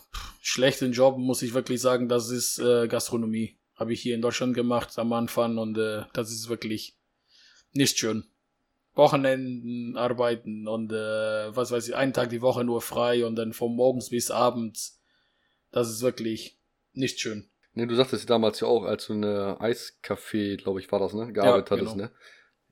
schlechten 0.41 0.93
Job 0.93 1.19
muss 1.19 1.43
ich 1.43 1.53
wirklich 1.53 1.83
sagen. 1.83 2.09
Das 2.09 2.31
ist 2.31 2.59
äh, 2.59 2.89
Gastronomie. 2.89 3.59
Habe 3.77 3.93
ich 3.93 4.01
hier 4.01 4.15
in 4.15 4.23
Deutschland 4.23 4.55
gemacht 4.55 4.99
am 4.99 5.13
Anfang 5.13 5.59
und 5.59 5.77
äh, 5.77 6.05
das 6.15 6.31
ist 6.31 6.49
wirklich 6.49 6.97
nicht 7.73 7.99
schön. 7.99 8.25
Wochenenden 8.95 9.97
arbeiten 9.97 10.69
und 10.69 10.93
äh, 10.93 11.57
was 11.57 11.71
weiß 11.71 11.89
ich, 11.89 11.97
einen 11.97 12.13
Tag 12.13 12.31
die 12.31 12.43
Woche 12.43 12.65
nur 12.65 12.83
frei 12.83 13.25
und 13.25 13.37
dann 13.37 13.53
von 13.53 13.75
morgens 13.75 14.11
bis 14.11 14.31
abends. 14.31 15.01
Das 15.71 15.89
ist 15.89 16.03
wirklich 16.03 16.59
nicht 16.93 17.19
schön. 17.19 17.49
Nee, 17.75 17.87
du 17.87 17.95
sagtest 17.95 18.29
damals 18.29 18.61
ja 18.61 18.69
auch, 18.69 18.85
als 18.85 19.07
du 19.07 19.15
eine 19.15 19.57
Eiscafé, 19.61 20.59
glaube 20.59 20.81
ich, 20.81 20.93
war 20.93 20.99
das, 20.99 21.15
ne? 21.15 21.33
Gearbeitet 21.33 21.71
ja, 21.71 21.77
genau. 21.77 21.91
hattest, 21.91 21.97
ne? 21.97 22.11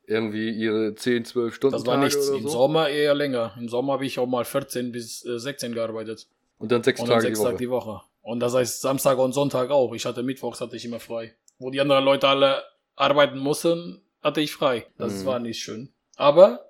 Irgendwie 0.06 0.50
ihre 0.50 0.94
10, 0.94 1.24
12 1.24 1.54
Stunden. 1.54 1.76
Das 1.76 1.86
war 1.86 1.96
nichts. 1.96 2.28
Im 2.28 2.42
so? 2.42 2.48
Sommer 2.48 2.88
eher 2.88 3.14
länger. 3.14 3.54
Im 3.58 3.68
Sommer 3.68 3.94
habe 3.94 4.04
ich 4.04 4.18
auch 4.18 4.26
mal 4.26 4.44
14 4.44 4.92
bis 4.92 5.24
äh, 5.24 5.38
16 5.38 5.72
gearbeitet. 5.72 6.26
Und 6.58 6.70
dann 6.72 6.82
sechs 6.82 7.00
und 7.00 7.06
Tage 7.06 7.22
dann 7.22 7.22
sechs 7.22 7.38
die 7.38 7.44
Woche. 7.44 7.50
Tage 7.52 7.64
die 7.64 7.70
Woche. 7.70 8.00
Und 8.22 8.40
das 8.40 8.54
heißt 8.54 8.82
Samstag 8.82 9.18
und 9.18 9.32
Sonntag 9.32 9.70
auch. 9.70 9.94
Ich 9.94 10.04
hatte 10.04 10.22
Mittwochs 10.22 10.60
hatte 10.60 10.76
ich 10.76 10.84
immer 10.84 11.00
frei. 11.00 11.34
Wo 11.58 11.70
die 11.70 11.80
anderen 11.80 12.04
Leute 12.04 12.28
alle 12.28 12.62
arbeiten 12.96 13.38
mussten, 13.38 14.02
hatte 14.22 14.40
ich 14.40 14.52
frei. 14.52 14.86
Das 14.98 15.22
mhm. 15.22 15.26
war 15.26 15.38
nicht 15.38 15.60
schön. 15.60 15.90
Aber 16.20 16.68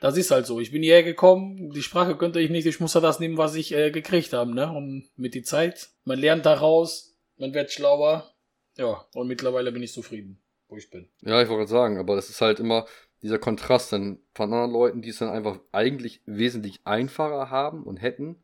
das 0.00 0.16
ist 0.16 0.30
halt 0.30 0.46
so. 0.46 0.58
Ich 0.58 0.72
bin 0.72 0.82
hierher 0.82 1.02
gekommen, 1.02 1.70
die 1.70 1.82
Sprache 1.82 2.16
könnte 2.16 2.40
ich 2.40 2.50
nicht, 2.50 2.66
ich 2.66 2.80
muss 2.80 2.94
ja 2.94 3.00
das 3.00 3.20
nehmen, 3.20 3.36
was 3.36 3.54
ich 3.54 3.74
äh, 3.74 3.90
gekriegt 3.90 4.32
habe, 4.32 4.54
ne? 4.54 4.72
Und 4.72 5.08
mit 5.16 5.34
die 5.34 5.42
Zeit, 5.42 5.90
man 6.04 6.18
lernt 6.18 6.46
daraus, 6.46 7.14
man 7.36 7.52
wird 7.52 7.70
schlauer. 7.70 8.32
Ja, 8.76 9.04
und 9.14 9.28
mittlerweile 9.28 9.70
bin 9.70 9.82
ich 9.82 9.92
zufrieden, 9.92 10.40
wo 10.68 10.76
ich 10.76 10.88
bin. 10.90 11.08
Ja, 11.20 11.42
ich 11.42 11.48
wollte 11.48 11.66
gerade 11.66 11.70
sagen, 11.70 11.98
aber 11.98 12.16
das 12.16 12.30
ist 12.30 12.40
halt 12.40 12.58
immer 12.58 12.86
dieser 13.22 13.38
Kontrast 13.38 13.92
dann 13.92 14.18
von 14.34 14.52
anderen 14.52 14.72
Leuten, 14.72 15.02
die 15.02 15.10
es 15.10 15.18
dann 15.18 15.28
einfach 15.28 15.58
eigentlich 15.72 16.22
wesentlich 16.24 16.80
einfacher 16.84 17.50
haben 17.50 17.84
und 17.84 17.98
hätten. 17.98 18.42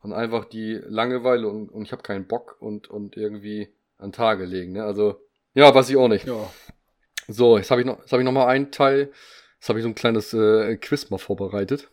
Und 0.00 0.12
einfach 0.12 0.44
die 0.44 0.80
Langeweile 0.86 1.48
und, 1.48 1.70
und 1.70 1.82
ich 1.82 1.92
habe 1.92 2.02
keinen 2.02 2.26
Bock 2.26 2.56
und, 2.60 2.88
und 2.88 3.16
irgendwie 3.16 3.68
an 3.96 4.12
Tage 4.12 4.44
legen. 4.44 4.72
Ne? 4.72 4.84
Also, 4.84 5.20
ja, 5.54 5.74
weiß 5.74 5.88
ich 5.88 5.96
auch 5.96 6.08
nicht. 6.08 6.26
Ja. 6.26 6.50
So, 7.26 7.56
jetzt 7.56 7.70
habe 7.70 7.80
ich 7.80 7.86
noch, 7.86 8.00
jetzt 8.00 8.12
habe 8.12 8.20
ich 8.20 8.26
noch 8.26 8.32
mal 8.32 8.46
einen 8.46 8.70
Teil. 8.70 9.12
Jetzt 9.64 9.70
habe 9.70 9.78
ich 9.78 9.84
so 9.84 9.88
ein 9.88 9.94
kleines 9.94 10.34
äh, 10.34 10.76
Quiz 10.76 11.08
mal 11.08 11.16
vorbereitet. 11.16 11.88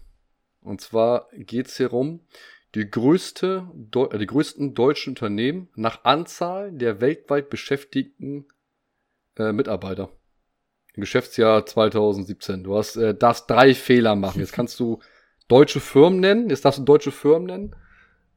Und 0.59 0.81
zwar 0.81 1.29
geht's 1.31 1.77
hier 1.77 1.87
rum, 1.87 2.19
die 2.75 2.91
größte, 2.91 3.65
Deu 3.73 4.07
äh, 4.07 4.17
die 4.17 4.25
größten 4.25 4.73
deutschen 4.73 5.11
Unternehmen 5.11 5.69
nach 5.75 6.03
Anzahl 6.03 6.73
der 6.73 6.99
weltweit 6.99 7.49
beschäftigten 7.49 8.45
äh, 9.37 9.53
Mitarbeiter. 9.53 10.09
Im 10.95 10.99
Geschäftsjahr 10.99 11.65
2017. 11.65 12.65
Du 12.65 12.75
hast, 12.75 12.97
äh, 12.97 13.15
darfst 13.15 13.49
drei 13.49 13.73
Fehler 13.73 14.17
machen. 14.17 14.41
Jetzt 14.41 14.51
kannst 14.51 14.77
du 14.81 14.99
deutsche 15.47 15.79
Firmen 15.79 16.19
nennen. 16.19 16.49
Jetzt 16.49 16.65
darfst 16.65 16.81
du 16.81 16.83
deutsche 16.83 17.13
Firmen 17.13 17.45
nennen. 17.45 17.75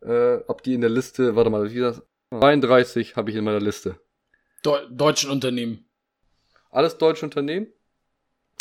Äh, 0.01 0.45
ob 0.47 0.63
die 0.63 0.75
in 0.75 0.81
der 0.81 0.91
Liste, 0.91 1.35
warte 1.35 1.51
mal, 1.51 1.73
wie 1.73 1.81
das? 1.81 2.03
32 2.31 3.17
habe 3.17 3.31
ich 3.31 3.37
in 3.37 3.43
meiner 3.43 3.59
Liste. 3.59 3.99
Deu 4.63 4.79
deutschen 4.93 5.33
Unternehmen. 5.33 5.89
Alles 6.71 6.99
deutsche 6.99 7.27
Unternehmen, 7.27 7.67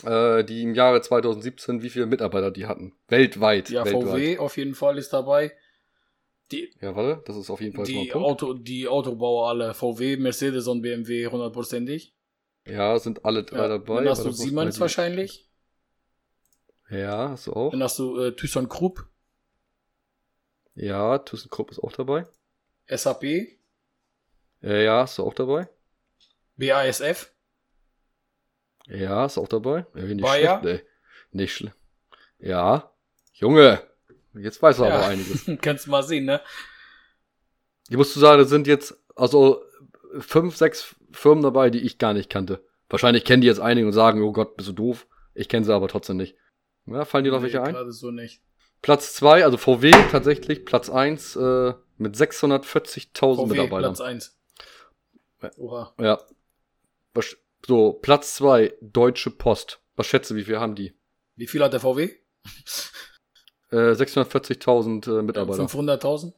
äh, 0.06 0.44
die 0.44 0.64
im 0.64 0.74
Jahre 0.76 1.02
2017 1.02 1.82
wie 1.82 1.90
viele 1.90 2.06
Mitarbeiter 2.06 2.52
die 2.52 2.66
hatten. 2.66 2.94
Weltweit. 3.08 3.70
Ja, 3.70 3.86
weltweit. 3.86 4.04
VW 4.04 4.38
auf 4.40 4.58
jeden 4.58 4.76
Fall 4.76 4.98
ist 4.98 5.12
dabei. 5.14 5.54
Die, 6.52 6.74
Ja, 6.82 6.96
warte, 6.96 7.24
das 7.26 7.36
ist 7.38 7.50
auf 7.50 7.62
jeden 7.62 7.76
Fall 7.76 7.86
die. 7.86 8.14
Auto, 8.14 8.54
die 8.54 8.88
Autobauer 8.88 9.50
alle, 9.50 9.74
VW, 9.74 10.18
Mercedes 10.18 10.68
und 10.68 10.82
BMW 10.82 11.28
hundertprozentig. 11.28 12.16
Ja, 12.68 12.98
sind 13.00 13.26
alle 13.26 13.44
drei 13.44 13.64
Ja, 13.64 13.68
dabei. 13.70 13.96
Dann 14.04 14.10
hast 14.10 14.26
du 14.26 14.32
Siemens 14.32 14.80
wahrscheinlich. 14.80 15.50
Ja, 16.90 17.30
hast 17.30 17.48
du 17.48 17.54
auch. 17.54 17.72
Dann 17.72 17.82
hast 17.84 17.98
du 18.00 18.20
äh, 18.20 18.36
ThyssenKrupp, 18.36 19.08
Ja, 20.76 21.18
ThyssenKrupp 21.18 21.72
ist 21.72 21.80
auch 21.80 21.92
dabei. 21.92 22.28
SAP, 22.88 23.24
Äh, 24.62 24.86
ja, 24.86 25.02
hast 25.02 25.18
du 25.18 25.24
auch 25.24 25.34
dabei. 25.34 25.68
BASF, 26.58 27.33
Ja, 28.88 29.26
ist 29.26 29.38
auch 29.38 29.48
dabei. 29.48 29.86
Ja, 29.96 30.02
nicht 30.04 30.22
Bayer? 30.22 30.60
schlecht, 30.62 30.84
nee. 30.84 31.40
Nicht 31.40 31.56
schlecht. 31.56 31.76
Ja. 32.40 32.92
Junge, 33.34 33.82
jetzt 34.34 34.62
weiß 34.62 34.80
er 34.80 34.88
Ja. 34.90 34.96
aber 34.96 35.06
einiges. 35.08 35.50
kannst 35.62 35.88
du 35.88 35.92
mal 35.92 36.04
sehen, 36.04 36.26
ne? 36.26 36.42
Ich 37.90 37.98
muss 37.98 38.14
zu 38.14 38.20
sagen, 38.20 38.40
das 38.40 38.50
sind 38.50 38.68
jetzt 38.68 38.96
also 39.16 39.64
fünf, 40.20 40.56
sechs 40.58 40.96
Firmen 41.12 41.44
dabei, 41.44 41.70
die 41.70 41.80
ich 41.82 41.98
gar 41.98 42.14
nicht 42.14 42.30
kannte. 42.30 42.64
Wahrscheinlich 42.90 43.26
kennen 43.26 43.42
die 43.42 43.48
jetzt 43.48 43.60
einige 43.60 43.88
und 43.88 43.94
sagen, 43.94 44.22
oh 44.22 44.32
Gott, 44.32 44.56
bist 44.58 44.70
du 44.70 44.74
doof. 44.74 45.08
Ich 45.34 45.50
kenne 45.50 45.66
sie 45.66 45.74
aber 45.74 45.88
trotzdem 45.88 46.18
nicht. 46.18 46.36
Ja, 46.86 47.06
fallen 47.06 47.24
dir 47.24 47.32
noch 47.32 47.42
welche 47.42 47.58
Nee, 47.60 47.68
ein? 47.68 47.74
Gerade 47.74 47.92
so 47.92 48.12
nicht. 48.12 48.42
Platz 48.82 49.14
zwei, 49.14 49.46
also 49.46 49.58
VW 49.58 49.92
tatsächlich, 50.12 50.66
Platz 50.66 50.90
eins 50.90 51.36
äh, 51.36 51.74
mit 51.98 52.16
640.000 52.16 53.36
VW 53.36 53.46
Mitarbeitern. 53.48 53.94
Platz 53.94 54.02
1. 54.02 54.38
Ja. 55.42 55.52
Oha. 55.58 55.94
Ja. 56.00 56.20
So, 57.66 57.94
Platz 57.94 58.36
zwei, 58.36 58.74
Deutsche 58.82 59.32
Post. 59.32 59.82
Was 59.96 60.08
schätze, 60.08 60.36
wie 60.36 60.44
viel 60.44 60.60
haben 60.60 60.76
die? 60.76 60.94
Wie 61.36 61.48
viel 61.48 61.64
hat 61.64 61.74
der 61.74 61.80
VW? 61.80 62.10
Äh, 63.72 63.94
640.000 63.94 65.20
äh, 65.20 65.22
Mitarbeiter. 65.24 65.64
500.000? 65.64 66.34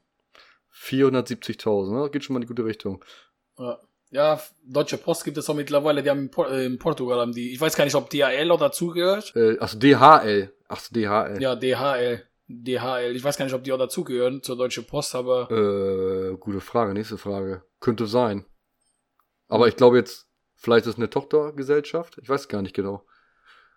470.000, 0.74 2.04
ne? 2.04 2.10
Geht 2.10 2.24
schon 2.24 2.34
mal 2.34 2.38
in 2.38 2.42
die 2.42 2.48
gute 2.48 2.66
Richtung. 2.66 3.04
Ja. 3.58 3.80
ja, 4.12 4.42
Deutsche 4.64 4.98
Post 4.98 5.24
gibt 5.24 5.38
es 5.38 5.50
auch 5.50 5.56
mittlerweile, 5.56 6.04
die 6.04 6.10
haben 6.10 6.20
in, 6.20 6.32
Por 6.32 6.52
äh, 6.52 6.66
in 6.66 6.78
Portugal 6.78 7.20
haben 7.20 7.34
die, 7.34 7.54
ich 7.54 7.60
weiß 7.60 7.76
gar 7.76 7.86
nicht, 7.86 7.96
ob 7.96 8.10
DHL 8.10 8.52
oder 8.52 8.68
dazugehört. 8.68 9.36
Äh, 9.36 9.58
achso, 9.60 9.80
DHL. 9.80 10.54
Achso, 10.68 10.94
DHL. 10.94 11.42
Ja, 11.42 11.56
DHL. 11.56 12.24
DHL. 12.48 13.16
Ich 13.16 13.24
weiß 13.24 13.38
gar 13.38 13.46
nicht, 13.46 13.56
ob 13.56 13.64
die 13.64 13.74
auch 13.74 13.78
dazugehören 13.78 14.44
zur 14.44 14.58
Deutsche 14.58 14.84
Post, 14.84 15.16
aber 15.16 15.50
Äh, 15.50 16.38
gute 16.38 16.62
Frage, 16.62 16.94
nächste 16.94 17.18
Frage. 17.18 17.64
Könnte 17.80 18.06
sein. 18.06 18.46
Aber 19.48 19.68
ich 19.68 19.76
glaube 19.76 19.98
jetzt, 19.98 20.28
vielleicht 20.66 20.86
ist 20.86 20.94
es 20.94 20.98
eine 20.98 21.10
Tochtergesellschaft. 21.10 22.18
Ich 22.22 22.28
weiß 22.28 22.50
gar 22.50 22.62
nicht 22.62 22.76
genau. 22.76 23.04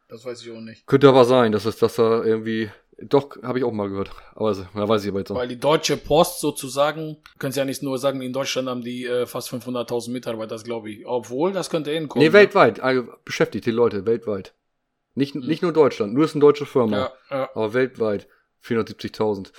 das 0.09 0.25
weiß 0.25 0.43
ich 0.43 0.51
auch 0.51 0.61
nicht. 0.61 0.87
Könnte 0.87 1.09
aber 1.09 1.25
sein, 1.25 1.53
dass 1.53 1.65
es, 1.67 1.77
dass 1.79 1.95
da 1.97 2.25
irgendwie. 2.25 2.71
Doch, 3.01 3.41
habe 3.45 3.61
ich 3.61 3.65
auch 3.65 3.71
mal 3.71 3.89
gehört. 3.89 4.11
Aber 4.35 4.49
also, 4.49 4.67
da 4.75 4.89
weiß 4.89 5.05
ich 5.05 5.11
aber 5.11 5.21
jetzt 5.21 5.29
noch. 5.29 5.37
Weil 5.37 5.47
die 5.47 5.61
Deutsche 5.61 5.97
Post 5.97 6.41
sozusagen, 6.41 7.19
können 7.39 7.53
Sie 7.53 7.61
ja 7.61 7.65
nicht 7.65 7.81
nur 7.81 7.97
sagen, 7.99 8.21
in 8.23 8.33
Deutschland 8.33 8.69
haben 8.69 8.83
die 8.83 9.05
äh, 9.05 9.25
fast 9.27 9.53
500.000 9.53 10.11
Mitarbeiter, 10.11 10.49
das 10.49 10.65
glaube 10.65 10.91
ich. 10.91 11.07
Obwohl, 11.07 11.53
das 11.53 11.71
könnte 11.71 11.93
hinkommen. 11.93 12.27
Nee, 12.27 12.33
weltweit. 12.33 12.81
Also, 12.81 13.07
beschäftigt 13.25 13.67
die 13.67 13.71
Leute, 13.71 14.05
weltweit. 14.05 14.55
Nicht, 15.15 15.37
nicht 15.37 15.63
nur 15.63 15.73
Deutschland. 15.73 16.15
Nur 16.15 16.25
ist 16.25 16.35
eine 16.35 16.41
deutsche 16.41 16.67
Firma. 16.67 16.97
Ja, 16.97 17.13
ja. 17.31 17.51
Aber 17.55 17.73
weltweit. 17.73 18.27
470.000. 18.65 19.53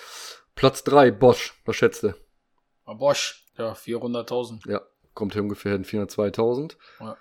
Platz 0.55 0.83
drei 0.83 1.11
Bosch. 1.11 1.53
Was 1.65 1.77
schätzt 1.77 2.03
du? 2.03 2.13
Aber 2.83 2.97
Bosch, 2.97 3.45
ja, 3.57 3.73
400.000. 3.73 4.69
Ja, 4.69 4.81
kommt 5.19 5.33
hier 5.33 5.43
ungefähr 5.43 5.73
hin 5.73 5.85
402.000. 5.85 6.77
Ja. 6.99 7.17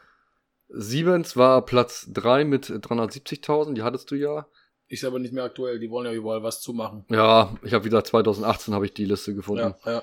Siemens 0.68 1.36
war 1.36 1.64
Platz 1.64 2.06
3 2.10 2.44
mit 2.44 2.66
370.000, 2.66 3.74
die 3.74 3.82
hattest 3.82 4.10
du 4.10 4.14
ja. 4.14 4.46
Ist 4.86 5.04
aber 5.04 5.18
nicht 5.18 5.34
mehr 5.34 5.44
aktuell, 5.44 5.78
die 5.78 5.90
wollen 5.90 6.06
ja 6.06 6.12
überall 6.12 6.42
was 6.42 6.62
zumachen. 6.62 7.04
Ja, 7.10 7.56
ich 7.62 7.74
habe 7.74 7.84
wieder 7.84 8.04
2018 8.04 8.72
habe 8.72 8.86
ich 8.86 8.94
die 8.94 9.04
Liste 9.04 9.34
gefunden. 9.34 9.74
Ja, 9.84 9.92
ja. 9.92 10.02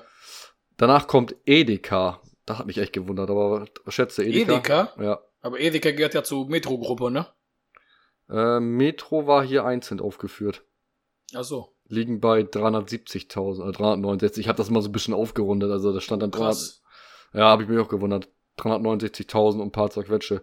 Danach 0.76 1.08
kommt 1.08 1.34
Edeka. 1.46 2.20
Das 2.44 2.58
hat 2.58 2.66
mich 2.66 2.78
echt 2.78 2.92
gewundert, 2.92 3.30
aber 3.30 3.64
du 4.18 4.22
Edeka? 4.22 4.52
Edeka? 4.52 4.92
Ja. 5.02 5.20
Aber 5.40 5.58
Edeka 5.58 5.90
gehört 5.90 6.14
ja 6.14 6.22
zur 6.22 6.48
Metro-Gruppe, 6.48 7.10
ne? 7.10 7.26
Äh, 8.28 8.60
Metro 8.60 9.26
war 9.26 9.44
hier 9.44 9.64
einzeln 9.64 10.00
aufgeführt. 10.00 10.64
Ach 11.34 11.44
so, 11.44 11.76
Liegen 11.88 12.20
bei 12.20 12.40
370.000 12.40 13.62
oder 13.62 13.72
369. 13.72 14.44
Ich 14.44 14.48
habe 14.48 14.58
das 14.58 14.70
mal 14.70 14.82
so 14.82 14.88
ein 14.88 14.92
bisschen 14.92 15.14
aufgerundet, 15.14 15.70
also 15.70 15.92
da 15.92 16.00
stand 16.00 16.22
dann 16.22 16.30
300, 16.30 16.48
krass. 16.54 16.82
Ja, 17.32 17.44
habe 17.48 17.62
ich 17.64 17.68
mich 17.68 17.78
auch 17.78 17.88
gewundert. 17.88 18.28
369.000 18.58 19.54
und 19.60 19.68
ein 19.68 19.72
paar 19.72 19.90
zerquetsche. 19.90 20.42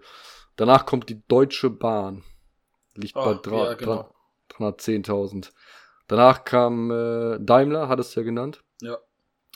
Danach 0.55 0.85
kommt 0.85 1.09
die 1.09 1.21
Deutsche 1.27 1.69
Bahn. 1.69 2.23
Liegt 2.95 3.15
Ah, 3.15 3.25
bei 3.33 3.33
drei- 3.41 3.63
ja, 3.65 3.73
genau. 3.73 4.13
310.000. 4.51 5.51
Danach 6.07 6.43
kam 6.43 6.91
äh, 6.91 7.39
Daimler, 7.39 7.87
hat 7.89 7.99
es 7.99 8.13
ja 8.13 8.21
genannt. 8.21 8.63
Ja, 8.81 8.97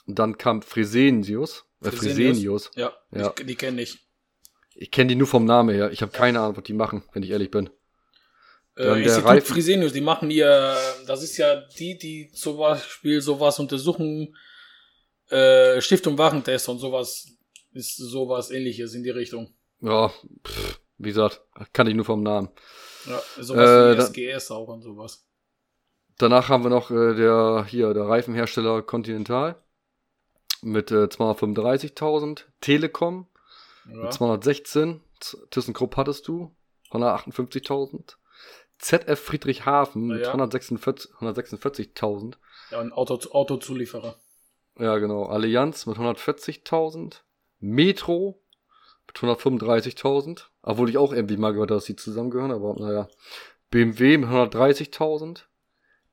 Und 0.06 0.18
dann 0.18 0.38
kam 0.38 0.62
Fresenius. 0.62 1.64
Äh, 1.82 1.90
Fresenius. 1.90 2.16
Fresenius. 2.36 2.70
ja, 2.74 2.92
Ja. 3.12 3.32
Ich, 3.38 3.46
die 3.46 3.54
kenne 3.54 3.82
ich. 3.82 3.98
Ich 4.74 4.90
kenne 4.90 5.08
die 5.08 5.14
nur 5.14 5.26
vom 5.28 5.44
Namen 5.44 5.74
her. 5.74 5.92
Ich 5.92 6.02
habe 6.02 6.10
keine 6.12 6.40
Ahnung, 6.40 6.56
was 6.56 6.64
die 6.64 6.72
machen, 6.72 7.04
wenn 7.12 7.22
ich 7.22 7.30
ehrlich 7.30 7.50
bin. 7.50 7.70
Dann 8.74 9.00
Äh, 9.00 9.04
der 9.04 9.24
Reifen- 9.24 9.54
Fresenius, 9.54 9.92
die 9.92 10.00
machen 10.00 10.30
ihr, 10.30 10.76
das 11.06 11.22
ist 11.22 11.36
ja 11.36 11.56
die, 11.78 11.96
die 11.98 12.30
zum 12.32 12.56
Beispiel 12.58 13.20
sowas 13.20 13.58
untersuchen, 13.60 14.36
äh, 15.30 15.80
Stiftung 15.80 16.16
Warentest 16.18 16.68
und 16.68 16.78
sowas, 16.78 17.28
ist 17.72 17.96
sowas 17.96 18.50
ähnliches 18.50 18.94
in 18.94 19.02
die 19.02 19.10
Richtung. 19.10 19.54
Ja, 19.80 20.08
pff, 20.46 20.80
wie 20.98 21.08
gesagt, 21.08 21.42
kann 21.72 21.86
ich 21.86 21.94
nur 21.94 22.04
vom 22.04 22.22
Namen. 22.22 22.48
Ja, 23.06 23.20
sowas 23.40 23.68
Äh, 23.68 23.96
wie 23.96 24.32
SGS 24.34 24.50
auch 24.50 24.68
und 24.68 24.82
sowas. 24.82 25.24
Danach 26.18 26.48
haben 26.48 26.64
wir 26.64 26.70
noch 26.70 26.90
äh, 26.90 27.14
der 27.14 27.64
hier 27.68 27.94
der 27.94 28.04
Reifenhersteller 28.08 28.82
Continental 28.82 29.54
mit 30.62 30.90
äh, 30.90 31.04
235.000, 31.04 32.42
Telekom 32.60 33.28
Ja. 33.88 34.02
mit 34.04 34.12
216, 34.12 35.00
Z- 35.20 35.50
ThyssenKrupp 35.52 35.96
hattest 35.96 36.26
du 36.26 36.54
158.000, 36.90 38.16
ZF 38.78 39.20
Friedrichshafen 39.20 40.06
mit 40.08 40.22
Ja. 40.22 40.28
146 40.32 41.12
146.000, 41.20 42.34
ja, 42.72 42.80
ein 42.80 42.92
Auto, 42.92 43.14
Autozulieferer. 43.30 44.16
Ja 44.78 44.98
genau, 44.98 45.24
Allianz 45.24 45.86
mit 45.86 45.96
140.000, 45.96 47.20
Metro 47.60 48.40
mit 49.06 49.16
135.000, 49.16 50.44
obwohl 50.62 50.90
ich 50.90 50.98
auch 50.98 51.12
irgendwie 51.12 51.36
mal 51.36 51.52
gehört 51.52 51.70
habe, 51.70 51.78
dass 51.78 51.86
sie 51.86 51.96
zusammengehören, 51.96 52.52
aber 52.52 52.74
naja, 52.78 53.08
BMW 53.70 54.18
mit 54.18 54.28
130.000, 54.28 55.44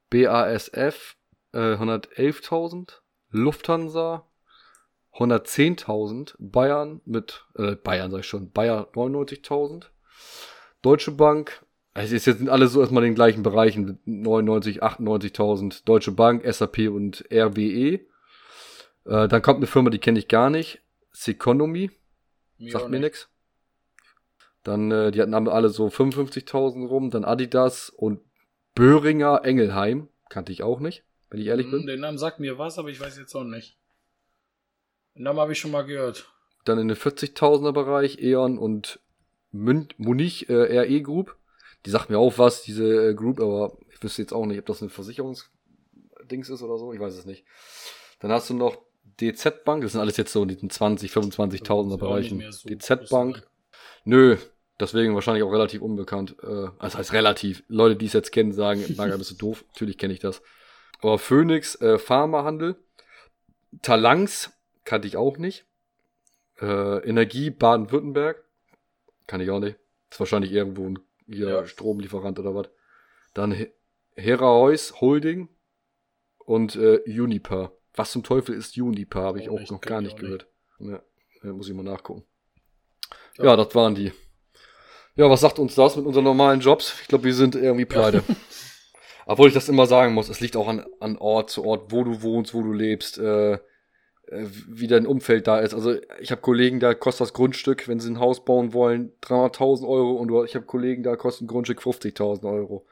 BASF 0.10 1.16
äh, 1.54 1.76
111.000, 1.76 3.02
Lufthansa 3.32 4.28
110.000, 5.14 6.36
Bayern 6.40 7.02
mit, 7.06 7.46
äh, 7.58 7.76
Bayern 7.76 8.12
sag 8.12 8.20
ich 8.20 8.28
schon, 8.28 8.52
Bayer 8.52 8.90
99.000, 8.94 9.86
Deutsche 10.82 11.12
Bank, 11.12 11.66
es 11.94 12.12
sind 12.12 12.50
alle 12.50 12.68
so 12.68 12.82
erstmal 12.82 13.04
in 13.04 13.12
den 13.12 13.16
gleichen 13.16 13.42
Bereichen, 13.42 14.00
99, 14.04 14.84
98.000, 14.84 15.86
Deutsche 15.86 16.12
Bank, 16.12 16.44
SAP 16.46 16.90
und 16.90 17.24
RWE. 17.32 18.02
Äh, 19.06 19.28
dann 19.28 19.42
kommt 19.42 19.58
eine 19.58 19.68
Firma, 19.68 19.90
die 19.90 20.00
kenne 20.00 20.20
ich 20.20 20.28
gar 20.28 20.50
nicht, 20.50 20.82
Seconomy, 21.12 21.92
Mir 22.58 22.72
sagt 22.72 22.86
mir 22.86 22.92
nicht. 23.00 23.02
nix. 23.02 23.30
Dann, 24.64 24.92
äh, 24.92 25.12
die 25.12 25.22
hatten 25.22 25.34
alle 25.34 25.70
so 25.70 25.88
55.000 25.88 26.88
rum, 26.88 27.12
dann 27.12 27.24
Adidas 27.24 27.90
und 27.90 28.20
Böhringer 28.74 29.42
Engelheim, 29.46 30.10
kannte 30.30 30.52
ich 30.52 30.64
auch 30.64 30.80
nicht, 30.80 31.04
wenn 31.30 31.40
ich 31.40 31.48
ehrlich 31.48 31.68
Hm, 31.68 31.72
bin. 31.72 31.88
Den 31.88 32.00
Namen 32.02 32.18
sagt 32.18 32.40
mir 32.40 32.58
was, 32.58 32.80
aber 32.80 32.90
ich 32.90 33.00
weiß 33.00 33.18
jetzt 33.18 33.36
auch 33.36 33.44
nicht. 33.44 33.78
Den 35.16 35.24
Namen 35.24 35.40
habe 35.40 35.52
ich 35.54 35.60
schon 35.60 35.72
mal 35.72 35.86
gehört. 35.86 36.32
Dann 36.66 36.80
in 36.80 36.88
den 36.88 36.98
40.000er 36.98 37.72
Bereich 37.74 38.20
E.ON 38.20 38.58
und 38.58 39.00
Mün 39.52 39.88
Munich 39.98 40.50
äh, 40.50 40.80
RE 40.80 41.02
Group. 41.04 41.38
Die 41.86 41.92
sagt 41.92 42.10
mir 42.10 42.18
auch 42.18 42.38
was, 42.40 42.64
diese 42.64 43.12
äh, 43.12 43.14
Group, 43.14 43.40
aber 43.40 43.78
ich 43.92 44.02
wüsste 44.04 44.24
jetzt 44.24 44.34
auch 44.34 44.48
nicht, 44.48 44.58
ob 44.60 44.66
das 44.66 44.82
ein 44.82 44.90
Versicherungsdings 44.90 46.50
ist 46.50 46.64
oder 46.64 46.78
so. 46.80 46.92
Ich 46.92 47.00
weiß 47.00 47.14
es 47.16 47.26
nicht. 47.26 47.46
Dann 48.20 48.32
hast 48.32 48.50
du 48.50 48.56
noch 48.56 48.82
DZ 49.22 49.64
Bank, 49.64 49.84
das 49.84 49.94
sind 49.94 50.02
alles 50.02 50.18
jetzt 50.18 50.32
so 50.34 50.42
in 50.44 50.50
diesen 50.50 50.70
20, 50.70 51.12
25.000er 51.12 51.98
Bereichen. 51.98 52.44
So 52.52 52.68
DZ 52.70 53.10
Bank. 53.10 53.48
Nö, 54.04 54.38
deswegen 54.80 55.16
wahrscheinlich 55.16 55.44
auch 55.44 55.52
relativ 55.52 55.82
unbekannt. 55.82 56.36
Äh, 56.44 56.68
das 56.80 56.96
heißt 56.98 57.14
relativ. 57.14 57.64
Leute, 57.68 57.96
die 57.96 58.06
es 58.08 58.14
jetzt 58.14 58.32
kennen, 58.32 58.52
sagen, 58.52 58.84
Maga, 58.98 59.18
bist 59.18 59.32
du 59.32 59.36
doof. 59.36 59.64
Natürlich 59.70 59.98
kenne 59.98 60.14
ich 60.14 60.20
das. 60.20 60.42
Aber 61.02 61.18
Phoenix, 61.20 61.76
äh, 61.82 61.98
Pharmahandel. 61.98 62.76
Talangs 63.82 64.52
kannte 64.86 65.08
ich 65.08 65.18
auch 65.18 65.38
nicht. 65.38 65.66
Äh, 66.62 67.00
Energie 67.08 67.50
Baden-Württemberg. 67.50 68.44
Kann 69.28 69.42
ich 69.42 69.50
auch 69.50 69.60
nicht. 69.60 69.78
Ist 70.10 70.20
wahrscheinlich 70.20 70.52
irgendwo 70.52 70.88
ein 70.88 71.00
Ja. 71.28 71.66
Stromlieferant 71.66 72.40
oder 72.40 72.56
was. 72.56 72.68
Dann 73.34 73.52
He- 73.52 73.72
Heraeus 74.16 75.02
Holding 75.02 75.50
und 76.38 76.76
äh, 76.76 77.02
Uniper. 77.08 77.74
Was 77.96 78.12
zum 78.12 78.24
Teufel 78.24 78.56
ist 78.56 78.78
Uniper? 78.78 79.22
Habe 79.22 79.40
ich 79.40 79.50
Oh, 79.50 79.56
auch 79.56 79.60
nicht, 79.60 79.72
noch 79.72 79.82
gar 79.82 80.00
ich 80.00 80.06
nicht 80.08 80.16
auch 80.16 80.20
gehört. 80.20 80.48
Ja, 80.80 81.02
ja, 81.44 81.54
muss 81.54 81.70
ich 81.70 81.74
mal 81.76 81.84
nachgucken. 81.84 82.24
Ja. 83.38 83.46
Ja. 83.46 83.56
das 83.56 83.74
waren 83.76 83.96
die. 83.96 84.12
Ja, 85.16 85.30
was 85.30 85.42
sagt 85.42 85.60
uns 85.60 85.76
das 85.76 85.96
mit 85.96 86.06
unseren 86.06 86.26
normalen 86.26 86.60
Jobs? 86.60 86.94
Ich 87.02 87.08
glaube, 87.08 87.24
wir 87.24 87.34
sind 87.34 87.56
irgendwie 87.56 87.86
pleite. 87.86 88.24
Obwohl 89.26 89.48
ich 89.48 89.54
das 89.54 89.70
immer 89.70 89.86
sagen 89.88 90.14
muss, 90.14 90.30
es 90.30 90.40
liegt 90.42 90.56
auch 90.58 90.68
an, 90.68 90.86
an 91.00 91.18
Ort 91.18 91.50
zu 91.50 91.64
Ort, 91.66 91.92
wo 91.92 92.04
du 92.04 92.22
wohnst, 92.22 92.54
wo 92.54 92.62
du 92.62 92.74
lebst, 92.74 93.18
äh, 93.18 93.54
äh, 93.54 93.60
wie 94.68 94.88
dein 94.88 95.08
Umfeld 95.08 95.48
da 95.48 95.60
ist. 95.60 95.74
Also 95.74 95.96
ich 96.20 96.32
habe 96.32 96.42
Kollegen, 96.42 96.80
da 96.80 96.94
kostet 96.94 97.22
das 97.22 97.34
Grundstück, 97.34 97.88
wenn 97.88 98.00
sie 98.00 98.12
ein 98.12 98.20
Haus 98.20 98.44
bauen 98.46 98.74
wollen, 98.74 99.14
300.000 99.22 99.88
Euro 99.88 100.12
und 100.18 100.28
du- 100.28 100.44
ich 100.44 100.54
habe 100.56 100.66
Kollegen, 100.66 101.02
da 101.02 101.16
kostet 101.16 101.46
ein 101.46 101.48
Grundstück 101.48 101.82
50.000 101.82 102.44
Euro. 102.46 102.86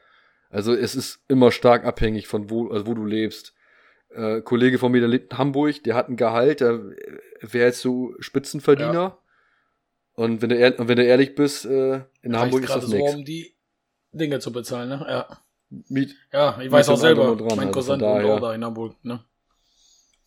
Also 0.49 0.73
es 0.73 0.95
ist 0.95 1.19
immer 1.27 1.51
stark 1.51 1.83
abhängig 1.85 2.27
von 2.27 2.49
wo, 2.49 2.69
also 2.69 2.87
wo 2.87 2.93
du 2.93 3.05
lebst. 3.05 3.53
Äh, 4.15 4.41
Kollege 4.41 4.77
von 4.79 4.91
mir, 4.91 4.99
der 4.99 5.09
lebt 5.09 5.31
in 5.33 5.37
Hamburg, 5.39 5.83
der 5.83 5.95
hat 5.95 6.09
ein 6.09 6.15
Gehalt, 6.17 6.59
der 6.61 6.79
wäre 7.41 7.65
jetzt 7.67 7.81
so 7.81 8.13
Spitzenverdiener. 8.19 9.17
Und 10.13 10.41
wenn 10.41 10.49
du, 10.49 10.55
ehr- 10.55 10.75
wenn 10.77 10.97
du 10.97 11.03
ehrlich 11.03 11.33
bist, 11.35 11.65
äh, 11.65 12.01
in 12.21 12.37
Hamburg 12.37 12.61
ist 12.61 12.67
gerade 12.67 12.81
das 12.81 12.89
so, 12.91 12.95
nichts. 12.97 13.15
um 13.15 13.25
die 13.25 13.55
Dinge 14.11 14.39
zu 14.39 14.51
bezahlen, 14.51 14.89
ne? 14.89 15.05
Ja. 15.09 15.39
Miet, 15.89 16.15
Ja, 16.31 16.59
ich 16.61 16.71
weiß 16.71 16.89
auch 16.89 16.97
selber. 16.97 17.35
dran, 17.35 17.57
mein 17.57 17.67
also 17.69 17.71
Cousin 17.71 17.99
wohnt 18.01 18.25
auch 18.29 18.39
da 18.39 18.53
in 18.53 18.63
Hamburg, 18.63 18.95
ne? 19.03 19.23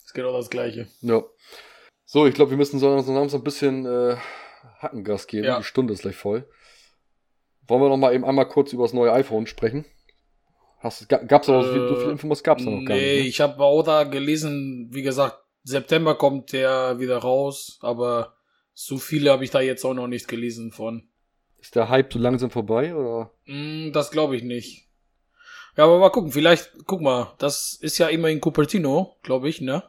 Ist 0.04 0.12
genau 0.12 0.32
das 0.36 0.50
Gleiche. 0.50 0.88
Ja. 1.02 1.22
So, 2.04 2.26
ich 2.26 2.34
glaube, 2.34 2.50
wir 2.50 2.58
müssen 2.58 2.80
so 2.80 3.00
so 3.00 3.14
langsam 3.14 3.40
ein 3.40 3.44
bisschen 3.44 3.86
äh, 3.86 4.16
Hackengas 4.80 5.28
geben. 5.28 5.44
Ja. 5.46 5.58
Die 5.58 5.64
Stunde 5.64 5.92
ist 5.92 6.02
gleich 6.02 6.16
voll. 6.16 6.48
Wollen 7.68 7.82
wir 7.82 7.88
noch 7.88 7.96
mal 7.96 8.12
eben 8.14 8.24
einmal 8.24 8.48
kurz 8.48 8.72
über 8.72 8.82
das 8.84 8.92
neue 8.92 9.12
iPhone 9.12 9.46
sprechen? 9.46 9.84
Hast, 10.86 11.08
ga- 11.08 11.22
gab's 11.24 11.48
aber 11.48 11.62
so, 11.64 11.72
viel, 11.72 11.88
so 11.88 11.94
Äh, 11.94 11.98
viele 12.00 12.12
Infos 12.12 12.42
gab's 12.42 12.64
da 12.64 12.70
noch 12.70 12.84
gar 12.84 12.96
nee, 12.96 13.14
nicht. 13.16 13.22
Ne? 13.24 13.28
ich 13.28 13.40
habe 13.40 13.62
auch 13.62 13.82
da 13.82 14.04
gelesen, 14.04 14.88
wie 14.92 15.02
gesagt, 15.02 15.38
September 15.64 16.14
kommt 16.14 16.52
der 16.52 16.98
wieder 17.00 17.18
raus, 17.18 17.78
aber 17.82 18.36
so 18.72 18.98
viele 18.98 19.30
habe 19.30 19.44
ich 19.44 19.50
da 19.50 19.60
jetzt 19.60 19.84
auch 19.84 19.94
noch 19.94 20.06
nicht 20.06 20.28
gelesen 20.28 20.70
von. 20.72 21.08
Ist 21.60 21.74
der 21.74 21.88
Hype 21.88 22.12
so 22.12 22.18
langsam 22.18 22.50
vorbei 22.50 22.94
oder? 22.94 23.30
Mm, 23.46 23.90
das 23.92 24.10
glaube 24.10 24.36
ich 24.36 24.42
nicht. 24.42 24.86
Ja, 25.76 25.84
aber 25.84 25.98
mal 25.98 26.10
gucken, 26.10 26.30
vielleicht, 26.32 26.70
guck 26.86 27.00
mal, 27.02 27.34
das 27.38 27.74
ist 27.80 27.98
ja 27.98 28.08
immer 28.08 28.28
in 28.28 28.40
Cupertino, 28.40 29.16
glaube 29.22 29.48
ich, 29.48 29.60
ne? 29.60 29.82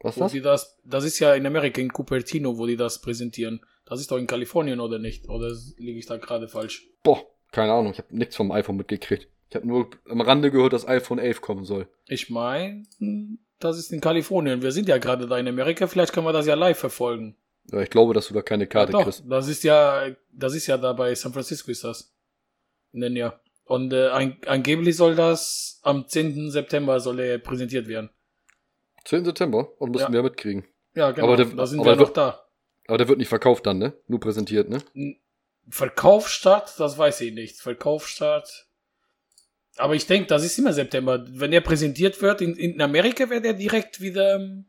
Was 0.00 0.16
Wo 0.16 0.20
das? 0.20 0.32
die 0.32 0.40
das, 0.42 0.78
das 0.84 1.04
ist 1.04 1.18
ja 1.18 1.34
in 1.34 1.46
Amerika, 1.46 1.80
in 1.80 1.90
Cupertino, 1.92 2.58
wo 2.58 2.66
die 2.66 2.76
das 2.76 3.00
präsentieren. 3.00 3.60
Das 3.86 4.00
ist 4.00 4.10
doch 4.10 4.18
in 4.18 4.26
Kalifornien, 4.26 4.80
oder 4.80 4.98
nicht? 4.98 5.28
Oder 5.28 5.50
liege 5.78 5.98
ich 5.98 6.06
da 6.06 6.16
gerade 6.18 6.48
falsch? 6.48 6.88
Boah, 7.02 7.22
keine 7.52 7.72
Ahnung. 7.72 7.92
Ich 7.92 7.98
habe 7.98 8.14
nichts 8.16 8.36
vom 8.36 8.50
iPhone 8.52 8.76
mitgekriegt. 8.76 9.28
Ich 9.50 9.56
habe 9.56 9.66
nur 9.66 9.88
am 10.08 10.20
Rande 10.20 10.50
gehört, 10.50 10.72
dass 10.72 10.86
iPhone 10.88 11.18
11 11.18 11.40
kommen 11.40 11.64
soll. 11.64 11.88
Ich 12.08 12.30
meine, 12.30 12.84
das 13.60 13.78
ist 13.78 13.92
in 13.92 14.00
Kalifornien. 14.00 14.62
Wir 14.62 14.72
sind 14.72 14.88
ja 14.88 14.98
gerade 14.98 15.26
da 15.26 15.38
in 15.38 15.46
Amerika, 15.48 15.86
vielleicht 15.86 16.12
können 16.12 16.26
wir 16.26 16.32
das 16.32 16.46
ja 16.46 16.54
live 16.54 16.78
verfolgen. 16.78 17.36
Ja, 17.70 17.80
ich 17.80 17.90
glaube, 17.90 18.12
dass 18.14 18.28
du 18.28 18.34
da 18.34 18.42
keine 18.42 18.66
Karte 18.66 18.92
ja, 18.92 18.98
doch, 18.98 19.04
kriegst. 19.04 19.24
das 19.28 19.48
ist 19.48 19.62
ja, 19.64 20.08
das 20.32 20.54
ist 20.54 20.66
ja 20.66 20.76
da 20.76 20.92
bei 20.92 21.14
San 21.14 21.32
Francisco 21.32 21.70
ist 21.70 21.84
das. 21.84 22.12
In 22.92 23.16
Jahr. 23.16 23.40
Und 23.64 23.92
äh, 23.92 24.08
an, 24.08 24.36
angeblich 24.46 24.96
soll 24.96 25.14
das 25.14 25.80
am 25.82 26.06
10. 26.06 26.50
September 26.50 27.00
soll 27.00 27.18
er 27.20 27.38
präsentiert 27.38 27.88
werden. 27.88 28.10
10. 29.04 29.24
September 29.24 29.68
und 29.80 29.90
müssen 29.92 30.04
Ja. 30.08 30.12
wir 30.12 30.22
mitkriegen. 30.22 30.64
Ja, 30.94 31.10
genau. 31.12 31.28
Aber 31.28 31.36
der- 31.36 31.46
da 31.46 31.66
sind 31.66 31.80
aber 31.80 31.92
wir 31.92 31.96
noch 31.96 32.12
da. 32.12 32.44
Aber 32.86 32.98
der 32.98 33.08
wird 33.08 33.18
nicht 33.18 33.28
verkauft 33.28 33.64
dann, 33.66 33.78
ne? 33.78 33.94
Nur 34.06 34.20
präsentiert, 34.20 34.68
ne? 34.68 34.82
Verkaufsstart, 35.68 36.78
das 36.78 36.98
weiß 36.98 37.22
ich 37.22 37.32
nicht. 37.32 37.56
Verkaufsstart. 37.60 38.66
Aber 39.76 39.94
ich 39.94 40.06
denke, 40.06 40.28
das 40.28 40.44
ist 40.44 40.58
immer 40.58 40.72
September. 40.72 41.24
Wenn 41.28 41.52
er 41.52 41.60
präsentiert 41.60 42.20
wird, 42.22 42.40
in, 42.40 42.54
in 42.56 42.80
Amerika 42.80 43.28
wird 43.30 43.44
er 43.44 43.54
direkt 43.54 44.00
wieder, 44.00 44.36
ähm, 44.36 44.66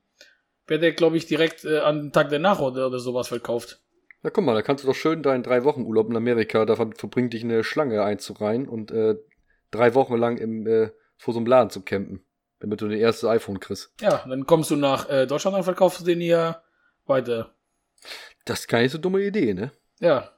wird 0.67 0.83
er, 0.83 0.93
glaube 0.93 1.17
ich, 1.17 1.27
direkt 1.27 1.63
äh, 1.63 1.79
an 1.79 1.97
den 2.03 2.11
Tag 2.11 2.29
danach 2.29 2.59
oder, 2.59 2.87
oder 2.87 2.99
sowas 2.99 3.27
verkauft. 3.27 3.81
Na 4.23 4.31
guck 4.31 4.43
mal, 4.43 4.55
da 4.55 4.63
kannst 4.63 4.83
du 4.83 4.87
doch 4.87 4.95
schön 4.95 5.21
deinen 5.21 5.43
drei 5.43 5.63
Wochen 5.63 5.83
Urlaub 5.83 6.09
in 6.09 6.15
Amerika, 6.17 6.65
da 6.65 6.75
ver- 6.75 6.89
verbringt 6.95 7.33
dich 7.33 7.43
eine 7.43 7.63
Schlange 7.63 8.03
einzureihen 8.03 8.67
und 8.67 8.89
äh, 8.89 9.15
drei 9.69 9.93
Wochen 9.93 10.15
lang 10.17 10.37
im, 10.37 10.65
äh, 10.65 10.89
vor 11.17 11.33
so 11.35 11.39
einem 11.39 11.45
Laden 11.45 11.69
zu 11.69 11.81
campen, 11.81 12.25
damit 12.59 12.81
du 12.81 12.87
den 12.87 12.99
erste 12.99 13.29
iPhone 13.29 13.59
kriegst. 13.59 13.93
Ja, 14.01 14.25
dann 14.27 14.47
kommst 14.47 14.71
du 14.71 14.75
nach 14.75 15.07
äh, 15.09 15.27
Deutschland 15.27 15.55
und 15.55 15.63
verkaufst 15.63 15.99
du 16.01 16.05
den 16.05 16.19
hier 16.19 16.63
weiter. 17.05 17.53
Das 18.45 18.61
ist 18.61 18.67
keine 18.67 18.89
so 18.89 18.97
dumme 18.97 19.21
Idee, 19.21 19.53
ne? 19.53 19.71
Ja. 19.99 20.31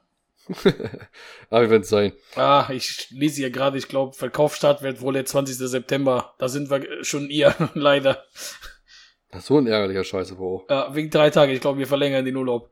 Aber 1.50 1.70
wenn 1.70 1.82
es 1.82 1.88
sein. 1.88 2.12
Ah, 2.36 2.68
ich 2.72 3.10
lese 3.10 3.36
hier 3.36 3.50
gerade, 3.50 3.78
ich 3.78 3.88
glaube, 3.88 4.14
Verkaufsstart 4.14 4.82
wird 4.82 5.00
wohl 5.00 5.14
der 5.14 5.24
20. 5.24 5.56
September. 5.56 6.34
Da 6.38 6.48
sind 6.48 6.70
wir 6.70 7.04
schon 7.04 7.28
ihr, 7.30 7.54
leider. 7.74 8.24
Das 9.30 9.42
ist 9.42 9.46
so 9.46 9.58
ein 9.58 9.66
ärgerlicher 9.66 10.04
Scheiße, 10.04 10.36
Bro. 10.36 10.66
Ja, 10.70 10.94
wegen 10.94 11.10
drei 11.10 11.30
Tage. 11.30 11.52
Ich 11.52 11.60
glaube, 11.60 11.78
wir 11.78 11.86
verlängern 11.86 12.24
den 12.24 12.36
Urlaub. 12.36 12.70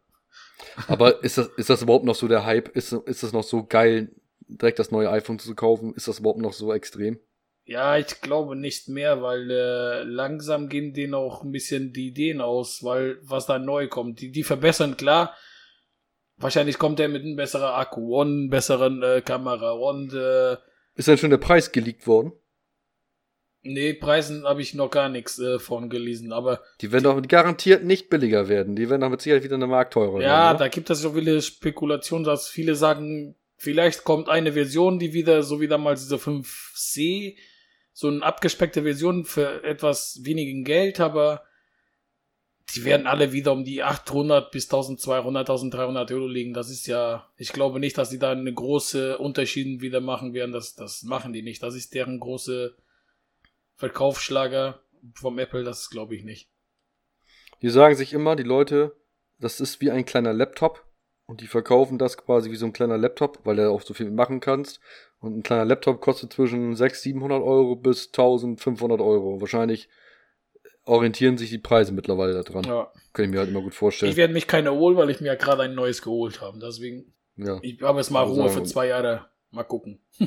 Aber 0.87 1.23
ist 1.23 1.39
das, 1.39 1.49
ist 1.57 1.71
das 1.71 1.83
überhaupt 1.83 2.05
noch 2.05 2.15
so 2.15 2.29
der 2.29 2.45
Hype? 2.45 2.69
Ist, 2.77 2.93
ist 2.93 3.23
das 3.23 3.33
noch 3.33 3.43
so 3.43 3.65
geil, 3.65 4.11
direkt 4.49 4.79
das 4.79 4.91
neue 4.91 5.11
iPhone 5.11 5.39
zu 5.39 5.55
kaufen? 5.55 5.95
Ist 5.95 6.09
das 6.09 6.21
überhaupt 6.21 6.41
noch 6.41 6.53
so 6.53 6.73
extrem? 6.73 7.19
Ja, 7.65 7.99
ich 7.99 8.21
glaube 8.21 8.55
nicht 8.55 8.89
mehr, 8.89 9.23
weil 9.23 9.51
äh, 9.51 10.03
langsam 10.05 10.69
gehen 10.69 10.95
denen 10.95 11.15
auch 11.15 11.43
ein 11.43 11.51
bisschen 11.51 11.93
die 11.93 12.09
Ideen 12.09 12.41
aus, 12.41 12.85
weil 12.85 13.19
was 13.23 13.47
da 13.47 13.59
neu 13.59 13.89
kommt. 13.89 14.21
Die, 14.21 14.31
die 14.31 14.45
verbessern, 14.45 14.97
klar. 14.97 15.35
Wahrscheinlich 16.39 16.79
kommt 16.79 16.99
der 16.99 17.09
mit 17.09 17.23
einem 17.23 17.37
besseren 17.37 17.69
Akku 17.71 18.21
und 18.21 18.51
besseren 18.51 19.03
äh, 19.03 19.23
Kamera 19.23 19.71
und 19.73 20.13
äh, 20.13 20.57
Ist 20.95 21.09
denn 21.09 21.19
schon 21.19 21.31
der 21.31 21.39
Preis 21.39 21.73
geleakt 21.73 22.07
worden? 22.07 22.33
nee, 23.69 23.95
Preisen 23.95 24.45
habe 24.45 24.63
ich 24.63 24.75
noch 24.75 24.91
gar 24.91 25.09
nichts 25.09 25.39
äh, 25.41 25.59
von 25.59 25.91
gelesen, 25.91 26.33
aber 26.33 26.61
Die 26.81 26.93
werden 26.93 27.03
doch 27.05 27.21
garantiert 27.27 27.83
nicht 27.85 28.09
billiger 28.11 28.49
werden. 28.49 28.77
Die 28.77 28.89
werden 28.89 29.01
doch 29.01 29.11
mit 29.11 29.21
Sicherheit 29.21 29.43
wieder 29.43 29.57
eine 29.57 29.67
Mark 29.67 29.91
teurer 29.91 30.21
Ja, 30.23 30.47
werden. 30.51 30.59
da 30.59 30.69
gibt 30.69 30.89
es 30.89 31.01
so 31.01 31.13
viele 31.15 31.43
Spekulationen, 31.43 32.25
dass 32.25 32.49
viele 32.49 32.77
sagen, 32.77 33.35
vielleicht 33.57 34.05
kommt 34.05 34.29
eine 34.29 34.53
Version, 34.53 35.01
die 35.01 35.13
wieder, 35.15 35.43
so 35.43 35.61
wie 35.61 35.67
damals 35.67 36.03
diese 36.03 36.15
5C, 36.17 37.37
so 37.93 38.07
eine 38.09 38.23
abgespeckte 38.23 38.83
Version 38.85 39.25
für 39.25 39.65
etwas 39.65 40.21
wenigen 40.23 40.63
Geld, 40.65 41.01
aber 41.01 41.43
die 42.77 42.85
werden 42.85 43.07
alle 43.07 43.33
wieder 43.33 43.53
um 43.53 43.65
die 43.65 43.83
800 43.83 44.51
bis 44.51 44.67
1200, 44.67 45.49
1300 45.49 46.13
Euro 46.13 46.27
liegen. 46.27 46.53
Das 46.53 46.71
ist 46.71 46.87
ja, 46.87 47.29
ich 47.37 47.53
glaube 47.53 47.81
nicht, 47.81 47.97
dass 47.97 48.11
die 48.11 48.19
da 48.19 48.33
eine 48.33 48.53
große 48.53 49.19
Unterschied 49.19 49.81
wieder 49.81 50.01
machen 50.01 50.35
werden. 50.35 50.53
Das, 50.53 50.75
das 50.75 51.03
machen 51.03 51.33
die 51.33 51.43
nicht. 51.43 51.63
Das 51.63 51.75
ist 51.75 51.95
deren 51.95 52.21
große 52.21 52.77
Verkaufsschlager 53.77 54.83
vom 55.15 55.39
Apple. 55.39 55.65
Das 55.65 55.89
glaube 55.89 56.17
ich 56.17 56.25
nicht. 56.25 56.51
Die 57.63 57.71
sagen 57.71 57.95
sich 57.95 58.13
immer, 58.13 58.37
die 58.37 58.43
Leute, 58.43 58.95
das 59.39 59.61
ist 59.61 59.81
wie 59.81 59.91
ein 59.91 60.05
kleiner 60.05 60.35
Laptop 60.35 60.87
und 61.27 61.41
die 61.41 61.47
verkaufen 61.47 61.99
das 61.99 62.19
quasi 62.19 62.51
wie 62.51 62.57
so 62.57 62.67
ein 62.67 62.75
kleiner 62.75 62.99
Laptop, 62.99 63.41
weil 63.45 63.57
du 63.57 63.71
auch 63.71 63.83
so 63.83 63.95
viel 63.95 64.11
machen 64.11 64.41
kannst. 64.41 64.81
Und 65.19 65.39
ein 65.39 65.43
kleiner 65.43 65.65
Laptop 65.65 66.03
kostet 66.03 66.35
zwischen 66.35 66.77
600, 66.77 67.03
700 67.03 67.43
Euro 67.43 67.75
bis 67.75 68.09
1500 68.09 69.01
Euro. 69.01 69.41
Wahrscheinlich 69.41 69.89
orientieren 70.87 71.37
sich 71.37 71.51
die 71.51 71.59
Preise 71.59 71.93
mittlerweile 71.93 72.43
daran. 72.43 72.65
Ja. 72.65 72.91
Kann 73.13 73.27
ich 73.27 73.31
mir 73.31 73.41
halt 73.41 73.51
immer 73.51 73.61
gut 73.61 73.75
vorstellen. 73.75 74.11
Ich 74.11 74.17
werde 74.17 74.33
mich 74.33 74.47
keine 74.47 74.73
holen, 74.73 74.97
weil 74.97 75.11
ich 75.11 75.21
mir 75.21 75.27
ja 75.29 75.35
gerade 75.35 75.63
ein 75.63 75.75
neues 75.75 76.01
geholt 76.01 76.41
habe. 76.41 76.59
Deswegen, 76.59 77.13
ja. 77.37 77.59
ich 77.63 77.83
habe 77.83 77.99
jetzt 77.99 78.11
mal 78.11 78.23
Also 78.23 78.41
Ruhe 78.41 78.51
für 78.51 78.63
zwei 78.63 78.87
Jahre. 78.89 79.27
Mal 79.51 79.65
gucken. 79.65 80.01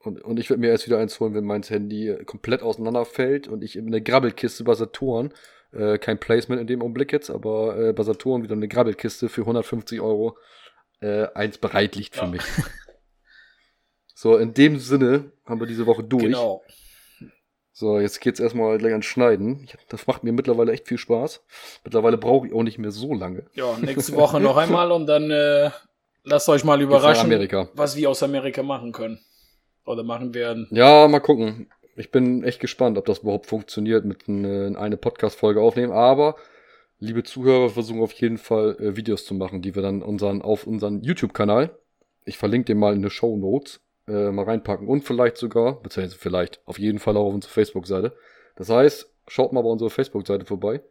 Und, 0.00 0.22
und 0.22 0.38
ich 0.38 0.48
werde 0.48 0.60
mir 0.60 0.68
erst 0.68 0.86
wieder 0.86 0.98
eins 0.98 1.18
holen, 1.18 1.34
wenn 1.34 1.44
mein 1.44 1.64
Handy 1.64 2.16
komplett 2.24 2.62
auseinanderfällt 2.62 3.48
und 3.48 3.64
ich 3.64 3.74
in 3.74 3.88
eine 3.88 4.00
Grabbelkiste 4.00 4.62
bei 4.62 4.74
Saturn, 4.74 5.34
äh, 5.72 5.98
kein 5.98 6.20
Placement 6.20 6.60
in 6.60 6.68
dem 6.68 6.82
Augenblick 6.82 7.12
jetzt, 7.12 7.30
aber 7.30 7.76
äh, 7.76 7.92
bei 7.92 8.04
Saturn 8.04 8.44
wieder 8.44 8.54
eine 8.54 8.68
Grabbelkiste 8.68 9.28
für 9.28 9.40
150 9.40 10.00
Euro 10.00 10.38
äh, 11.00 11.26
eins 11.34 11.58
bereit 11.58 11.96
liegt 11.96 12.14
für 12.14 12.22
Ja. 12.24 12.30
mich. 12.30 12.42
So, 14.14 14.36
in 14.36 14.52
dem 14.52 14.78
Sinne 14.80 15.30
haben 15.44 15.60
wir 15.60 15.66
diese 15.68 15.86
Woche 15.86 16.02
durch. 16.08 16.24
Genau. 16.24 16.62
So, 17.78 18.00
jetzt 18.00 18.20
geht's 18.20 18.40
erstmal 18.40 18.76
gleich 18.78 18.90
ans 18.90 19.06
Schneiden. 19.06 19.60
Ich, 19.64 19.76
das 19.88 20.08
macht 20.08 20.24
mir 20.24 20.32
mittlerweile 20.32 20.72
echt 20.72 20.88
viel 20.88 20.98
Spaß. 20.98 21.44
Mittlerweile 21.84 22.18
brauche 22.18 22.48
ich 22.48 22.52
auch 22.52 22.64
nicht 22.64 22.76
mehr 22.78 22.90
so 22.90 23.14
lange. 23.14 23.44
Ja, 23.54 23.76
nächste 23.80 24.16
Woche 24.16 24.40
noch 24.40 24.56
einmal 24.64 24.90
und 24.90 25.06
dann 25.06 25.30
äh, 25.30 25.70
lasst 26.24 26.48
euch 26.48 26.64
mal 26.64 26.82
überraschen, 26.82 27.30
was 27.74 27.94
wir 27.94 28.10
aus 28.10 28.24
Amerika 28.24 28.64
machen 28.64 28.90
können. 28.90 29.20
Oder 29.84 30.02
machen 30.02 30.34
werden. 30.34 30.66
Ja, 30.72 31.06
mal 31.06 31.20
gucken. 31.20 31.70
Ich 31.94 32.10
bin 32.10 32.42
echt 32.42 32.58
gespannt, 32.58 32.98
ob 32.98 33.06
das 33.06 33.20
überhaupt 33.20 33.46
funktioniert 33.46 34.04
mit 34.04 34.26
n- 34.28 34.74
eine 34.74 34.96
Podcast-Folge 34.96 35.60
aufnehmen. 35.60 35.92
Aber, 35.92 36.34
liebe 36.98 37.22
Zuhörer, 37.22 37.66
wir 37.66 37.70
versuchen 37.70 38.02
auf 38.02 38.12
jeden 38.14 38.38
Fall 38.38 38.76
äh, 38.80 38.96
Videos 38.96 39.24
zu 39.24 39.34
machen, 39.34 39.62
die 39.62 39.76
wir 39.76 39.82
dann 39.82 40.02
unseren, 40.02 40.42
auf 40.42 40.66
unseren 40.66 41.00
YouTube-Kanal, 41.02 41.70
ich 42.24 42.38
verlinke 42.38 42.66
den 42.66 42.78
mal 42.78 42.92
in 42.94 43.02
den 43.02 43.10
Show 43.12 43.36
Notes, 43.36 43.80
äh, 44.08 44.30
mal 44.32 44.44
reinpacken. 44.44 44.88
Und 44.88 45.02
vielleicht 45.04 45.36
sogar, 45.36 45.80
beziehungsweise 45.82 46.18
vielleicht, 46.18 46.60
auf 46.66 46.78
jeden 46.78 46.98
Fall 46.98 47.16
auch 47.16 47.26
auf 47.26 47.34
unsere 47.34 47.52
Facebook-Seite. 47.52 48.16
Das 48.56 48.70
heißt, 48.70 49.12
schaut 49.28 49.52
mal 49.52 49.62
bei 49.62 49.68
unserer 49.68 49.90
Facebook-Seite 49.90 50.44
vorbei. 50.44 50.82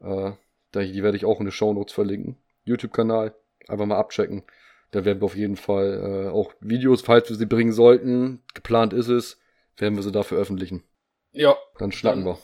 Äh, 0.00 0.32
die 0.74 1.02
werde 1.02 1.16
ich 1.16 1.24
auch 1.24 1.38
in 1.40 1.46
den 1.46 1.52
Show 1.52 1.72
Notes 1.74 1.92
verlinken. 1.92 2.36
YouTube-Kanal, 2.64 3.34
einfach 3.68 3.86
mal 3.86 3.98
abchecken. 3.98 4.42
Da 4.90 5.04
werden 5.04 5.20
wir 5.20 5.26
auf 5.26 5.36
jeden 5.36 5.56
Fall 5.56 6.26
äh, 6.26 6.30
auch 6.30 6.52
Videos, 6.60 7.02
falls 7.02 7.28
wir 7.28 7.36
sie 7.36 7.46
bringen 7.46 7.72
sollten, 7.72 8.42
geplant 8.54 8.92
ist 8.92 9.08
es, 9.08 9.38
werden 9.76 9.96
wir 9.96 10.02
sie 10.02 10.12
da 10.12 10.22
veröffentlichen. 10.22 10.82
Ja, 11.32 11.56
Dann 11.78 11.92
schnacken 11.92 12.24
Dann- 12.24 12.34
wir. 12.34 12.38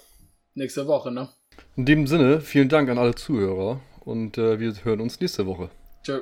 nächste 0.55 0.87
Woche, 0.87 1.11
ne? 1.13 1.29
In 1.77 1.85
dem 1.87 2.07
Sinne, 2.07 2.41
vielen 2.41 2.69
Dank 2.69 2.89
an 2.89 2.99
alle 2.99 3.15
Zuhörer 3.15 3.81
und 4.05 4.39
äh, 4.39 4.59
wir 4.61 4.73
hören 4.85 5.01
uns 5.01 5.21
nächste 5.21 5.47
Woche. 5.47 5.71
Tschö. 6.03 6.21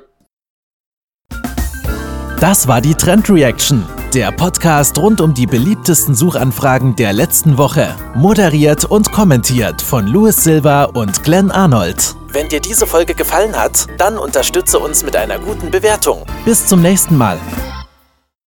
Das 2.39 2.67
war 2.67 2.81
die 2.81 2.93
Trend 2.93 3.31
Reaction, 3.31 3.83
der 4.13 4.31
Podcast 4.31 4.99
rund 4.99 5.21
um 5.21 5.33
die 5.33 5.47
beliebtesten 5.47 6.13
Suchanfragen 6.13 6.95
der 6.95 7.11
letzten 7.11 7.57
Woche. 7.57 7.95
Moderiert 8.13 8.85
und 8.85 9.11
kommentiert 9.11 9.81
von 9.81 10.05
Louis 10.05 10.43
Silva 10.43 10.83
und 10.83 11.23
Glenn 11.23 11.49
Arnold. 11.49 12.15
Wenn 12.27 12.47
dir 12.47 12.59
diese 12.59 12.85
Folge 12.85 13.15
gefallen 13.15 13.57
hat, 13.57 13.87
dann 13.97 14.19
unterstütze 14.19 14.77
uns 14.77 15.03
mit 15.03 15.15
einer 15.15 15.39
guten 15.39 15.71
Bewertung. 15.71 16.27
Bis 16.45 16.67
zum 16.67 16.83
nächsten 16.83 17.17
Mal. 17.17 17.39